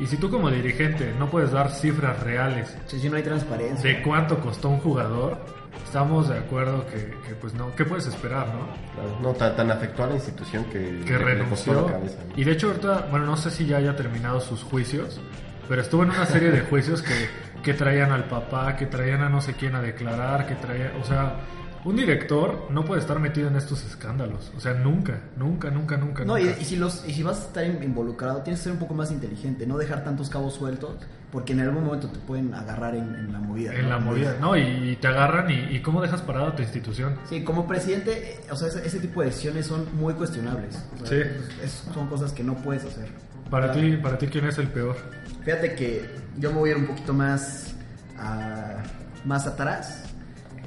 Y 0.00 0.06
si 0.06 0.16
tú 0.16 0.28
como 0.30 0.50
dirigente 0.50 1.14
no 1.18 1.30
puedes 1.30 1.52
dar 1.52 1.70
cifras 1.70 2.20
reales 2.20 2.76
Sí, 2.86 3.08
no 3.08 3.16
hay 3.16 3.22
transparencia. 3.22 3.88
de 3.90 4.02
cuánto 4.02 4.38
costó 4.40 4.68
un 4.68 4.78
jugador, 4.80 5.38
estamos 5.84 6.28
de 6.28 6.38
acuerdo 6.38 6.84
que, 6.86 7.14
que, 7.26 7.34
pues 7.40 7.54
no, 7.54 7.74
¿qué 7.76 7.84
puedes 7.84 8.06
esperar, 8.06 8.48
no? 8.48 8.66
Claro, 8.94 9.18
No, 9.22 9.32
tan, 9.34 9.54
tan 9.54 9.70
afectó 9.70 10.04
a 10.04 10.08
la 10.08 10.14
institución 10.14 10.64
que, 10.64 11.02
que 11.04 11.12
le- 11.18 11.34
le 11.36 11.44
costó 11.48 11.72
renunció. 11.72 11.86
la 11.86 11.92
cabeza. 11.92 12.18
¿no? 12.28 12.32
Y 12.36 12.44
de 12.44 12.52
hecho 12.52 12.66
ahorita, 12.68 13.06
bueno, 13.10 13.26
no 13.26 13.36
sé 13.36 13.50
si 13.50 13.66
ya 13.66 13.76
haya 13.76 13.94
terminado 13.94 14.40
sus 14.40 14.62
juicios, 14.64 15.20
pero 15.68 15.80
estuvo 15.80 16.02
en 16.02 16.10
una 16.10 16.26
serie 16.26 16.50
de 16.50 16.60
juicios 16.70 17.00
que, 17.00 17.28
que 17.62 17.74
traían 17.74 18.10
al 18.10 18.24
papá, 18.24 18.74
que 18.76 18.86
traían 18.86 19.22
a 19.22 19.28
no 19.28 19.40
sé 19.40 19.54
quién 19.54 19.74
a 19.76 19.80
declarar, 19.80 20.46
que 20.46 20.56
traían, 20.56 20.90
o 21.00 21.04
sea, 21.04 21.36
un 21.84 21.96
director 21.96 22.68
no 22.70 22.84
puede 22.84 23.00
estar 23.00 23.18
metido 23.18 23.48
en 23.48 23.56
estos 23.56 23.84
escándalos, 23.84 24.50
o 24.56 24.60
sea, 24.60 24.72
nunca, 24.74 25.20
nunca, 25.36 25.70
nunca, 25.70 25.96
nunca. 25.96 26.24
No, 26.24 26.38
y, 26.38 26.44
nunca. 26.44 26.58
y 26.60 26.64
si 26.64 26.76
los, 26.76 27.04
y 27.06 27.12
si 27.12 27.22
vas 27.22 27.40
a 27.42 27.46
estar 27.48 27.64
in- 27.64 27.82
involucrado, 27.82 28.42
tienes 28.42 28.60
que 28.60 28.64
ser 28.64 28.72
un 28.72 28.78
poco 28.78 28.94
más 28.94 29.10
inteligente, 29.10 29.66
no 29.66 29.76
dejar 29.76 30.02
tantos 30.04 30.28
cabos 30.30 30.54
sueltos, 30.54 30.96
porque 31.30 31.52
en 31.52 31.60
algún 31.60 31.84
momento 31.84 32.08
te 32.08 32.18
pueden 32.20 32.54
agarrar 32.54 32.94
en, 32.94 33.14
en 33.14 33.32
la 33.32 33.38
movida. 33.40 33.74
en 33.74 33.82
¿no? 33.82 33.88
la 33.90 33.98
movida, 33.98 34.36
¿no? 34.40 34.56
Y 34.56 34.96
te 35.00 35.08
agarran 35.08 35.50
y, 35.50 35.76
y 35.76 35.82
cómo 35.82 36.00
dejas 36.00 36.22
parada 36.22 36.54
tu 36.54 36.62
institución. 36.62 37.16
Sí, 37.28 37.42
como 37.42 37.66
presidente, 37.66 38.34
eh, 38.34 38.40
o 38.50 38.56
sea, 38.56 38.68
ese, 38.68 38.86
ese 38.86 39.00
tipo 39.00 39.20
de 39.20 39.26
decisiones 39.26 39.66
son 39.66 39.86
muy 39.96 40.14
cuestionables. 40.14 40.76
O 41.02 41.06
sea, 41.06 41.18
Sí. 41.22 41.28
es- 41.62 41.84
son 41.92 42.06
cosas 42.08 42.32
que 42.32 42.44
no 42.44 42.54
puedes 42.54 42.84
hacer. 42.84 43.08
Para 43.50 43.72
Claro. 43.72 43.80
ti, 43.88 43.96
para 43.98 44.16
ti, 44.16 44.26
¿quién 44.28 44.46
es 44.46 44.58
el 44.58 44.68
peor? 44.68 44.96
Fíjate 45.44 45.74
que 45.74 46.08
yo 46.38 46.50
me 46.52 46.58
voy 46.58 46.70
a 46.70 46.72
ir 46.74 46.78
un 46.78 46.86
poquito 46.86 47.12
más, 47.12 47.74
a- 48.16 48.82
más 49.24 49.46
atrás. 49.46 50.03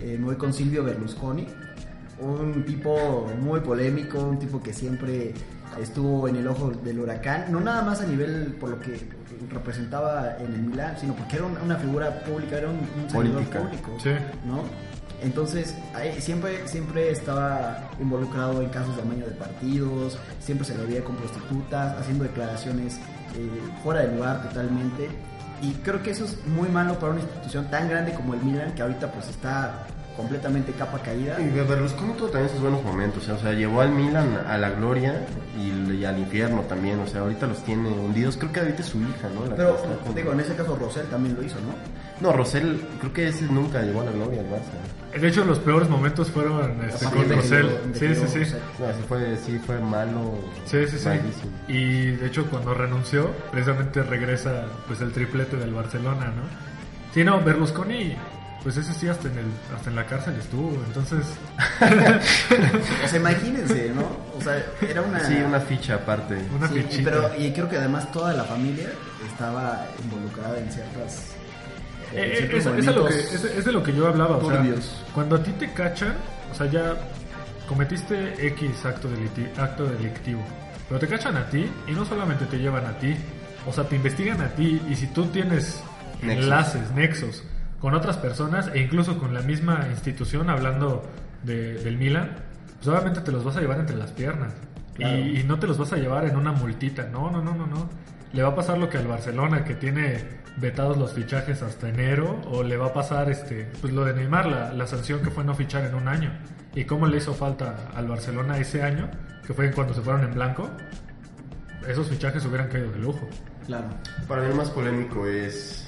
Eh, 0.02 0.18
me 0.20 0.26
voy 0.26 0.36
con 0.36 0.54
Silvio 0.54 0.84
Berlusconi, 0.84 1.48
un 2.20 2.64
tipo 2.66 3.28
muy 3.42 3.60
polémico, 3.62 4.20
un 4.20 4.40
tipo 4.40 4.62
que 4.62 4.74
siempre 4.74 5.34
estuvo 5.82 6.28
en 6.28 6.38
el 6.38 6.48
ojo 6.48 6.72
del 6.72 7.00
huracán, 7.00 7.46
no 7.52 7.60
nada 7.60 7.84
más 7.84 8.02
a 8.02 8.06
nivel 8.06 8.56
por 8.60 8.70
lo 8.70 8.80
que 8.80 9.00
representaba 9.52 10.38
en 10.40 10.54
el 10.54 10.62
Milán, 10.62 10.98
sino 11.00 11.14
porque 11.14 11.36
era 11.36 11.46
una, 11.46 11.76
figura 11.76 12.24
pública, 12.24 12.58
era 12.58 12.70
un, 12.70 12.80
un 13.04 13.10
servidor 13.10 13.44
público, 13.44 13.98
Sí. 14.02 14.10
¿no? 14.46 14.64
Entonces, 15.22 15.74
siempre, 16.20 16.68
siempre 16.68 17.10
estaba 17.12 17.90
involucrado 18.00 18.62
en 18.62 18.70
casos 18.70 18.96
de 18.96 19.02
amaño 19.02 19.26
de 19.26 19.32
partidos, 19.32 20.18
siempre 20.40 20.66
se 20.66 20.78
le 20.78 20.86
veía 20.86 21.04
con 21.04 21.16
prostitutas, 21.16 21.98
haciendo 22.00 22.24
declaraciones 22.24 22.98
eh, 23.36 23.50
fuera 23.84 24.02
de 24.02 24.16
lugar 24.16 24.48
totalmente. 24.48 25.10
Y 25.62 25.72
creo 25.84 26.02
que 26.04 26.12
eso 26.12 26.26
es 26.26 26.38
muy 26.46 26.70
malo 26.70 27.00
para 27.00 27.14
una 27.14 27.22
institución 27.22 27.66
tan 27.70 27.90
grande 27.90 28.14
como 28.14 28.34
el 28.36 28.42
Milan, 28.42 28.74
que 28.76 28.82
ahorita 28.84 29.12
pues 29.12 29.28
está 29.30 29.86
completamente 30.16 30.72
capa 30.74 31.00
caída. 31.00 31.40
Y 31.40 31.50
Berlusconi 31.50 32.14
tuvo 32.14 32.28
también 32.28 32.50
sus 32.52 32.60
buenos 32.62 32.84
momentos, 32.84 33.28
¿eh? 33.28 33.32
o 33.34 33.38
sea, 33.40 33.54
llevó 33.54 33.82
al 33.82 33.92
Milan 33.92 34.40
a 34.48 34.58
la 34.58 34.72
gloria 34.72 35.14
y, 35.60 35.92
y 35.94 36.06
al 36.06 36.18
infierno 36.18 36.62
también, 36.62 37.00
o 37.00 37.06
sea, 37.08 37.22
ahorita 37.22 37.46
los 37.48 37.64
tiene 37.64 37.90
hundidos, 37.90 38.36
creo 38.38 38.52
que 38.52 38.60
ahorita 38.62 38.82
es 38.82 38.88
su 38.88 39.00
hija, 39.00 39.30
¿no? 39.34 39.46
La 39.46 39.56
Pero 39.56 39.78
con- 40.04 40.16
digo, 40.16 40.32
en 40.34 40.40
ese 40.40 40.56
caso 40.56 40.76
Rosell 40.76 41.06
también 41.08 41.36
lo 41.36 41.44
hizo, 41.44 41.58
¿no? 41.62 42.28
No, 42.28 42.36
Rosell, 42.36 42.82
creo 43.00 43.14
que 43.14 43.28
ese 43.28 43.46
nunca 43.46 43.82
llegó 43.84 44.02
a 44.02 44.06
la 44.06 44.12
gloria 44.12 44.42
al 44.42 44.48
Barça. 44.48 44.97
De 45.20 45.28
hecho, 45.28 45.46
los 45.46 45.60
peores 45.60 45.90
momentos 45.90 46.30
fueron 46.30 46.80
este, 46.88 47.06
con 47.06 47.28
de 47.28 47.42
Sí, 47.42 48.16
sí, 48.16 48.46
sí. 48.46 48.54
No, 48.80 48.88
sí 48.94 49.00
fue, 49.08 49.38
sí 49.38 49.60
fue 49.66 49.80
malo. 49.80 50.36
Sí, 50.66 50.86
sí, 50.88 50.98
sí. 51.00 51.08
malísimo. 51.08 51.52
Y 51.68 52.12
de 52.12 52.28
hecho 52.28 52.46
cuando 52.48 52.74
renunció, 52.74 53.32
precisamente 53.52 54.04
regresa 54.04 54.66
pues 54.88 55.02
el 55.02 55.12
triplete 55.12 55.56
del 55.58 55.74
Barcelona, 55.74 56.26
¿no? 56.26 56.44
Sí, 57.14 57.24
no, 57.24 57.42
Berlusconi, 57.42 58.16
pues 58.64 58.78
ese 58.78 58.94
sí 58.94 59.08
hasta 59.08 59.28
en, 59.30 59.38
el, 59.40 59.46
hasta 59.76 59.90
en 59.90 59.96
la 59.96 60.06
cárcel 60.06 60.36
estuvo, 60.40 60.72
entonces... 60.86 61.26
O 63.06 63.08
sea, 63.08 63.20
imagínense, 63.20 63.92
¿no? 63.96 64.04
O 64.38 64.42
sea, 64.42 64.62
era 64.88 65.02
una... 65.02 65.20
Sí, 65.22 65.36
una 65.36 65.60
ficha 65.62 65.96
aparte. 65.96 66.38
Una 66.56 66.68
Sí, 66.68 66.82
fichita. 66.82 67.10
pero 67.12 67.32
y 67.38 67.52
creo 67.54 67.70
que 67.70 67.78
además 67.78 68.12
toda 68.12 68.34
la 68.34 68.44
familia 68.44 68.90
estaba 69.26 69.86
involucrada 70.04 70.60
en 70.60 70.72
ciertas... 70.72 71.37
Eh, 72.14 72.50
es, 72.52 72.66
es 72.66 72.86
de 72.86 72.94
lo 72.94 73.06
que, 73.06 73.14
movimientos. 73.14 73.34
es, 73.34 73.44
es 73.44 73.66
de 73.66 73.72
lo 73.72 73.84
que 73.84 73.94
yo 73.94 74.08
hablaba, 74.08 74.38
o 74.38 74.50
sea, 74.50 74.64
cuando 75.14 75.36
a 75.36 75.44
ti 75.44 75.52
te 75.52 75.72
cachan, 75.74 76.16
o 76.52 76.56
sea, 76.56 76.68
ya 76.68 76.96
cometiste 77.68 78.48
X 78.48 78.86
acto, 78.86 79.10
delictivo, 79.88 80.42
pero 80.88 81.00
te 81.00 81.08
cachan 81.08 81.36
a 81.38 81.50
ti 81.50 81.70
y 81.88 81.92
no 81.92 82.06
solamente 82.06 82.46
te 82.46 82.58
llevan 82.58 82.86
a 82.86 82.98
ti, 82.98 83.16
o 83.66 83.74
sea, 83.74 83.84
te 83.84 83.96
investigan 83.96 84.40
a 84.42 84.50
ti 84.50 84.82
y 84.90 84.96
si 84.96 85.08
tú 85.08 85.26
tienes 85.28 85.84
Nexos. 86.22 86.44
enlaces, 86.44 86.92
nexos 86.92 87.44
con 87.80 87.94
otras 87.94 88.18
personas 88.18 88.70
e 88.74 88.80
incluso 88.80 89.18
con 89.20 89.34
la 89.34 89.42
misma 89.42 89.86
institución, 89.92 90.50
hablando 90.50 91.04
de- 91.44 91.76
del 91.84 91.98
Milan, 91.98 92.38
pues 92.78 92.88
obviamente 92.88 93.22
te 93.22 93.32
los 93.32 93.44
vas 93.44 93.58
a 93.58 93.62
llevar 93.62 93.80
entre 93.80 93.96
las 93.98 94.12
piernas. 94.12 94.54
Claro. 94.96 95.18
Y, 95.18 95.42
y 95.42 95.44
no 95.44 95.60
te 95.60 95.68
los 95.68 95.78
vas 95.78 95.94
a 95.94 95.98
llevar 95.98 96.26
en 96.26 96.38
una 96.38 96.54
multita, 96.54 97.04
no, 97.12 97.30
no, 97.30 97.44
no, 97.44 97.54
no, 97.54 97.68
no. 97.68 97.90
Le 98.34 98.42
va 98.42 98.50
a 98.50 98.56
pasar 98.56 98.78
lo 98.80 98.90
que 98.90 98.98
al 98.98 99.08
Barcelona, 99.08 99.64
que 99.64 99.76
tiene 99.76 100.24
vetados 100.58 100.98
los 100.98 101.14
fichajes 101.14 101.62
hasta 101.62 101.90
enero, 101.90 102.42
o 102.52 102.64
le 102.64 102.78
va 102.78 102.88
a 102.88 102.94
pasar 102.94 103.30
este, 103.30 103.70
pues 103.80 103.94
lo 103.94 104.04
de 104.06 104.14
Neymar, 104.14 104.48
la, 104.48 104.74
la 104.74 104.88
sanción 104.88 105.22
que 105.22 105.30
fue 105.30 105.44
no 105.44 105.56
fichar 105.56 105.86
en 105.86 105.96
un 105.96 106.08
año. 106.08 106.32
¿Y 106.76 106.86
cómo 106.86 107.08
le 107.08 107.18
hizo 107.18 107.34
falta 107.34 107.90
al 107.96 108.08
Barcelona 108.08 108.58
ese 108.58 108.84
año, 108.84 109.10
que 109.46 109.54
fue 109.54 109.72
cuando 109.72 109.94
se 109.94 110.02
fueron 110.02 110.24
en 110.24 110.34
blanco? 110.34 110.70
Esos 111.88 112.08
fichajes 112.08 112.46
hubieran 112.46 112.68
caído 112.68 112.92
de 112.92 113.00
lujo. 113.00 113.28
Claro. 113.66 113.88
Para 114.28 114.42
mí 114.42 114.50
el 114.50 114.56
más 114.56 114.70
polémico 114.70 115.26
es 115.28 115.88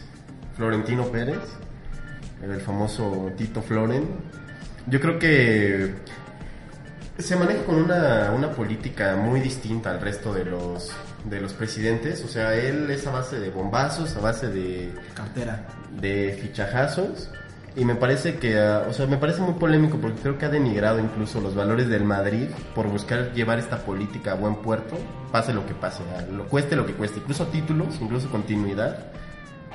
Florentino 0.55 1.05
Pérez, 1.05 1.39
el 2.41 2.61
famoso 2.61 3.31
Tito 3.37 3.61
Floren. 3.61 4.07
Yo 4.87 4.99
creo 4.99 5.19
que 5.19 5.93
se 7.17 7.35
maneja 7.35 7.63
con 7.65 7.75
una, 7.75 8.31
una 8.31 8.51
política 8.51 9.15
muy 9.15 9.41
distinta 9.41 9.91
al 9.91 10.01
resto 10.01 10.33
de 10.33 10.45
los, 10.45 10.91
de 11.25 11.41
los 11.41 11.53
presidentes. 11.53 12.23
O 12.23 12.27
sea, 12.27 12.53
él 12.55 12.89
es 12.89 13.05
a 13.07 13.11
base 13.11 13.39
de 13.39 13.49
bombazos, 13.49 14.15
a 14.15 14.19
base 14.19 14.47
de, 14.47 14.93
Cartera. 15.13 15.65
de 15.99 16.37
fichajazos. 16.41 17.29
Y 17.75 17.85
me 17.85 17.95
parece 17.95 18.37
que, 18.37 18.59
ah, 18.59 18.85
o 18.89 18.93
sea, 18.93 19.05
me 19.05 19.17
parece 19.17 19.41
muy 19.41 19.53
polémico 19.53 19.97
porque 19.97 20.19
creo 20.21 20.37
que 20.37 20.45
ha 20.45 20.49
denigrado 20.49 20.99
incluso 20.99 21.39
los 21.39 21.55
valores 21.55 21.87
del 21.87 22.03
Madrid 22.03 22.47
por 22.73 22.87
buscar 22.87 23.31
llevar 23.33 23.59
esta 23.59 23.77
política 23.77 24.31
a 24.31 24.35
buen 24.35 24.55
puerto, 24.55 24.97
pase 25.31 25.53
lo 25.53 25.65
que 25.65 25.73
pase, 25.75 26.03
ah, 26.17 26.23
lo 26.31 26.45
cueste 26.47 26.75
lo 26.75 26.85
que 26.85 26.93
cueste, 26.93 27.19
incluso 27.19 27.47
títulos, 27.47 27.99
incluso 28.01 28.29
continuidad. 28.29 29.11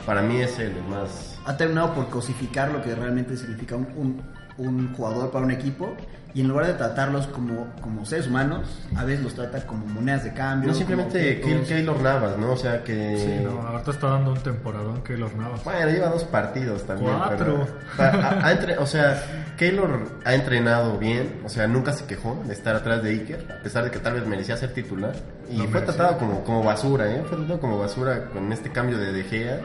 Para 0.05 0.21
mí 0.23 0.41
es 0.41 0.59
el 0.59 0.75
más 0.91 1.39
Ha 1.47 1.57
terminado 1.57 1.95
por 1.95 2.11
cosificar 2.11 2.71
lo 2.71 2.83
que 2.83 2.95
realmente 2.95 3.37
significa 3.37 3.77
un, 3.77 3.87
un, 3.97 4.23
un 4.59 4.95
jugador 4.95 5.31
para 5.31 5.47
un 5.47 5.53
equipo 5.53 5.97
y 6.35 6.41
en 6.41 6.49
lugar 6.49 6.67
de 6.67 6.73
tratarlos 6.75 7.29
como, 7.29 7.69
como 7.81 8.05
seres 8.05 8.27
humanos, 8.27 8.67
a 8.97 9.05
veces 9.05 9.23
los 9.25 9.35
trata 9.35 9.65
como 9.67 9.87
monedas 9.87 10.25
de 10.25 10.33
cambio. 10.35 10.69
no 10.71 10.75
simplemente. 10.75 11.41
Keylor 11.41 12.01
Navas, 12.01 12.37
¿no? 12.39 12.51
O 12.53 12.57
sea 12.57 12.83
que 12.83 13.17
Sí, 13.19 13.45
no, 13.45 13.61
ahorita 13.63 13.93
está 13.93 14.09
dando 14.09 14.33
un 14.33 14.39
temporadón 14.41 15.03
que 15.05 15.17
los 15.17 15.33
Navas. 15.37 15.63
Bueno, 15.63 15.89
lleva 15.91 16.09
dos 16.09 16.25
partidos 16.25 16.85
también. 16.85 17.17
Cuatro. 17.17 17.67
pero- 17.97 18.21
ha- 18.21 18.47
ha 18.47 18.53
entre- 18.53 18.79
o 18.79 18.87
sea, 18.87 19.23
Keylor 19.57 20.09
ha 20.25 20.35
entrenado 20.35 20.99
bien, 20.99 21.41
o 21.45 21.49
sea, 21.49 21.69
nunca 21.69 21.93
se 21.93 22.05
quejó 22.07 22.43
de 22.47 22.53
estar 22.53 22.75
atrás 22.75 23.01
de 23.05 23.11
Iker, 23.11 23.47
a 23.61 23.63
pesar 23.63 23.85
de 23.85 23.93
que 23.93 24.01
tal 24.01 24.15
vez 24.15 24.27
merecía 24.27 24.57
ser 24.57 24.75
titular. 24.75 25.13
Y 25.49 25.59
No 25.59 25.65
fue 25.65 25.73
merecía. 25.75 25.95
tratado 25.95 26.19
como, 26.19 26.43
como 26.43 26.65
basura, 26.65 27.09
¿eh? 27.15 27.23
Fue 27.29 27.37
tratado 27.39 27.61
como 27.61 27.79
basura 27.79 28.25
con 28.31 28.53
este 28.53 28.71
cambio 28.73 28.99
de 28.99 29.13
De 29.13 29.23
Gea. 29.23 29.61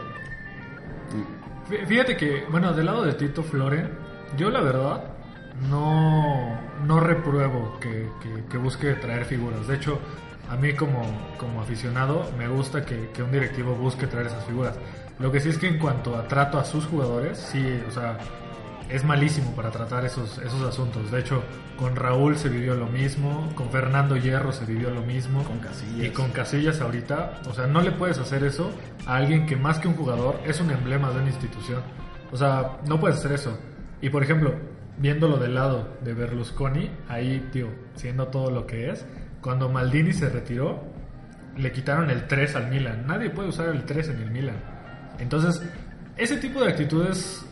Fíjate 1.87 2.17
que, 2.17 2.43
bueno, 2.49 2.73
del 2.73 2.85
lado 2.87 3.03
de 3.05 3.13
Tito 3.13 3.43
Floren, 3.43 3.89
yo 4.37 4.49
la 4.49 4.61
verdad 4.61 5.03
no, 5.67 6.57
no 6.85 6.99
repruebo 6.99 7.77
que, 7.79 8.09
que- 8.21 8.45
que 8.49 8.57
busque 8.57 8.93
traer 8.93 9.25
figuras. 9.25 9.67
De 9.67 9.75
hecho, 9.75 9.99
a 10.49 10.55
mí 10.55 10.73
como, 10.73 11.01
como 11.37 11.61
aficionado 11.61 12.29
me 12.37 12.47
gusta 12.47 12.85
que, 12.85 13.09
que 13.13 13.23
un 13.23 13.31
directivo 13.31 13.75
busque 13.75 14.07
traer 14.07 14.27
esas 14.27 14.43
figuras. 14.45 14.75
Lo 15.19 15.31
que 15.31 15.39
sí 15.39 15.49
es 15.49 15.57
que 15.57 15.67
en 15.67 15.77
cuanto 15.79 16.15
a 16.15 16.27
trato 16.27 16.57
a 16.59 16.63
sus 16.65 16.85
jugadores, 16.85 17.37
sí, 17.37 17.81
o 17.87 17.91
sea, 17.91 18.17
es 18.89 19.03
malísimo 19.03 19.51
para 19.55 19.69
tratar 19.69 20.05
esos, 20.05 20.37
esos 20.39 20.61
asuntos. 20.63 21.11
De 21.11 21.19
hecho, 21.19 21.43
con 21.77 21.95
Raúl 21.95 22.37
se 22.37 22.47
vivió 22.49 22.73
lo 22.73 22.87
mismo, 22.87 23.49
con 23.53 23.69
Fernando 23.69 24.15
Hierro 24.15 24.51
se 24.53 24.65
vivió 24.65 24.89
lo 24.89 25.01
mismo. 25.01 25.43
Con 25.43 25.59
Casillas. 25.59 26.07
Y 26.07 26.09
con 26.11 26.31
Casillas 26.31 26.79
ahorita, 26.81 27.41
o 27.47 27.53
sea, 27.53 27.67
no 27.67 27.81
le 27.81 27.91
puedes 27.91 28.17
hacer 28.17 28.43
eso 28.45 28.71
a 29.05 29.17
alguien 29.17 29.45
que 29.45 29.55
más 29.57 29.77
que 29.79 29.87
un 29.89 29.95
jugador 29.95 30.39
es 30.45 30.59
un 30.61 30.71
emblema 30.71 31.11
de 31.11 31.17
una 31.19 31.27
institución. 31.29 31.81
O 32.31 32.37
sea, 32.37 32.77
no 32.87 32.99
puedes 32.99 33.17
hacer 33.17 33.33
eso. 33.33 33.59
Y 34.01 34.09
por 34.09 34.23
ejemplo, 34.23 34.53
viéndolo 34.99 35.37
del 35.37 35.55
lado 35.55 35.97
de 36.03 36.13
Berlusconi, 36.13 36.91
ahí, 37.07 37.49
tío, 37.51 37.69
siendo 37.95 38.27
todo 38.27 38.51
lo 38.51 38.67
que 38.67 38.91
es, 38.91 39.05
cuando 39.41 39.69
Maldini 39.69 40.13
se 40.13 40.29
retiró, 40.29 40.83
le 41.57 41.71
quitaron 41.71 42.09
el 42.09 42.27
3 42.27 42.55
al 42.55 42.69
Milan. 42.69 43.07
Nadie 43.07 43.29
puede 43.29 43.49
usar 43.49 43.69
el 43.69 43.83
3 43.83 44.09
en 44.09 44.21
el 44.21 44.31
Milan. 44.31 44.57
Entonces, 45.19 45.61
ese 46.17 46.37
tipo 46.37 46.61
de 46.61 46.69
actitudes 46.69 47.45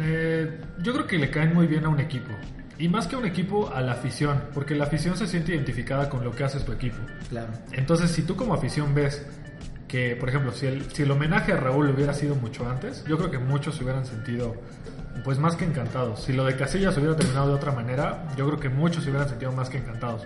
eh, 0.00 0.60
yo 0.82 0.92
creo 0.92 1.06
que 1.06 1.18
le 1.18 1.30
caen 1.30 1.54
muy 1.54 1.66
bien 1.66 1.84
a 1.84 1.88
un 1.88 2.00
equipo. 2.00 2.30
Y 2.78 2.88
más 2.88 3.08
que 3.08 3.16
a 3.16 3.18
un 3.18 3.26
equipo, 3.26 3.72
a 3.74 3.80
la 3.80 3.92
afición, 3.92 4.40
porque 4.54 4.74
la 4.74 4.84
afición 4.84 5.16
se 5.16 5.26
siente 5.26 5.52
identificada 5.52 6.08
con 6.08 6.22
lo 6.22 6.30
que 6.30 6.44
hace 6.44 6.60
tu 6.60 6.72
equipo. 6.72 6.98
Claro. 7.28 7.48
Entonces, 7.72 8.10
si 8.10 8.22
tú 8.22 8.36
como 8.36 8.54
afición 8.54 8.94
ves 8.94 9.26
que, 9.88 10.14
por 10.14 10.28
ejemplo, 10.28 10.52
si 10.52 10.66
el, 10.66 10.90
si 10.92 11.02
el 11.02 11.10
homenaje 11.10 11.52
a 11.52 11.56
Raúl 11.56 11.90
hubiera 11.90 12.14
sido 12.14 12.36
mucho 12.36 12.68
antes, 12.68 13.04
yo 13.08 13.18
creo 13.18 13.30
que 13.30 13.38
muchos 13.38 13.74
se 13.74 13.82
hubieran 13.82 14.06
sentido, 14.06 14.54
pues 15.24 15.38
más 15.38 15.56
que 15.56 15.64
encantados. 15.64 16.22
Si 16.24 16.32
lo 16.32 16.44
de 16.44 16.56
Casillas 16.56 16.96
hubiera 16.96 17.16
terminado 17.16 17.48
de 17.48 17.54
otra 17.54 17.72
manera, 17.72 18.24
yo 18.36 18.46
creo 18.46 18.58
que 18.60 18.68
muchos 18.68 19.04
se 19.04 19.10
hubieran 19.10 19.28
sentido 19.28 19.52
más 19.52 19.68
que 19.68 19.78
encantados. 19.78 20.22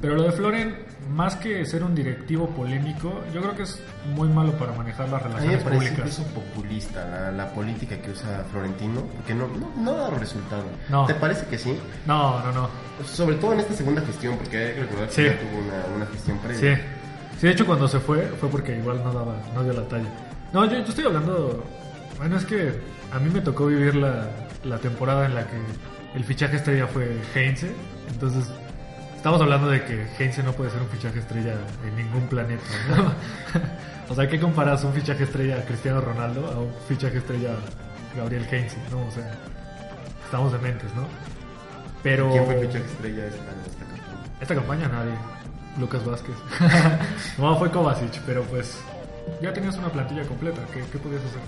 Pero 0.00 0.14
lo 0.14 0.22
de 0.22 0.30
Floren, 0.30 0.76
más 1.10 1.34
que 1.34 1.64
ser 1.66 1.82
un 1.82 1.92
directivo 1.92 2.48
polémico, 2.50 3.20
yo 3.34 3.40
creo 3.40 3.56
que 3.56 3.64
es 3.64 3.82
muy 4.14 4.28
malo 4.28 4.52
para 4.52 4.70
manejar 4.72 5.08
las 5.08 5.22
A 5.24 5.26
mí 5.26 5.32
me 5.32 5.38
relaciones 5.38 5.62
parece 5.64 5.76
públicas. 5.90 5.98
incluso 6.20 6.22
populista 6.34 7.04
la, 7.04 7.32
la 7.32 7.48
política 7.52 7.96
que 8.00 8.12
usa 8.12 8.44
Florentino, 8.52 9.00
porque 9.16 9.34
no, 9.34 9.48
no, 9.48 9.72
no 9.76 9.96
dado 9.96 10.12
resultado. 10.12 10.62
No. 10.88 11.04
¿Te 11.06 11.14
parece 11.16 11.46
que 11.46 11.58
sí? 11.58 11.76
No, 12.06 12.40
no, 12.44 12.52
no. 12.52 12.68
Sobre 13.04 13.34
todo 13.36 13.54
en 13.54 13.60
esta 13.60 13.74
segunda 13.74 14.00
gestión, 14.02 14.36
porque 14.36 14.56
hay 14.56 14.74
que 14.74 14.80
recordar 14.82 15.08
que 15.08 15.14
Sí. 15.14 15.24
ya 15.24 15.40
tuvo 15.40 15.58
una, 15.64 15.96
una 15.96 16.06
gestión 16.06 16.38
previa. 16.38 16.76
Sí. 16.76 16.82
Sí, 17.40 17.46
de 17.48 17.52
hecho 17.52 17.66
cuando 17.66 17.88
se 17.88 17.98
fue 17.98 18.22
fue 18.40 18.48
porque 18.48 18.76
igual 18.76 19.02
no 19.02 19.12
daba, 19.12 19.34
no 19.52 19.64
dio 19.64 19.72
la 19.72 19.82
talla. 19.88 20.08
No, 20.52 20.64
yo, 20.64 20.78
yo 20.78 20.84
estoy 20.84 21.04
hablando, 21.06 21.64
bueno, 22.18 22.36
es 22.36 22.44
que 22.44 22.72
a 23.12 23.18
mí 23.18 23.30
me 23.30 23.40
tocó 23.40 23.66
vivir 23.66 23.94
la, 23.94 24.28
la 24.64 24.78
temporada 24.78 25.26
en 25.26 25.34
la 25.34 25.46
que 25.46 25.56
el 26.14 26.24
fichaje 26.24 26.56
estrella 26.56 26.86
fue 26.86 27.16
Heinze, 27.34 27.72
entonces 28.08 28.50
estamos 29.16 29.40
hablando 29.40 29.68
de 29.68 29.84
que 29.84 30.06
Heinze 30.18 30.42
no 30.42 30.52
puede 30.52 30.70
ser 30.70 30.80
un 30.80 30.88
fichaje 30.88 31.18
estrella 31.18 31.54
en 31.86 31.96
ningún 31.96 32.26
planeta, 32.28 32.62
¿no? 32.88 33.12
o 34.12 34.14
sea, 34.14 34.28
¿qué 34.28 34.38
comparas 34.38 34.84
un 34.84 34.92
fichaje 34.92 35.24
estrella 35.24 35.58
a 35.58 35.62
Cristiano 35.62 36.00
Ronaldo 36.00 36.46
a 36.46 36.58
un 36.60 36.72
fichaje 36.86 37.18
estrella 37.18 37.50
a 37.52 38.16
Gabriel 38.16 38.46
Heinze, 38.50 38.76
no? 38.90 39.06
O 39.06 39.10
sea, 39.10 39.30
estamos 40.24 40.52
dementes, 40.52 40.94
¿no? 40.94 41.06
Pero... 42.02 42.30
¿Quién 42.30 42.44
fue 42.44 42.54
el 42.60 42.66
fichaje 42.66 42.84
estrella 42.84 43.26
esta, 43.26 43.42
esta 43.66 43.84
campaña? 43.84 44.40
Esta 44.40 44.54
campaña 44.54 44.88
nadie. 44.88 45.12
Lucas 45.78 46.04
Vázquez. 46.04 46.34
no, 47.38 47.56
fue 47.56 47.70
Kovacic, 47.70 48.20
pero 48.26 48.42
pues 48.44 48.80
ya 49.40 49.52
tenías 49.52 49.76
una 49.76 49.88
plantilla 49.88 50.22
completa. 50.24 50.60
¿Qué, 50.72 50.80
qué 50.90 50.98
podías 50.98 51.22
hacer? 51.24 51.40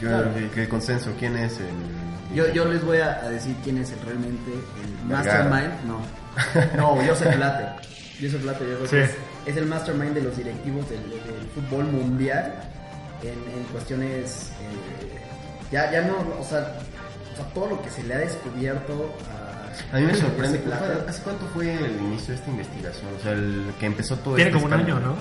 Claro. 0.00 0.30
¿Qué, 0.34 0.48
qué 0.54 0.68
consenso? 0.68 1.10
¿Quién 1.18 1.36
es 1.36 1.58
el...? 1.58 2.34
Yo, 2.34 2.48
yo 2.52 2.64
les 2.66 2.84
voy 2.84 2.98
a, 2.98 3.20
a 3.24 3.28
decir 3.28 3.54
quién 3.64 3.78
es 3.78 3.90
el, 3.92 4.00
realmente 4.06 4.50
el 4.52 5.08
Vergara. 5.08 5.44
mastermind. 5.44 5.84
No, 5.86 6.00
no, 6.76 7.06
Joseph 7.06 7.36
Blatter. 7.36 7.68
Joseph 8.20 8.42
Blatter, 8.42 8.68
yo 8.68 8.76
creo 8.76 8.86
Sí. 8.86 8.96
que 8.96 9.02
es, 9.04 9.10
es 9.46 9.56
el 9.56 9.66
mastermind 9.66 10.14
de 10.14 10.22
los 10.22 10.36
directivos 10.36 10.88
del, 10.90 11.02
del 11.10 11.48
fútbol 11.54 11.84
mundial 11.86 12.52
en, 13.22 13.30
en 13.30 13.64
cuestiones. 13.72 14.50
eh, 14.62 15.18
ya, 15.72 15.90
ya 15.92 16.02
no, 16.02 16.14
o 16.38 16.44
sea, 16.44 16.72
o 17.32 17.36
sea, 17.36 17.44
todo 17.54 17.68
lo 17.70 17.82
que 17.82 17.90
se 17.90 18.02
le 18.04 18.14
ha 18.14 18.18
descubierto 18.18 19.12
a. 19.92 19.96
A 19.96 20.00
mí 20.00 20.06
me 20.06 20.14
sorprende. 20.14 20.60
¿Hace 21.08 21.22
cuánto 21.22 21.46
fue 21.54 21.72
el 21.74 21.96
inicio 22.00 22.28
de 22.28 22.34
esta 22.34 22.50
investigación? 22.50 23.06
O 23.18 23.22
sea, 23.22 23.32
el 23.32 23.72
que 23.80 23.86
empezó 23.86 24.16
todo 24.18 24.34
Tiene 24.36 24.50
este 24.50 24.62
como 24.62 24.74
un 24.74 24.80
año. 24.80 25.00
¿no? 25.00 25.14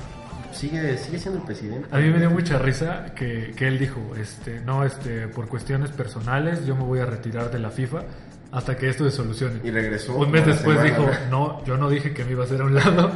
Sigue, 0.52 0.98
sigue 0.98 1.20
siendo 1.20 1.40
el 1.40 1.46
presidente. 1.46 1.88
A 1.92 2.00
mí 2.00 2.10
me 2.10 2.20
dio 2.20 2.30
mucha 2.30 2.58
risa 2.58 3.14
que, 3.16 3.54
que 3.56 3.68
él 3.68 3.78
dijo, 3.80 4.00
este, 4.20 4.60
no, 4.62 4.84
este, 4.84 5.28
por 5.28 5.48
cuestiones 5.48 5.92
personales 5.92 6.66
yo 6.66 6.76
me 6.76 6.84
voy 6.84 7.00
a 7.00 7.06
retirar 7.06 7.52
de 7.52 7.60
la 7.60 7.70
FIFA, 7.70 8.04
hasta 8.52 8.76
que 8.78 8.90
esto 8.90 9.08
se 9.10 9.16
solucione. 9.16 9.60
Y 9.64 9.70
regresó. 9.70 10.16
Un 10.16 10.32
mes 10.32 10.46
después 10.46 10.78
semana, 10.80 10.84
dijo, 10.84 11.10
¿no? 11.30 11.48
no, 11.60 11.66
yo 11.66 11.78
no 11.78 11.90
dije 11.90 12.14
que 12.14 12.26
me 12.26 12.32
iba 12.32 12.44
a 12.44 12.46
hacer 12.46 12.62
a 12.62 12.66
un 12.66 12.74
lado, 12.76 13.12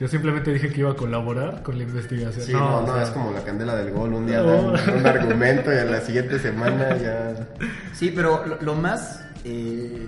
yo 0.00 0.08
simplemente 0.08 0.50
dije 0.52 0.70
que 0.70 0.80
iba 0.80 0.92
a 0.92 0.96
colaborar 0.96 1.62
con 1.62 1.76
la 1.76 1.84
investigación. 1.84 2.46
Sí, 2.46 2.52
no, 2.52 2.80
no, 2.86 2.94
sea, 2.94 3.02
es 3.02 3.10
como 3.10 3.32
la 3.32 3.44
candela 3.44 3.76
del 3.76 3.92
gol. 3.92 4.14
Un 4.14 4.26
día 4.26 4.40
No. 4.40 4.72
dan 4.72 4.98
un 4.98 5.06
argumento 5.06 5.72
y 5.72 5.76
a 5.76 5.84
la 5.84 6.00
siguiente 6.00 6.38
semana 6.38 6.96
ya. 6.96 7.34
Sí, 7.92 8.12
pero 8.14 8.46
lo, 8.46 8.60
lo 8.62 8.74
más 8.74 9.24
eh, 9.44 10.06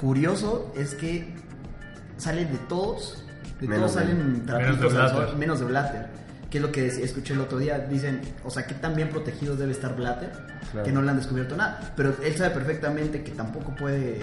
curioso 0.00 0.72
es 0.76 0.94
que 0.94 1.32
salen 2.16 2.50
de 2.52 2.58
todos, 2.68 3.24
de 3.60 3.68
Menos 3.68 3.92
todos 3.92 4.06
de- 4.06 4.12
salen 4.12 4.32
menos 4.32 4.46
trapitos 4.46 4.80
de 4.80 4.88
sol, 5.08 5.16
Blatter. 5.16 5.36
menos 5.36 5.60
de 5.60 5.66
Blatter. 5.66 6.06
Que 6.50 6.58
es 6.58 6.62
lo 6.62 6.72
que 6.72 6.86
escuché 6.86 7.34
el 7.34 7.40
otro 7.40 7.58
día. 7.58 7.78
Dicen, 7.78 8.20
o 8.44 8.50
sea, 8.50 8.66
que 8.66 8.74
tan 8.74 8.94
bien 8.94 9.10
protegido 9.10 9.54
debe 9.56 9.72
estar 9.72 9.94
Blatter 9.94 10.30
Claro. 10.72 10.84
que 10.86 10.92
no 10.92 11.02
le 11.02 11.10
han 11.10 11.16
descubierto 11.18 11.56
nada. 11.56 11.92
Pero 11.96 12.14
él 12.22 12.34
sabe 12.36 12.50
perfectamente 12.54 13.22
que 13.22 13.32
tampoco 13.32 13.74
puede, 13.74 14.20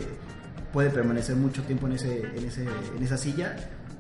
puede 0.73 0.89
permanecer 0.89 1.36
mucho 1.36 1.61
tiempo 1.63 1.86
en, 1.88 1.93
ese, 1.93 2.21
en, 2.36 2.45
ese, 2.45 2.63
en 2.97 3.03
esa 3.03 3.17
silla. 3.17 3.55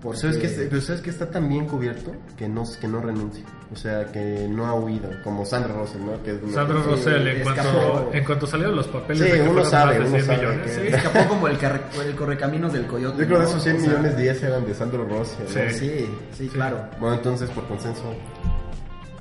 Porque 0.05 0.19
¿Sabes 0.19 0.37
que, 0.37 0.47
pero 0.69 0.81
sabes 0.81 1.01
que 1.01 1.09
está 1.09 1.29
tan 1.29 1.49
bien 1.49 1.65
cubierto 1.67 2.11
que 2.37 2.47
no, 2.47 2.63
que 2.79 2.87
no 2.87 3.01
renuncia. 3.01 3.43
O 3.73 3.75
sea, 3.75 4.05
que 4.11 4.47
no 4.49 4.65
ha 4.67 4.73
huido. 4.75 5.09
Como 5.23 5.43
Sandra 5.45 5.73
Rosen, 5.73 6.05
¿no? 6.05 6.21
Que 6.23 6.31
es 6.35 6.43
una- 6.43 6.53
Sandro 6.53 6.83
Sí, 6.83 6.89
Rosell, 6.91 7.27
en 7.27 7.37
escapó. 7.41 7.69
cuanto, 7.71 8.09
en 8.13 8.23
cuanto 8.23 8.47
salieron 8.47 8.75
los 8.75 8.87
papeles 8.87 9.17
Sí, 9.23 9.31
de 9.31 9.43
que 9.43 9.49
uno 9.49 9.65
sabe, 9.65 9.99
uno 9.99 10.09
100 10.09 10.23
sabe 10.25 10.37
millones, 10.37 10.61
que- 10.71 10.71
sí. 10.89 10.95
escapó 10.95 11.27
como 11.29 11.47
el, 11.47 11.57
carre- 11.57 11.81
el 12.05 12.15
correcaminos 12.15 12.71
del 12.73 12.85
coyote. 12.87 13.17
Yo 13.19 13.25
creo 13.25 13.39
¿no? 13.39 13.45
esos 13.45 13.63
100 13.63 13.75
O 13.75 13.79
sea, 13.79 13.89
millones, 13.89 14.17
10 14.17 14.43
eran 14.43 14.65
de. 14.65 15.33
¿no? 15.43 15.47
Sí. 15.47 15.59
Sí, 15.73 16.09
sí, 16.37 16.47
claro. 16.49 16.85
Bueno, 16.99 17.15
entonces, 17.15 17.49
por 17.49 17.65
consenso. 17.67 18.03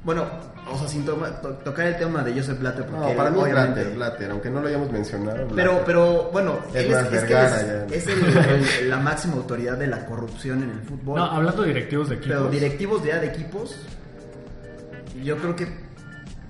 Bueno, 0.05 0.25
o 0.75 0.79
sea, 0.79 0.89
sin 0.89 1.05
to- 1.05 1.17
tocar 1.65 1.87
el 1.87 1.97
tema 1.97 2.23
de 2.23 2.33
Joseph 2.35 2.59
Blatter, 2.59 2.85
porque 2.87 3.11
No, 3.11 3.17
para 3.17 3.31
mí 3.31 3.39
es 3.39 3.43
obviamente- 3.45 3.75
Blatter, 3.81 3.95
Blatter, 3.97 4.31
aunque 4.31 4.51
no 4.51 4.61
lo 4.61 4.69
hayamos 4.69 4.91
mencionado. 4.93 5.37
Pero, 5.55 5.71
Blatter. 5.73 5.83
pero, 5.87 6.31
bueno, 6.33 6.59
Es 6.75 6.85
él 6.85 6.91
más 6.91 7.01
es, 7.07 7.13
es 7.13 7.25
que 7.25 7.25
es, 7.25 7.29
ya. 7.31 7.87
es 7.97 8.07
el- 8.07 8.83
el- 8.83 8.91
la 8.91 8.99
máxima 8.99 9.35
autoridad 9.35 9.77
de 9.79 9.87
la 9.87 10.05
corrupción 10.07 10.63
en 10.63 10.71
el 10.71 10.81
fútbol. 10.81 11.19
No, 11.19 11.25
hablando 11.25 11.63
de 11.63 11.69
directivos 11.69 12.09
de 12.09 12.17
equipos. 12.17 12.37
pero 12.37 12.51
directivos 12.51 13.03
de, 13.05 13.13
de 13.21 13.27
equipos, 13.27 13.77
yo 15.23 15.37
creo 15.39 15.57
que 15.57 15.67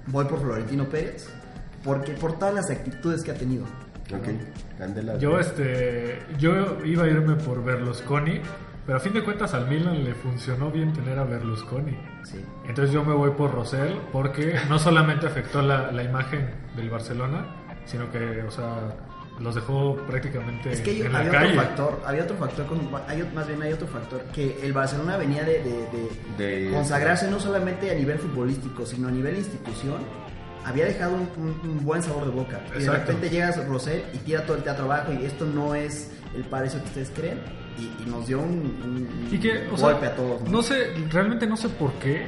voy 0.07 0.25
por 0.27 0.41
Florentino 0.41 0.85
Pérez, 0.89 1.27
porque 1.83 2.13
por 2.13 2.39
todas 2.39 2.55
las 2.55 2.71
actitudes 2.71 3.23
que 3.23 3.31
ha 3.31 3.35
tenido. 3.35 3.65
Ok, 4.13 4.29
Candela. 4.79 5.17
Yo 5.19 5.39
este 5.39 6.19
yo 6.39 6.79
iba 6.85 7.05
a 7.05 7.09
irme 7.09 7.37
por 7.37 7.65
Berlusconi, 7.65 8.41
pero 8.87 8.99
a 8.99 9.01
fin 9.01 9.13
de 9.13 9.23
cuentas 9.25 9.55
al 9.55 9.67
Milan 9.69 10.05
le 10.05 10.15
funcionó 10.15 10.71
bien 10.71 10.93
tener 10.93 11.19
a 11.19 11.25
Berlusconi. 11.25 11.97
Sí. 12.25 12.45
Entonces 12.67 12.93
yo 12.93 13.05
me 13.05 13.15
voy 13.15 13.31
por 13.31 13.53
Rosell 13.53 13.97
porque 14.13 14.55
no 14.69 14.79
solamente 14.79 15.27
afectó 15.27 15.63
la, 15.63 15.91
la 15.93 16.03
imagen 16.03 16.51
del 16.77 16.91
Barcelona, 16.91 17.47
sino 17.87 18.11
que, 18.11 18.43
o 18.43 18.51
sea, 18.51 18.95
los 19.41 19.55
dejó 19.55 19.97
prácticamente 20.07 20.71
Es 20.73 20.81
que 20.81 20.91
hay- 20.91 21.03
en 21.03 21.13
la 21.13 21.19
había 21.21 21.31
calle. 21.33 21.49
otro 21.51 21.63
factor, 21.63 22.03
había 22.07 22.23
otro 22.23 22.37
factor, 22.37 22.67
con- 22.67 22.89
hay, 23.09 23.31
más 23.35 23.47
bien 23.49 23.61
hay 23.63 23.73
otro 23.73 23.87
factor, 23.89 24.23
que 24.33 24.59
el 24.65 24.73
Barcelona 24.73 25.17
venía 25.17 25.43
de, 25.45 25.63
de- 25.63 25.89
de 26.39 26.61
De- 26.67 26.71
consagrarse 26.71 27.29
no 27.31 27.41
solamente 27.41 27.91
a 27.91 27.95
nivel 27.95 28.19
futbolístico, 28.19 28.87
sino 28.87 29.09
a 29.09 29.11
nivel 29.11 29.37
institución. 29.37 29.97
Había 30.65 30.87
dejado 30.87 31.15
un, 31.17 31.29
un- 31.37 31.71
un 31.71 31.85
buen 31.85 32.03
sabor 32.03 32.25
de 32.25 32.31
boca. 32.31 32.61
Y 32.69 32.79
de 32.79 32.85
Exacto. 32.85 33.01
repente 33.13 33.29
llegas 33.31 33.67
Rosell 33.69 34.03
y 34.15 34.19
tira 34.19 34.47
todo 34.47 34.57
el 34.57 34.63
teatro 34.63 34.85
abajo 34.87 35.13
y 35.13 35.25
esto 35.27 35.45
no 35.45 35.75
es 35.75 36.11
el 36.35 36.45
paraíso 36.45 36.79
que 36.81 36.85
ustedes 36.87 37.11
creen. 37.15 37.41
Y, 37.79 38.03
y 38.03 38.07
nos 38.07 38.27
dio 38.27 38.41
un, 38.41 38.49
un 38.85 39.29
Y 39.31 39.39
que, 39.39 39.69
o 39.73 39.77
sea, 39.77 39.93
golpe 39.93 40.07
a 40.07 40.17
todos. 40.17 40.43
¿no? 40.43 40.51
no 40.51 40.63
sé, 40.63 40.95
realmente 41.11 41.47
no 41.47 41.57
sé 41.57 41.69
por 41.69 41.93
qué 41.95 42.27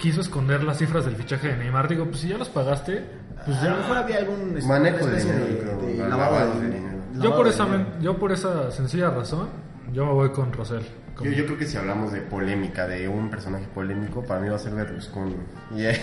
quiso 0.00 0.20
esconder 0.20 0.64
las 0.64 0.78
cifras 0.78 1.04
del 1.04 1.16
fichaje 1.16 1.48
de 1.48 1.56
Neymar. 1.56 1.88
Digo, 1.88 2.06
pues 2.06 2.20
si 2.20 2.28
ya 2.28 2.38
los 2.38 2.48
pagaste, 2.48 3.04
pues 3.44 3.56
a 3.58 3.64
ya. 3.64 3.70
lo 3.70 3.76
mejor 3.78 3.96
había 3.98 4.18
algún 4.18 4.56
este, 4.56 4.68
Manejo 4.68 5.06
de 5.06 5.18
dinero, 5.18 5.80
de, 5.82 6.08
lavado 6.08 6.60
dinero. 6.60 6.90
Yo 7.20 7.36
por, 7.36 7.48
esa, 7.48 7.64
dinero. 7.64 7.86
yo 8.00 8.18
por 8.18 8.32
esa 8.32 8.70
sencilla 8.70 9.10
razón, 9.10 9.48
yo 9.92 10.06
me 10.06 10.12
voy 10.12 10.30
con 10.30 10.52
Rosell. 10.52 10.84
Yo, 11.22 11.30
yo 11.30 11.44
creo 11.46 11.58
que 11.58 11.66
si 11.66 11.76
hablamos 11.76 12.12
de 12.12 12.20
polémica, 12.20 12.86
de 12.86 13.06
un 13.08 13.30
personaje 13.30 13.66
polémico, 13.74 14.22
para 14.24 14.40
mí 14.40 14.48
va 14.48 14.56
a 14.56 14.58
ser 14.58 14.72
Berlusconi. 14.74 15.36
Y, 15.76 15.84
eh, 15.84 16.00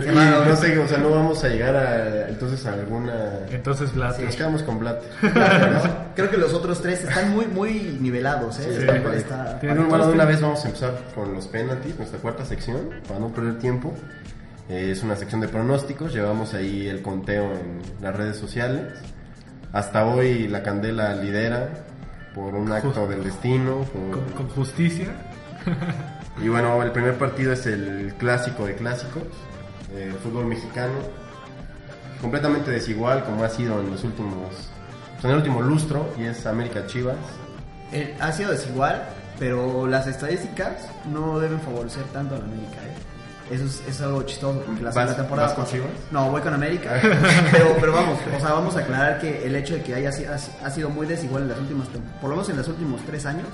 y 0.00 0.06
no 0.48 0.56
sé, 0.56 0.78
o 0.78 0.86
sea, 0.88 0.98
no 0.98 1.10
vamos 1.10 1.42
a 1.44 1.48
llegar 1.48 1.74
a, 1.76 2.28
entonces 2.28 2.64
a 2.66 2.72
alguna... 2.74 3.40
Entonces, 3.50 3.92
Blatter. 3.94 4.24
Nos 4.24 4.36
quedamos 4.36 4.62
con 4.62 4.78
Blatter. 4.78 5.10
Creo 6.16 6.30
que 6.30 6.36
los 6.36 6.54
otros 6.54 6.80
tres 6.82 7.02
están 7.04 7.30
muy, 7.30 7.46
muy 7.46 7.98
nivelados. 8.00 8.58
¿eh? 8.60 8.62
Sí, 8.64 8.70
Está- 8.80 8.96
está 8.96 9.14
está- 9.16 9.36
parejo. 9.44 9.58
Pero 9.60 9.84
bueno, 9.86 10.06
de 10.06 10.12
una 10.12 10.24
vez 10.24 10.40
vamos 10.40 10.64
a 10.64 10.68
empezar 10.68 10.94
con 11.14 11.32
los 11.34 11.46
penaltis, 11.48 11.96
nuestra 11.96 12.18
cuarta 12.20 12.44
sección, 12.44 12.90
para 13.08 13.18
no 13.20 13.28
perder 13.28 13.58
tiempo. 13.58 13.92
Eh, 14.68 14.90
es 14.92 15.02
una 15.02 15.16
sección 15.16 15.40
de 15.40 15.48
pronósticos, 15.48 16.12
llevamos 16.14 16.54
ahí 16.54 16.86
el 16.88 17.02
conteo 17.02 17.52
en 17.52 17.80
las 18.00 18.14
redes 18.16 18.36
sociales. 18.36 18.82
Hasta 19.72 20.04
hoy 20.06 20.48
la 20.48 20.62
Candela 20.62 21.14
lidera 21.14 21.68
por 22.34 22.54
un 22.54 22.70
acto 22.72 22.88
Justo. 22.88 23.06
del 23.08 23.24
destino. 23.24 23.78
por- 23.92 24.10
Con, 24.10 24.32
con 24.32 24.48
justicia. 24.50 25.08
Y 26.42 26.48
bueno, 26.48 26.82
el 26.82 26.90
primer 26.92 27.18
partido 27.18 27.52
es 27.52 27.66
el 27.66 28.14
clásico 28.18 28.64
de 28.64 28.74
clásicos, 28.74 29.22
eh, 29.92 30.08
el 30.10 30.14
fútbol 30.14 30.46
mexicano, 30.46 30.94
completamente 32.22 32.70
desigual 32.70 33.22
como 33.24 33.44
ha 33.44 33.50
sido 33.50 33.80
en 33.80 33.90
los 33.90 34.02
últimos, 34.02 34.48
pues, 35.12 35.24
en 35.24 35.30
el 35.30 35.36
último 35.36 35.60
lustro, 35.60 36.08
y 36.18 36.24
es 36.24 36.46
América 36.46 36.86
Chivas. 36.86 37.16
Eh, 37.92 38.16
ha 38.18 38.32
sido 38.32 38.50
desigual, 38.52 39.02
pero 39.38 39.86
las 39.86 40.06
estadísticas 40.06 40.88
no 41.12 41.38
deben 41.38 41.60
favorecer 41.60 42.04
tanto 42.14 42.34
a 42.34 42.38
la 42.38 42.44
América. 42.44 42.78
¿eh? 42.82 42.91
Eso 43.52 43.64
es, 43.66 43.82
es 43.86 44.00
algo 44.00 44.22
chistoso 44.22 44.60
porque 44.64 44.82
la, 44.82 44.90
¿Vas- 44.90 45.10
la 45.10 45.16
temporada 45.16 45.48
vas 45.48 45.56
con 45.56 45.66
Chivas? 45.66 45.88
No, 46.10 46.30
voy 46.30 46.40
con 46.40 46.54
América. 46.54 46.98
pero, 47.52 47.76
pero 47.78 47.92
vamos, 47.92 48.18
o 48.36 48.40
sea, 48.40 48.52
vamos 48.52 48.74
a 48.76 48.80
aclarar 48.80 49.20
que 49.20 49.44
el 49.46 49.54
hecho 49.56 49.74
de 49.74 49.82
que 49.82 49.94
haya 49.94 50.10
ha, 50.10 50.66
ha 50.66 50.70
sido 50.70 50.88
muy 50.90 51.06
desigual 51.06 51.42
en 51.42 51.48
las 51.50 51.58
últimas 51.58 51.86
por 52.20 52.30
lo 52.30 52.36
menos 52.36 52.48
en 52.48 52.56
los 52.56 52.68
últimos 52.68 53.00
tres 53.04 53.26
años, 53.26 53.46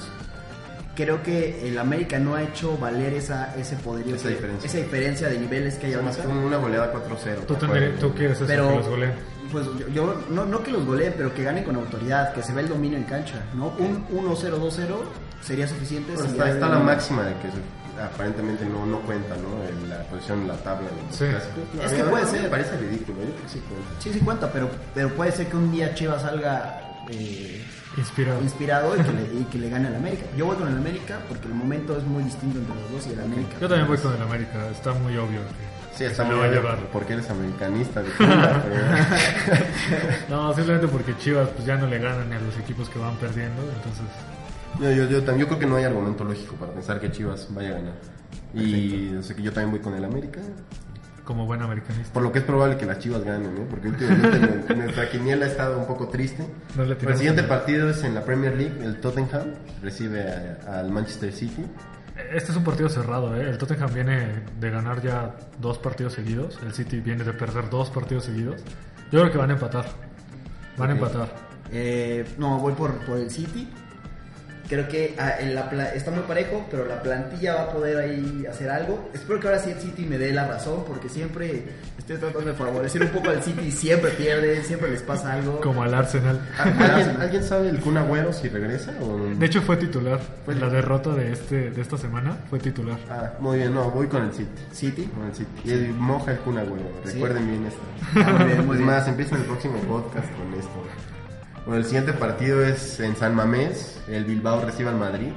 creo 0.94 1.22
que 1.22 1.68
el 1.68 1.78
América 1.78 2.18
no 2.18 2.34
ha 2.34 2.42
hecho 2.42 2.76
valer 2.78 3.14
esa 3.14 3.54
ese 3.56 3.76
poderío, 3.76 4.16
Esa 4.16 4.28
que- 4.28 4.34
diferencia. 4.34 4.66
esa 4.68 4.78
diferencia 4.78 5.28
de 5.28 5.38
niveles 5.38 5.74
que 5.76 5.86
hay 5.86 5.94
Además 5.94 6.16
ahorita. 6.18 6.34
fue 6.34 6.44
una 6.46 6.56
goleada 6.58 6.92
4-0. 6.92 7.46
Tú, 7.46 7.54
tú 8.00 8.14
quieres 8.14 8.38
Pero, 8.46 8.68
que 8.70 8.76
los 8.76 8.88
goleen. 8.88 9.12
pues 9.52 9.66
yo, 9.78 9.88
yo- 9.88 10.20
no, 10.30 10.44
no 10.44 10.62
que 10.62 10.70
los 10.72 10.84
goleen, 10.84 11.14
pero 11.16 11.32
que 11.34 11.42
ganen 11.44 11.64
con 11.64 11.76
autoridad, 11.76 12.32
que 12.34 12.42
se 12.42 12.52
ve 12.52 12.62
el 12.62 12.68
dominio 12.68 12.98
en 12.98 13.04
cancha, 13.04 13.42
¿no? 13.54 13.72
Un 13.78 14.06
1-0, 14.12 14.58
2-0 14.58 14.96
sería 15.40 15.66
suficiente. 15.68 16.12
Bueno, 16.14 16.28
si 16.28 16.36
está, 16.36 16.50
está 16.50 16.68
la 16.68 16.78
máxima 16.80 17.22
de 17.22 17.32
que 17.34 17.48
se- 17.50 17.77
aparentemente 18.04 18.64
no, 18.64 18.86
no 18.86 19.00
cuenta, 19.00 19.34
¿no? 19.36 19.62
En 19.68 19.88
la 19.88 19.98
posición 20.04 20.42
en 20.42 20.48
la 20.48 20.56
tabla 20.56 20.88
de 20.90 21.02
los 21.06 21.16
Sí. 21.16 21.24
clásicos. 21.26 21.84
Es 21.84 21.92
que 21.92 22.02
puede 22.04 22.24
mí 22.26 22.32
me 22.32 22.38
ser. 22.38 22.50
parece 22.50 22.76
ridículo, 22.78 23.18
yo 23.22 23.30
creo 23.30 23.42
que 23.42 23.48
sí 23.48 23.60
cuenta. 23.68 23.88
Sí, 24.00 24.12
sí 24.12 24.20
cuenta, 24.20 24.52
pero, 24.52 24.70
pero 24.94 25.08
puede 25.14 25.32
ser 25.32 25.46
que 25.48 25.56
un 25.56 25.70
día 25.72 25.94
Chivas 25.94 26.22
salga 26.22 26.80
eh, 27.10 27.64
Inspirado. 27.96 28.40
inspirado 28.42 28.96
y 28.96 29.00
que, 29.02 29.12
le, 29.12 29.22
y 29.40 29.44
que 29.50 29.58
le 29.58 29.70
gane 29.70 29.88
al 29.88 29.96
América. 29.96 30.24
Yo 30.36 30.46
voy 30.46 30.56
con 30.56 30.68
el 30.68 30.76
América 30.76 31.18
porque 31.28 31.46
el 31.48 31.54
momento 31.54 31.96
es 31.96 32.04
muy 32.04 32.22
distinto 32.22 32.58
entre 32.58 32.74
los 32.74 32.92
dos 32.92 33.06
y 33.06 33.12
el 33.12 33.20
América. 33.20 33.56
Yo 33.60 33.68
también 33.68 33.88
voy 33.88 33.98
con 33.98 34.14
el 34.14 34.22
América, 34.22 34.68
está 34.70 34.92
muy 34.92 35.16
obvio. 35.16 35.40
que 35.40 35.78
Sí, 35.98 36.04
está 36.04 36.22
se 36.22 36.24
muy 36.28 36.34
lo 36.36 36.40
va 36.42 36.46
a 36.46 36.50
llevar. 36.50 36.78
porque 36.92 37.14
eres 37.14 37.28
americanista 37.28 38.00
de 38.02 38.08
pero- 38.18 38.28
No, 40.28 40.54
simplemente 40.54 40.86
porque 40.88 41.16
Chivas 41.18 41.48
pues, 41.48 41.64
ya 41.66 41.76
no 41.76 41.86
le 41.88 41.98
ganan 41.98 42.28
ni 42.30 42.36
a 42.36 42.40
los 42.40 42.56
equipos 42.58 42.88
que 42.88 42.98
van 43.00 43.16
perdiendo, 43.16 43.62
entonces 43.62 44.04
Yo, 44.80 44.90
yo, 44.92 45.04
yo, 45.08 45.18
también- 45.22 45.40
yo 45.40 45.46
creo 45.48 45.58
que 45.58 45.66
no 45.66 45.76
hay 45.76 45.84
argumento 45.84 46.24
lógico 46.24 46.54
para 46.56 46.72
pensar 46.72 47.00
que 47.00 47.10
Chivas 47.10 47.48
vaya 47.54 47.70
a 47.70 47.72
ganar. 47.72 47.94
Y 48.54 49.14
o 49.16 49.22
sea, 49.22 49.34
que 49.36 49.42
yo 49.42 49.52
también 49.52 49.70
voy 49.72 49.80
con 49.80 49.94
el 49.94 50.04
América. 50.04 50.40
como 51.24 51.44
buen 51.44 51.60
americanista. 51.60 52.10
Por 52.14 52.22
lo 52.22 52.32
que 52.32 52.38
es 52.38 52.44
probable 52.46 52.78
que 52.78 52.86
las 52.86 53.00
Chivas 53.00 53.22
ganen, 53.22 53.54
¿no? 53.54 53.64
Porque 53.68 53.88
últimamente 53.88 54.74
nuestra 54.74 55.10
quiniela 55.10 55.44
ha 55.44 55.48
estado 55.48 55.78
un 55.78 55.86
poco 55.86 56.08
triste. 56.08 56.42
No 56.74 56.84
le 56.86 56.94
el 56.94 57.16
siguiente 57.16 57.42
partido 57.42 57.90
es 57.90 58.02
en 58.02 58.14
la 58.14 58.24
Premier 58.24 58.56
League. 58.56 58.82
El 58.82 58.98
Tottenham 59.00 59.52
recibe 59.82 60.24
al 60.66 60.90
Manchester 60.90 61.30
City. 61.32 61.66
Este 62.32 62.50
es 62.50 62.56
un 62.56 62.64
partido 62.64 62.88
cerrado, 62.88 63.36
¿eh? 63.36 63.48
El 63.50 63.58
Tottenham 63.58 63.92
viene 63.92 64.42
de 64.58 64.70
ganar 64.70 65.02
ya 65.02 65.36
dos 65.60 65.76
partidos 65.78 66.14
seguidos, 66.14 66.58
el 66.64 66.72
City 66.72 66.98
viene 67.00 67.22
de 67.24 67.32
perder 67.34 67.68
dos 67.68 67.90
partidos 67.90 68.24
seguidos. 68.24 68.62
Yo 69.12 69.20
creo 69.20 69.30
que 69.30 69.38
van 69.38 69.50
a 69.50 69.52
empatar. 69.52 69.84
Van 70.78 70.90
a 70.90 70.92
empatar. 70.94 71.28
Eh, 71.70 72.24
no, 72.38 72.58
voy 72.58 72.72
por, 72.72 72.92
por 73.04 73.18
el 73.18 73.30
City. 73.30 73.68
Creo 74.68 74.86
que 74.86 75.14
ah, 75.18 75.32
en 75.40 75.54
la 75.54 75.70
pla- 75.70 75.94
está 75.94 76.10
muy 76.10 76.20
parejo, 76.24 76.66
pero 76.70 76.84
la 76.84 77.02
plantilla 77.02 77.54
va 77.54 77.62
a 77.62 77.72
poder 77.72 77.96
ahí 77.96 78.44
hacer 78.50 78.68
algo. 78.68 79.08
Espero 79.14 79.40
que 79.40 79.48
ahora 79.48 79.58
sí 79.60 79.70
el 79.70 79.78
City 79.80 80.04
me 80.04 80.18
dé 80.18 80.30
la 80.32 80.46
razón, 80.46 80.84
porque 80.86 81.08
siempre 81.08 81.64
estoy 81.96 82.18
tratando 82.18 82.50
de 82.50 82.54
favorecer 82.54 83.02
un 83.02 83.08
poco 83.08 83.30
al 83.30 83.42
City 83.42 83.62
y 83.68 83.72
siempre 83.72 84.10
pierden, 84.10 84.62
siempre 84.64 84.90
les 84.90 85.00
pasa 85.02 85.32
algo. 85.32 85.60
Como 85.62 85.82
al 85.82 85.94
Arsenal. 85.94 86.38
¿Alguien, 86.58 87.16
¿Alguien 87.18 87.42
sabe 87.42 87.70
el 87.70 87.80
Kun 87.80 87.96
Agüero 87.96 88.30
si 88.34 88.48
regresa? 88.50 88.92
O... 89.00 89.16
De 89.38 89.46
hecho 89.46 89.62
fue 89.62 89.78
titular. 89.78 90.20
Fue 90.44 90.54
la 90.54 90.68
derrota 90.68 91.14
de 91.14 91.32
este 91.32 91.70
de 91.70 91.80
esta 91.80 91.96
semana 91.96 92.36
fue 92.50 92.58
titular. 92.58 92.98
Ah, 93.10 93.32
muy 93.40 93.56
bien, 93.58 93.72
no, 93.72 93.90
voy 93.90 94.06
con 94.06 94.22
el 94.24 94.32
City. 94.34 94.50
City. 94.72 95.04
Con 95.06 95.26
el 95.28 95.34
City. 95.34 95.50
Y 95.64 95.70
el 95.70 95.88
moja 95.94 96.32
el 96.32 96.38
Kun 96.40 96.58
Agüero. 96.58 96.84
Sí. 97.04 97.12
Recuerden 97.14 97.46
bien 97.48 97.64
esto. 97.66 97.80
Ah, 98.16 98.32
muy 98.38 98.44
bien, 98.48 98.66
muy 98.66 98.74
es 98.76 98.78
bien. 98.82 98.86
más, 98.86 99.08
empieza 99.08 99.34
el 99.36 99.42
próximo 99.44 99.78
podcast 99.88 100.26
con 100.36 100.52
esto. 100.52 100.84
Bueno, 101.66 101.80
el 101.80 101.84
siguiente 101.84 102.12
partido 102.12 102.64
es 102.64 102.98
en 103.00 103.14
San 103.16 103.34
Mamés. 103.34 104.00
El 104.08 104.24
Bilbao 104.24 104.64
recibe 104.64 104.88
al 104.90 104.96
Madrid. 104.96 105.28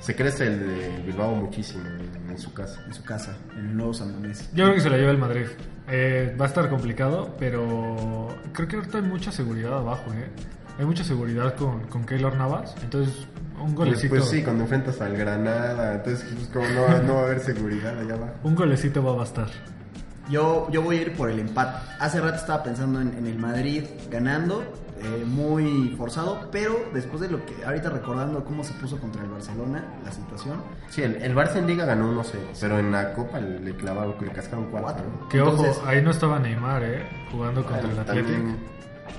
Se 0.00 0.16
crece 0.16 0.46
el 0.46 0.58
de 0.60 1.02
Bilbao 1.06 1.34
muchísimo 1.34 1.84
en, 1.86 2.30
en 2.30 2.38
su 2.38 2.52
casa. 2.52 2.82
En 2.86 2.94
su 2.94 3.04
casa, 3.04 3.36
en 3.56 3.66
el 3.66 3.76
nuevo 3.76 3.94
San 3.94 4.12
Mamés. 4.12 4.48
Yo 4.54 4.64
creo 4.64 4.74
que 4.74 4.80
se 4.80 4.90
la 4.90 4.96
lleva 4.96 5.10
el 5.12 5.18
Madrid. 5.18 5.46
Eh, 5.88 6.34
va 6.40 6.46
a 6.46 6.48
estar 6.48 6.68
complicado, 6.68 7.36
pero 7.38 8.28
creo 8.52 8.66
que 8.68 8.76
ahorita 8.76 8.98
hay 8.98 9.04
mucha 9.04 9.30
seguridad 9.30 9.78
abajo, 9.78 10.12
¿eh? 10.14 10.28
hay 10.78 10.86
mucha 10.86 11.04
seguridad 11.04 11.54
con, 11.54 11.82
con 11.88 12.04
Keylor 12.04 12.34
Navas. 12.36 12.74
Entonces, 12.82 13.14
un 13.60 13.74
Pues, 13.74 13.88
golecito. 13.90 14.14
pues 14.16 14.28
sí, 14.28 14.42
cuando 14.42 14.62
enfrentas 14.64 15.00
al 15.00 15.16
Granada, 15.16 15.94
entonces 15.94 16.26
pues, 16.34 16.48
como 16.48 16.66
no, 16.68 17.02
no 17.06 17.14
va 17.16 17.20
a 17.20 17.24
haber 17.24 17.40
seguridad 17.40 17.98
allá 17.98 18.14
abajo. 18.14 18.32
Un 18.42 18.54
golecito 18.54 19.04
va 19.04 19.12
a 19.12 19.16
bastar. 19.16 19.48
Yo, 20.30 20.68
yo 20.70 20.82
voy 20.82 20.98
a 20.98 21.02
ir 21.02 21.12
por 21.12 21.30
el 21.30 21.38
empate. 21.40 21.76
Hace 22.00 22.20
rato 22.20 22.36
estaba 22.36 22.62
pensando 22.62 23.00
en, 23.00 23.12
en 23.18 23.26
el 23.26 23.38
Madrid 23.38 23.84
ganando, 24.10 24.64
eh, 25.04 25.24
muy 25.26 25.94
forzado, 25.98 26.48
pero 26.52 26.76
después 26.94 27.20
de 27.20 27.28
lo 27.28 27.44
que, 27.44 27.64
ahorita 27.64 27.90
recordando 27.90 28.44
cómo 28.44 28.62
se 28.64 28.72
puso 28.74 28.98
contra 29.00 29.22
el 29.22 29.30
Barcelona, 29.30 29.84
la 30.04 30.12
situación, 30.12 30.62
Sí, 30.88 31.02
el, 31.02 31.16
el 31.16 31.34
Barça 31.34 31.56
en 31.56 31.66
Liga 31.66 31.84
ganó 31.84 32.12
1-0, 32.12 32.24
pero 32.60 32.78
en 32.78 32.92
la 32.92 33.12
Copa 33.14 33.40
le, 33.40 33.58
le 33.60 33.74
clavaron, 33.76 34.14
le 34.20 34.28
cascaron 34.30 34.66
4. 34.70 34.82
Cuatro. 34.92 35.28
Que 35.28 35.40
ojo, 35.40 35.66
ahí 35.86 36.02
no 36.02 36.10
estaba 36.10 36.38
Neymar, 36.38 36.82
¿eh? 36.84 37.02
Jugando 37.30 37.64
contra 37.64 37.90
el 37.90 37.98
Atlético. 37.98 38.38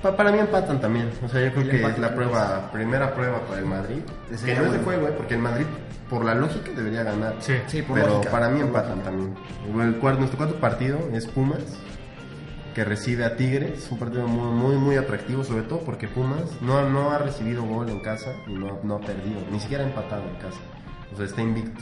Pa- 0.02 0.16
para 0.16 0.32
mí 0.32 0.38
empatan 0.38 0.80
también. 0.80 1.10
O 1.24 1.28
sea, 1.28 1.40
yo 1.44 1.50
creo 1.52 1.62
El 1.64 1.70
que 1.70 1.86
es 1.86 1.98
la 1.98 2.14
prueba, 2.14 2.70
primera 2.72 3.14
prueba 3.14 3.40
para 3.46 3.60
el 3.60 3.66
Madrid. 3.66 3.98
Que 4.44 4.54
no 4.54 4.64
es 4.66 4.72
de 4.72 4.78
juego, 4.78 5.08
¿eh? 5.08 5.14
porque 5.16 5.34
el 5.34 5.40
Madrid, 5.40 5.66
por 6.10 6.24
la 6.24 6.34
lógica, 6.34 6.70
debería 6.76 7.02
ganar. 7.02 7.36
Sí. 7.40 7.54
Sí, 7.66 7.82
por 7.82 7.96
Pero 8.00 8.14
lógica. 8.14 8.30
para 8.30 8.48
mí 8.48 8.60
empatan 8.60 9.00
también. 9.02 9.34
El 9.80 9.96
cuarto, 9.96 10.18
nuestro 10.20 10.38
cuarto 10.38 10.56
partido 10.56 10.98
es 11.12 11.26
Pumas, 11.26 11.62
que 12.74 12.84
recibe 12.84 13.24
a 13.24 13.36
Tigres. 13.36 13.88
Un 13.90 13.98
partido 13.98 14.26
muy, 14.26 14.50
muy, 14.50 14.76
muy 14.76 14.96
atractivo, 14.96 15.44
sobre 15.44 15.62
todo 15.62 15.80
porque 15.80 16.08
Pumas 16.08 16.60
no, 16.60 16.88
no 16.90 17.10
ha 17.10 17.18
recibido 17.18 17.62
gol 17.64 17.88
en 17.88 18.00
casa 18.00 18.34
y 18.46 18.54
no, 18.54 18.80
no 18.82 18.96
ha 18.96 19.00
perdido. 19.00 19.40
Ni 19.50 19.60
siquiera 19.60 19.84
ha 19.84 19.86
empatado 19.86 20.24
en 20.28 20.36
casa. 20.36 20.60
O 21.12 21.16
sea, 21.16 21.24
está 21.24 21.40
invicto. 21.40 21.80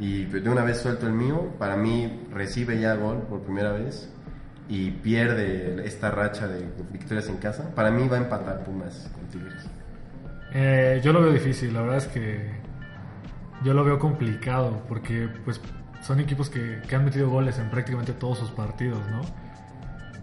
Y 0.00 0.24
de 0.24 0.50
una 0.50 0.64
vez 0.64 0.78
suelto 0.78 1.06
el 1.06 1.12
mío, 1.12 1.54
para 1.58 1.76
mí 1.76 2.26
recibe 2.32 2.80
ya 2.80 2.94
gol 2.94 3.22
por 3.28 3.42
primera 3.42 3.72
vez 3.72 4.10
y 4.68 4.90
pierde 4.90 5.86
esta 5.86 6.10
racha 6.10 6.48
de 6.48 6.66
victorias 6.90 7.28
en 7.28 7.36
casa. 7.36 7.74
Para 7.74 7.90
mí 7.90 8.08
va 8.08 8.16
a 8.16 8.20
empatar 8.20 8.64
Pumas 8.64 9.10
con 9.14 9.26
Tigres. 9.28 9.66
Eh, 10.52 11.00
yo 11.02 11.12
lo 11.12 11.20
veo 11.20 11.32
difícil, 11.32 11.72
la 11.74 11.82
verdad 11.82 11.98
es 11.98 12.06
que 12.06 12.50
yo 13.62 13.74
lo 13.74 13.84
veo 13.84 13.98
complicado 13.98 14.82
porque 14.88 15.28
pues 15.44 15.60
son 16.02 16.20
equipos 16.20 16.50
que, 16.50 16.80
que 16.88 16.96
han 16.96 17.04
metido 17.04 17.28
goles 17.28 17.58
en 17.58 17.70
prácticamente 17.70 18.12
todos 18.12 18.38
sus 18.38 18.50
partidos, 18.50 19.00
¿no? 19.10 19.22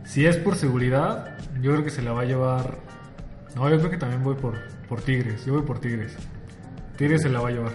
Si 0.05 0.25
es 0.25 0.37
por 0.37 0.55
seguridad, 0.55 1.37
yo 1.61 1.71
creo 1.71 1.83
que 1.83 1.89
se 1.89 2.01
la 2.01 2.11
va 2.11 2.21
a 2.21 2.25
llevar... 2.25 2.77
No, 3.55 3.69
yo 3.69 3.77
creo 3.77 3.89
que 3.89 3.97
también 3.97 4.23
voy 4.23 4.35
por, 4.35 4.55
por 4.89 5.01
Tigres, 5.01 5.45
yo 5.45 5.53
voy 5.53 5.63
por 5.63 5.79
Tigres. 5.79 6.15
Tigres 6.97 7.21
se 7.21 7.29
la 7.29 7.39
va 7.39 7.49
a 7.49 7.51
llevar. 7.51 7.73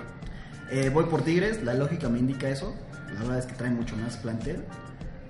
Eh, 0.71 0.91
voy 0.93 1.05
por 1.05 1.23
Tigres, 1.23 1.63
la 1.63 1.75
lógica 1.75 2.09
me 2.09 2.19
indica 2.19 2.49
eso. 2.49 2.75
La 3.15 3.21
verdad 3.21 3.39
es 3.39 3.47
que 3.47 3.55
trae 3.55 3.71
mucho 3.71 3.97
más 3.97 4.17
plantel. 4.19 4.65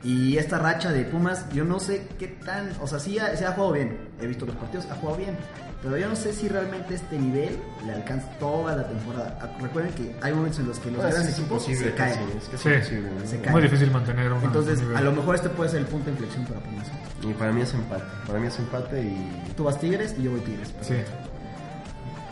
Y 0.04 0.36
esta 0.36 0.58
racha 0.58 0.92
de 0.92 1.04
Pumas, 1.04 1.44
yo 1.52 1.64
no 1.64 1.80
sé 1.80 2.06
qué 2.18 2.28
tan. 2.28 2.70
O 2.80 2.86
sea, 2.86 2.98
sí 3.00 3.18
ha, 3.18 3.36
se 3.36 3.44
ha 3.44 3.52
jugado 3.52 3.72
bien. 3.72 3.98
He 4.20 4.26
visto 4.26 4.46
los 4.46 4.54
partidos, 4.56 4.86
ha 4.90 4.94
jugado 4.94 5.18
bien. 5.18 5.36
Pero 5.82 5.96
yo 5.96 6.08
no 6.08 6.16
sé 6.16 6.32
si 6.32 6.48
realmente 6.48 6.94
este 6.96 7.16
nivel 7.18 7.56
le 7.86 7.92
alcanza 7.92 8.26
toda 8.40 8.74
la 8.76 8.88
temporada. 8.88 9.38
Ah, 9.40 9.48
Recuerden 9.60 9.92
que 9.94 10.14
hay 10.22 10.32
momentos 10.32 10.58
en 10.60 10.66
los 10.68 10.78
que 10.80 10.90
los 10.90 11.04
Ah, 11.04 11.08
grandes 11.08 11.28
es 11.32 11.38
equipos 11.38 11.62
imposible 11.68 11.90
se 11.90 11.96
caen. 11.96 12.18
es 12.36 12.44
que 12.48 12.56
es 12.56 12.62
Sí. 12.62 12.68
imposible, 12.68 13.10
¿no? 13.20 13.26
Se 13.26 13.40
caen. 13.40 13.52
Muy 13.52 13.62
difícil 13.62 13.90
mantener 13.92 14.32
una, 14.32 14.44
Entonces, 14.44 14.80
nivel. 14.80 14.96
a 14.96 15.00
lo 15.02 15.12
mejor 15.12 15.34
este 15.36 15.48
puede 15.50 15.70
ser 15.70 15.80
el 15.80 15.86
punto 15.86 16.06
de 16.06 16.10
inflexión 16.12 16.44
para 16.46 16.60
Pumas. 16.60 16.86
Y 17.22 17.32
para 17.34 17.52
mí 17.52 17.60
es 17.62 17.74
empate. 17.74 18.02
Para 18.26 18.38
mí 18.40 18.46
es 18.48 18.58
empate 18.58 19.02
y. 19.02 19.52
Tú 19.56 19.64
vas 19.64 19.78
Tigres 19.78 20.14
y 20.18 20.22
yo 20.24 20.30
voy 20.32 20.40
Tigres. 20.40 20.74
Sí. 20.80 20.94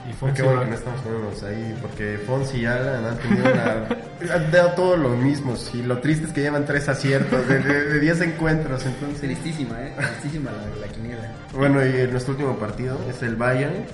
Y 0.06 0.10
Qué 0.10 0.14
Fonsi 0.14 0.42
bueno 0.42 0.58
va- 0.58 0.64
que 0.64 0.70
no 0.70 0.76
estamos 0.76 1.00
poniéndonos 1.00 1.42
ahí, 1.42 1.78
porque 1.82 2.18
Fonsi 2.26 2.58
y 2.58 2.66
Alan 2.66 3.04
han 3.04 3.18
tenido 3.18 3.44
una. 3.52 4.34
han 4.34 4.50
dado 4.52 4.70
todos 4.72 4.98
los 4.98 5.16
mismos. 5.18 5.70
Y 5.74 5.82
lo 5.82 5.98
triste 5.98 6.26
es 6.26 6.32
que 6.32 6.42
llevan 6.42 6.64
tres 6.64 6.88
aciertos 6.88 7.46
de, 7.48 7.58
de, 7.58 7.84
de 7.86 8.00
10 8.00 8.20
encuentros. 8.22 8.84
Entonces, 8.86 9.20
Tristísima, 9.20 9.80
¿eh? 9.82 9.94
Tristísima 9.96 10.50
la, 10.52 10.86
la 10.86 10.92
quiniela. 10.92 11.32
bueno, 11.54 11.84
y 11.84 12.06
nuestro 12.10 12.32
último 12.34 12.56
partido 12.56 12.98
es 13.10 13.22
el 13.22 13.36
Bayern, 13.36 13.84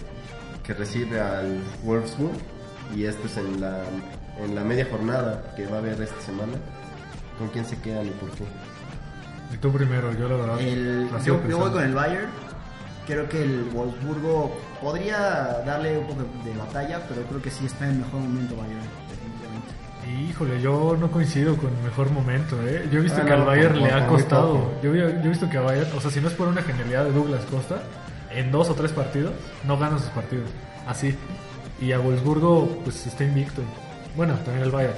que 0.64 0.74
recibe 0.74 1.20
al 1.20 1.58
Wolfsburg. 1.84 2.36
Y 2.94 3.06
esto 3.06 3.26
es 3.26 3.36
en 3.38 3.58
la, 3.60 3.78
en 4.44 4.54
la 4.54 4.62
media 4.64 4.86
jornada 4.90 5.42
que 5.56 5.66
va 5.66 5.76
a 5.76 5.78
haber 5.78 6.00
esta 6.02 6.20
semana. 6.20 6.52
¿Con 7.38 7.48
quién 7.48 7.64
se 7.64 7.78
quedan 7.80 8.06
y 8.06 8.10
por 8.10 8.30
qué? 8.32 8.44
Y 9.52 9.56
tú 9.56 9.72
primero, 9.72 10.12
yo 10.12 10.28
la 10.28 10.36
verdad. 10.36 10.60
El, 10.60 11.08
yo, 11.24 11.40
yo 11.48 11.58
voy 11.58 11.70
con 11.70 11.82
el 11.82 11.94
Bayern. 11.94 12.26
Creo 13.06 13.28
que 13.28 13.42
el 13.42 13.64
Wolfsburgo 13.74 14.54
podría 14.80 15.18
darle 15.66 15.98
un 15.98 16.06
poco 16.06 16.22
de 16.44 16.56
batalla, 16.56 17.00
pero 17.08 17.22
creo 17.22 17.42
que 17.42 17.50
sí 17.50 17.66
está 17.66 17.88
en 17.88 17.98
mejor 17.98 18.20
momento 18.20 18.54
Bayern, 18.56 18.78
definitivamente. 19.10 20.30
Híjole, 20.30 20.60
yo 20.60 20.96
no 20.98 21.10
coincido 21.10 21.56
con 21.56 21.70
mejor 21.82 22.10
momento, 22.10 22.56
¿eh? 22.66 22.88
Yo 22.92 22.98
he 23.00 23.02
visto 23.02 23.20
Ah, 23.20 23.24
que 23.24 23.30
no, 23.30 23.36
al 23.38 23.44
Bayern 23.46 23.82
le 23.82 23.90
ha 23.90 24.06
costado. 24.06 24.52
poco. 24.54 24.72
Yo, 24.82 24.94
he- 24.94 24.98
yo 24.98 25.06
he 25.24 25.28
visto 25.28 25.48
que 25.50 25.58
a 25.58 25.62
Bayern, 25.62 25.90
o 25.96 26.00
sea, 26.00 26.10
si 26.10 26.20
no 26.20 26.28
es 26.28 26.34
por 26.34 26.46
una 26.48 26.62
genialidad 26.62 27.04
de 27.04 27.12
Douglas 27.12 27.44
Costa, 27.50 27.82
en 28.30 28.50
dos 28.52 28.68
o 28.70 28.74
tres 28.74 28.92
partidos, 28.92 29.32
no 29.64 29.76
gana 29.78 29.98
sus 29.98 30.08
partidos. 30.08 30.48
Así. 30.86 31.16
Y 31.80 31.92
a 31.92 31.98
Wolfsburgo, 31.98 32.68
pues 32.84 33.04
está 33.06 33.24
invicto. 33.24 33.62
Bueno, 34.16 34.34
también 34.44 34.64
el 34.64 34.70
Bayern. 34.70 34.94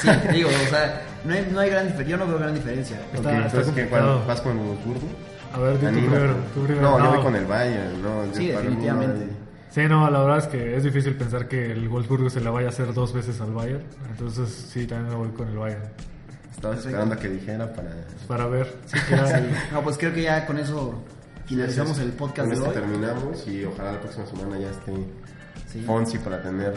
Sí, 0.00 0.08
digo, 0.32 0.48
o 0.48 0.68
sea, 0.70 1.02
no 1.24 1.34
hay, 1.34 1.48
no 1.52 1.60
hay 1.60 1.68
gran 1.70 1.86
diferencia. 1.86 2.16
Yo 2.16 2.24
no 2.24 2.26
veo 2.28 2.38
gran 2.38 2.54
diferencia. 2.54 2.96
Está- 3.12 3.18
Ok, 3.30 3.34
está 3.34 3.58
entonces, 3.58 3.74
¿qué, 3.74 3.84
¿vas 4.26 4.40
con 4.40 4.58
el 4.58 4.64
Wolfsburgo? 4.66 5.08
A 5.54 5.58
ver, 5.58 5.78
di 5.80 5.86
Anímate. 5.86 6.10
primero. 6.10 6.34
tú 6.54 6.64
primero. 6.64 6.90
No, 6.90 6.98
yo 7.04 7.10
voy 7.10 7.22
con 7.22 7.36
el 7.36 7.46
Bayern. 7.46 8.02
No, 8.02 8.26
yo 8.26 8.34
Sí, 8.34 8.48
para 8.48 8.60
mí 8.60 8.66
definitivamente. 8.66 9.26
no 9.26 9.44
Sí, 9.70 9.80
no, 9.88 10.08
la 10.10 10.20
verdad 10.20 10.38
es 10.38 10.46
que 10.46 10.76
es 10.76 10.84
difícil 10.84 11.16
pensar 11.16 11.48
que 11.48 11.72
el 11.72 11.88
Wolfsburgo 11.88 12.30
se 12.30 12.40
la 12.40 12.50
vaya 12.50 12.68
a 12.68 12.70
hacer 12.70 12.92
dos 12.94 13.12
veces 13.12 13.40
al 13.40 13.52
Bayern. 13.52 13.82
Entonces, 14.10 14.48
sí, 14.50 14.86
también 14.86 15.10
me 15.10 15.16
voy 15.16 15.28
con 15.30 15.48
el 15.48 15.56
Bayern. 15.58 15.82
Estaba 16.54 16.74
esperando 16.74 17.14
a 17.14 17.18
que 17.18 17.28
dijera 17.28 17.72
para. 17.72 17.90
Para 18.28 18.46
ver. 18.46 18.72
Sí, 18.86 18.98
claro. 19.08 19.26
Sí. 19.28 19.44
No, 19.72 19.82
pues 19.82 19.98
creo 19.98 20.12
que 20.14 20.22
ya 20.22 20.46
con 20.46 20.58
eso 20.58 21.02
finalizamos 21.46 21.98
el 21.98 22.12
podcast 22.12 22.50
Con 22.52 22.60
de 22.62 22.68
hoy. 22.68 22.74
terminamos 22.74 23.46
y 23.48 23.64
ojalá 23.64 23.92
la 23.92 24.00
próxima 24.00 24.26
semana 24.26 24.58
ya 24.58 24.70
esté 24.70 24.92
Sí. 25.72 25.82
Fonsi 25.82 26.18
para 26.18 26.40
tener 26.40 26.72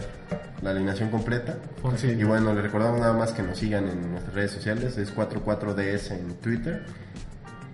la 0.63 0.71
alineación 0.71 1.09
completa. 1.11 1.55
Fonsi. 1.83 2.07
Y 2.07 2.23
bueno, 2.23 2.51
les 2.55 2.63
recordamos 2.63 2.99
nada 2.99 3.13
más 3.13 3.31
que 3.31 3.43
nos 3.43 3.59
sigan 3.59 3.87
en 3.87 4.09
nuestras 4.13 4.33
redes 4.33 4.51
sociales. 4.51 4.97
Es 4.97 5.15
44DS 5.15 6.11
en 6.13 6.33
Twitter. 6.41 6.83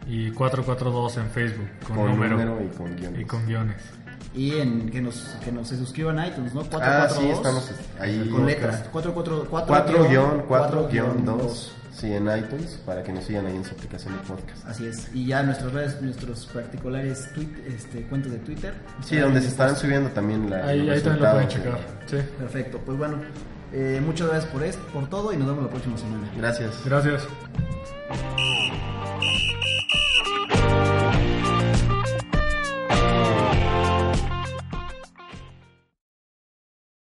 Y 0.08 0.32
442 0.32 1.18
en 1.18 1.30
Facebook, 1.30 1.68
con, 1.88 1.96
Con 1.96 2.12
número, 2.12 2.38
número 2.38 2.64
y 2.64 2.76
con 2.76 2.96
guiones. 2.96 3.22
y 3.22 3.26
con 3.26 3.46
guiones. 3.46 3.78
Y 4.36 4.58
en, 4.58 4.90
que, 4.90 5.02
nos, 5.02 5.38
que 5.44 5.52
nos 5.52 5.68
se 5.68 5.78
suscriban 5.78 6.18
a 6.20 6.28
iTunes, 6.28 6.54
¿no? 6.54 6.62
Ah, 6.62 7.08
442. 7.08 7.18
sí, 7.18 7.30
estamos 7.30 7.72
ahí. 8.00 8.30
Con 8.30 8.46
letras. 8.46 8.84
444. 8.92 9.48
4 9.50 10.10
guion, 10.10 10.44
4 10.48 10.88
guion 10.90 11.26
2. 11.26 11.38
2. 11.38 11.76
Sí, 11.94 12.12
en 12.12 12.24
iTunes, 12.24 12.80
para 12.86 13.04
que 13.04 13.14
nos 13.14 13.24
sigan 13.24 13.46
ahí 13.46 13.56
en 13.56 13.64
su 13.64 13.76
aplicación 13.76 14.18
de 14.18 14.24
podcast. 14.24 14.66
Así 14.68 14.88
es. 14.88 15.10
Y 15.14 15.28
ya 15.28 15.44
nuestras 15.44 15.72
redes, 15.72 16.02
nuestros 16.02 16.48
particulares 16.48 17.30
tweet, 17.36 17.50
este, 17.68 18.02
cuentas 18.08 18.32
de 18.32 18.40
Twitter. 18.40 18.74
Sí, 19.06 19.18
donde 19.18 19.40
se 19.42 19.50
estarán 19.50 19.76
subiendo 19.76 20.10
también 20.10 20.50
la. 20.50 20.66
Ahí, 20.66 20.90
ahí 20.90 21.00
también 21.02 21.24
lo 21.24 21.32
pueden 21.32 21.48
checar. 21.50 21.78
Sí. 22.08 22.18
Perfecto. 22.40 22.80
Pues 22.84 22.98
bueno, 22.98 23.18
eh, 23.72 24.02
muchas 24.04 24.28
gracias 24.28 24.52
por, 24.52 24.64
esto, 24.64 24.84
por 24.92 25.08
todo 25.08 25.32
y 25.34 25.38
nos 25.38 25.48
vemos 25.48 25.64
la 25.64 25.70
próxima 25.70 25.98
semana. 25.98 26.30
Gracias. 26.36 26.82
Gracias. 26.84 27.28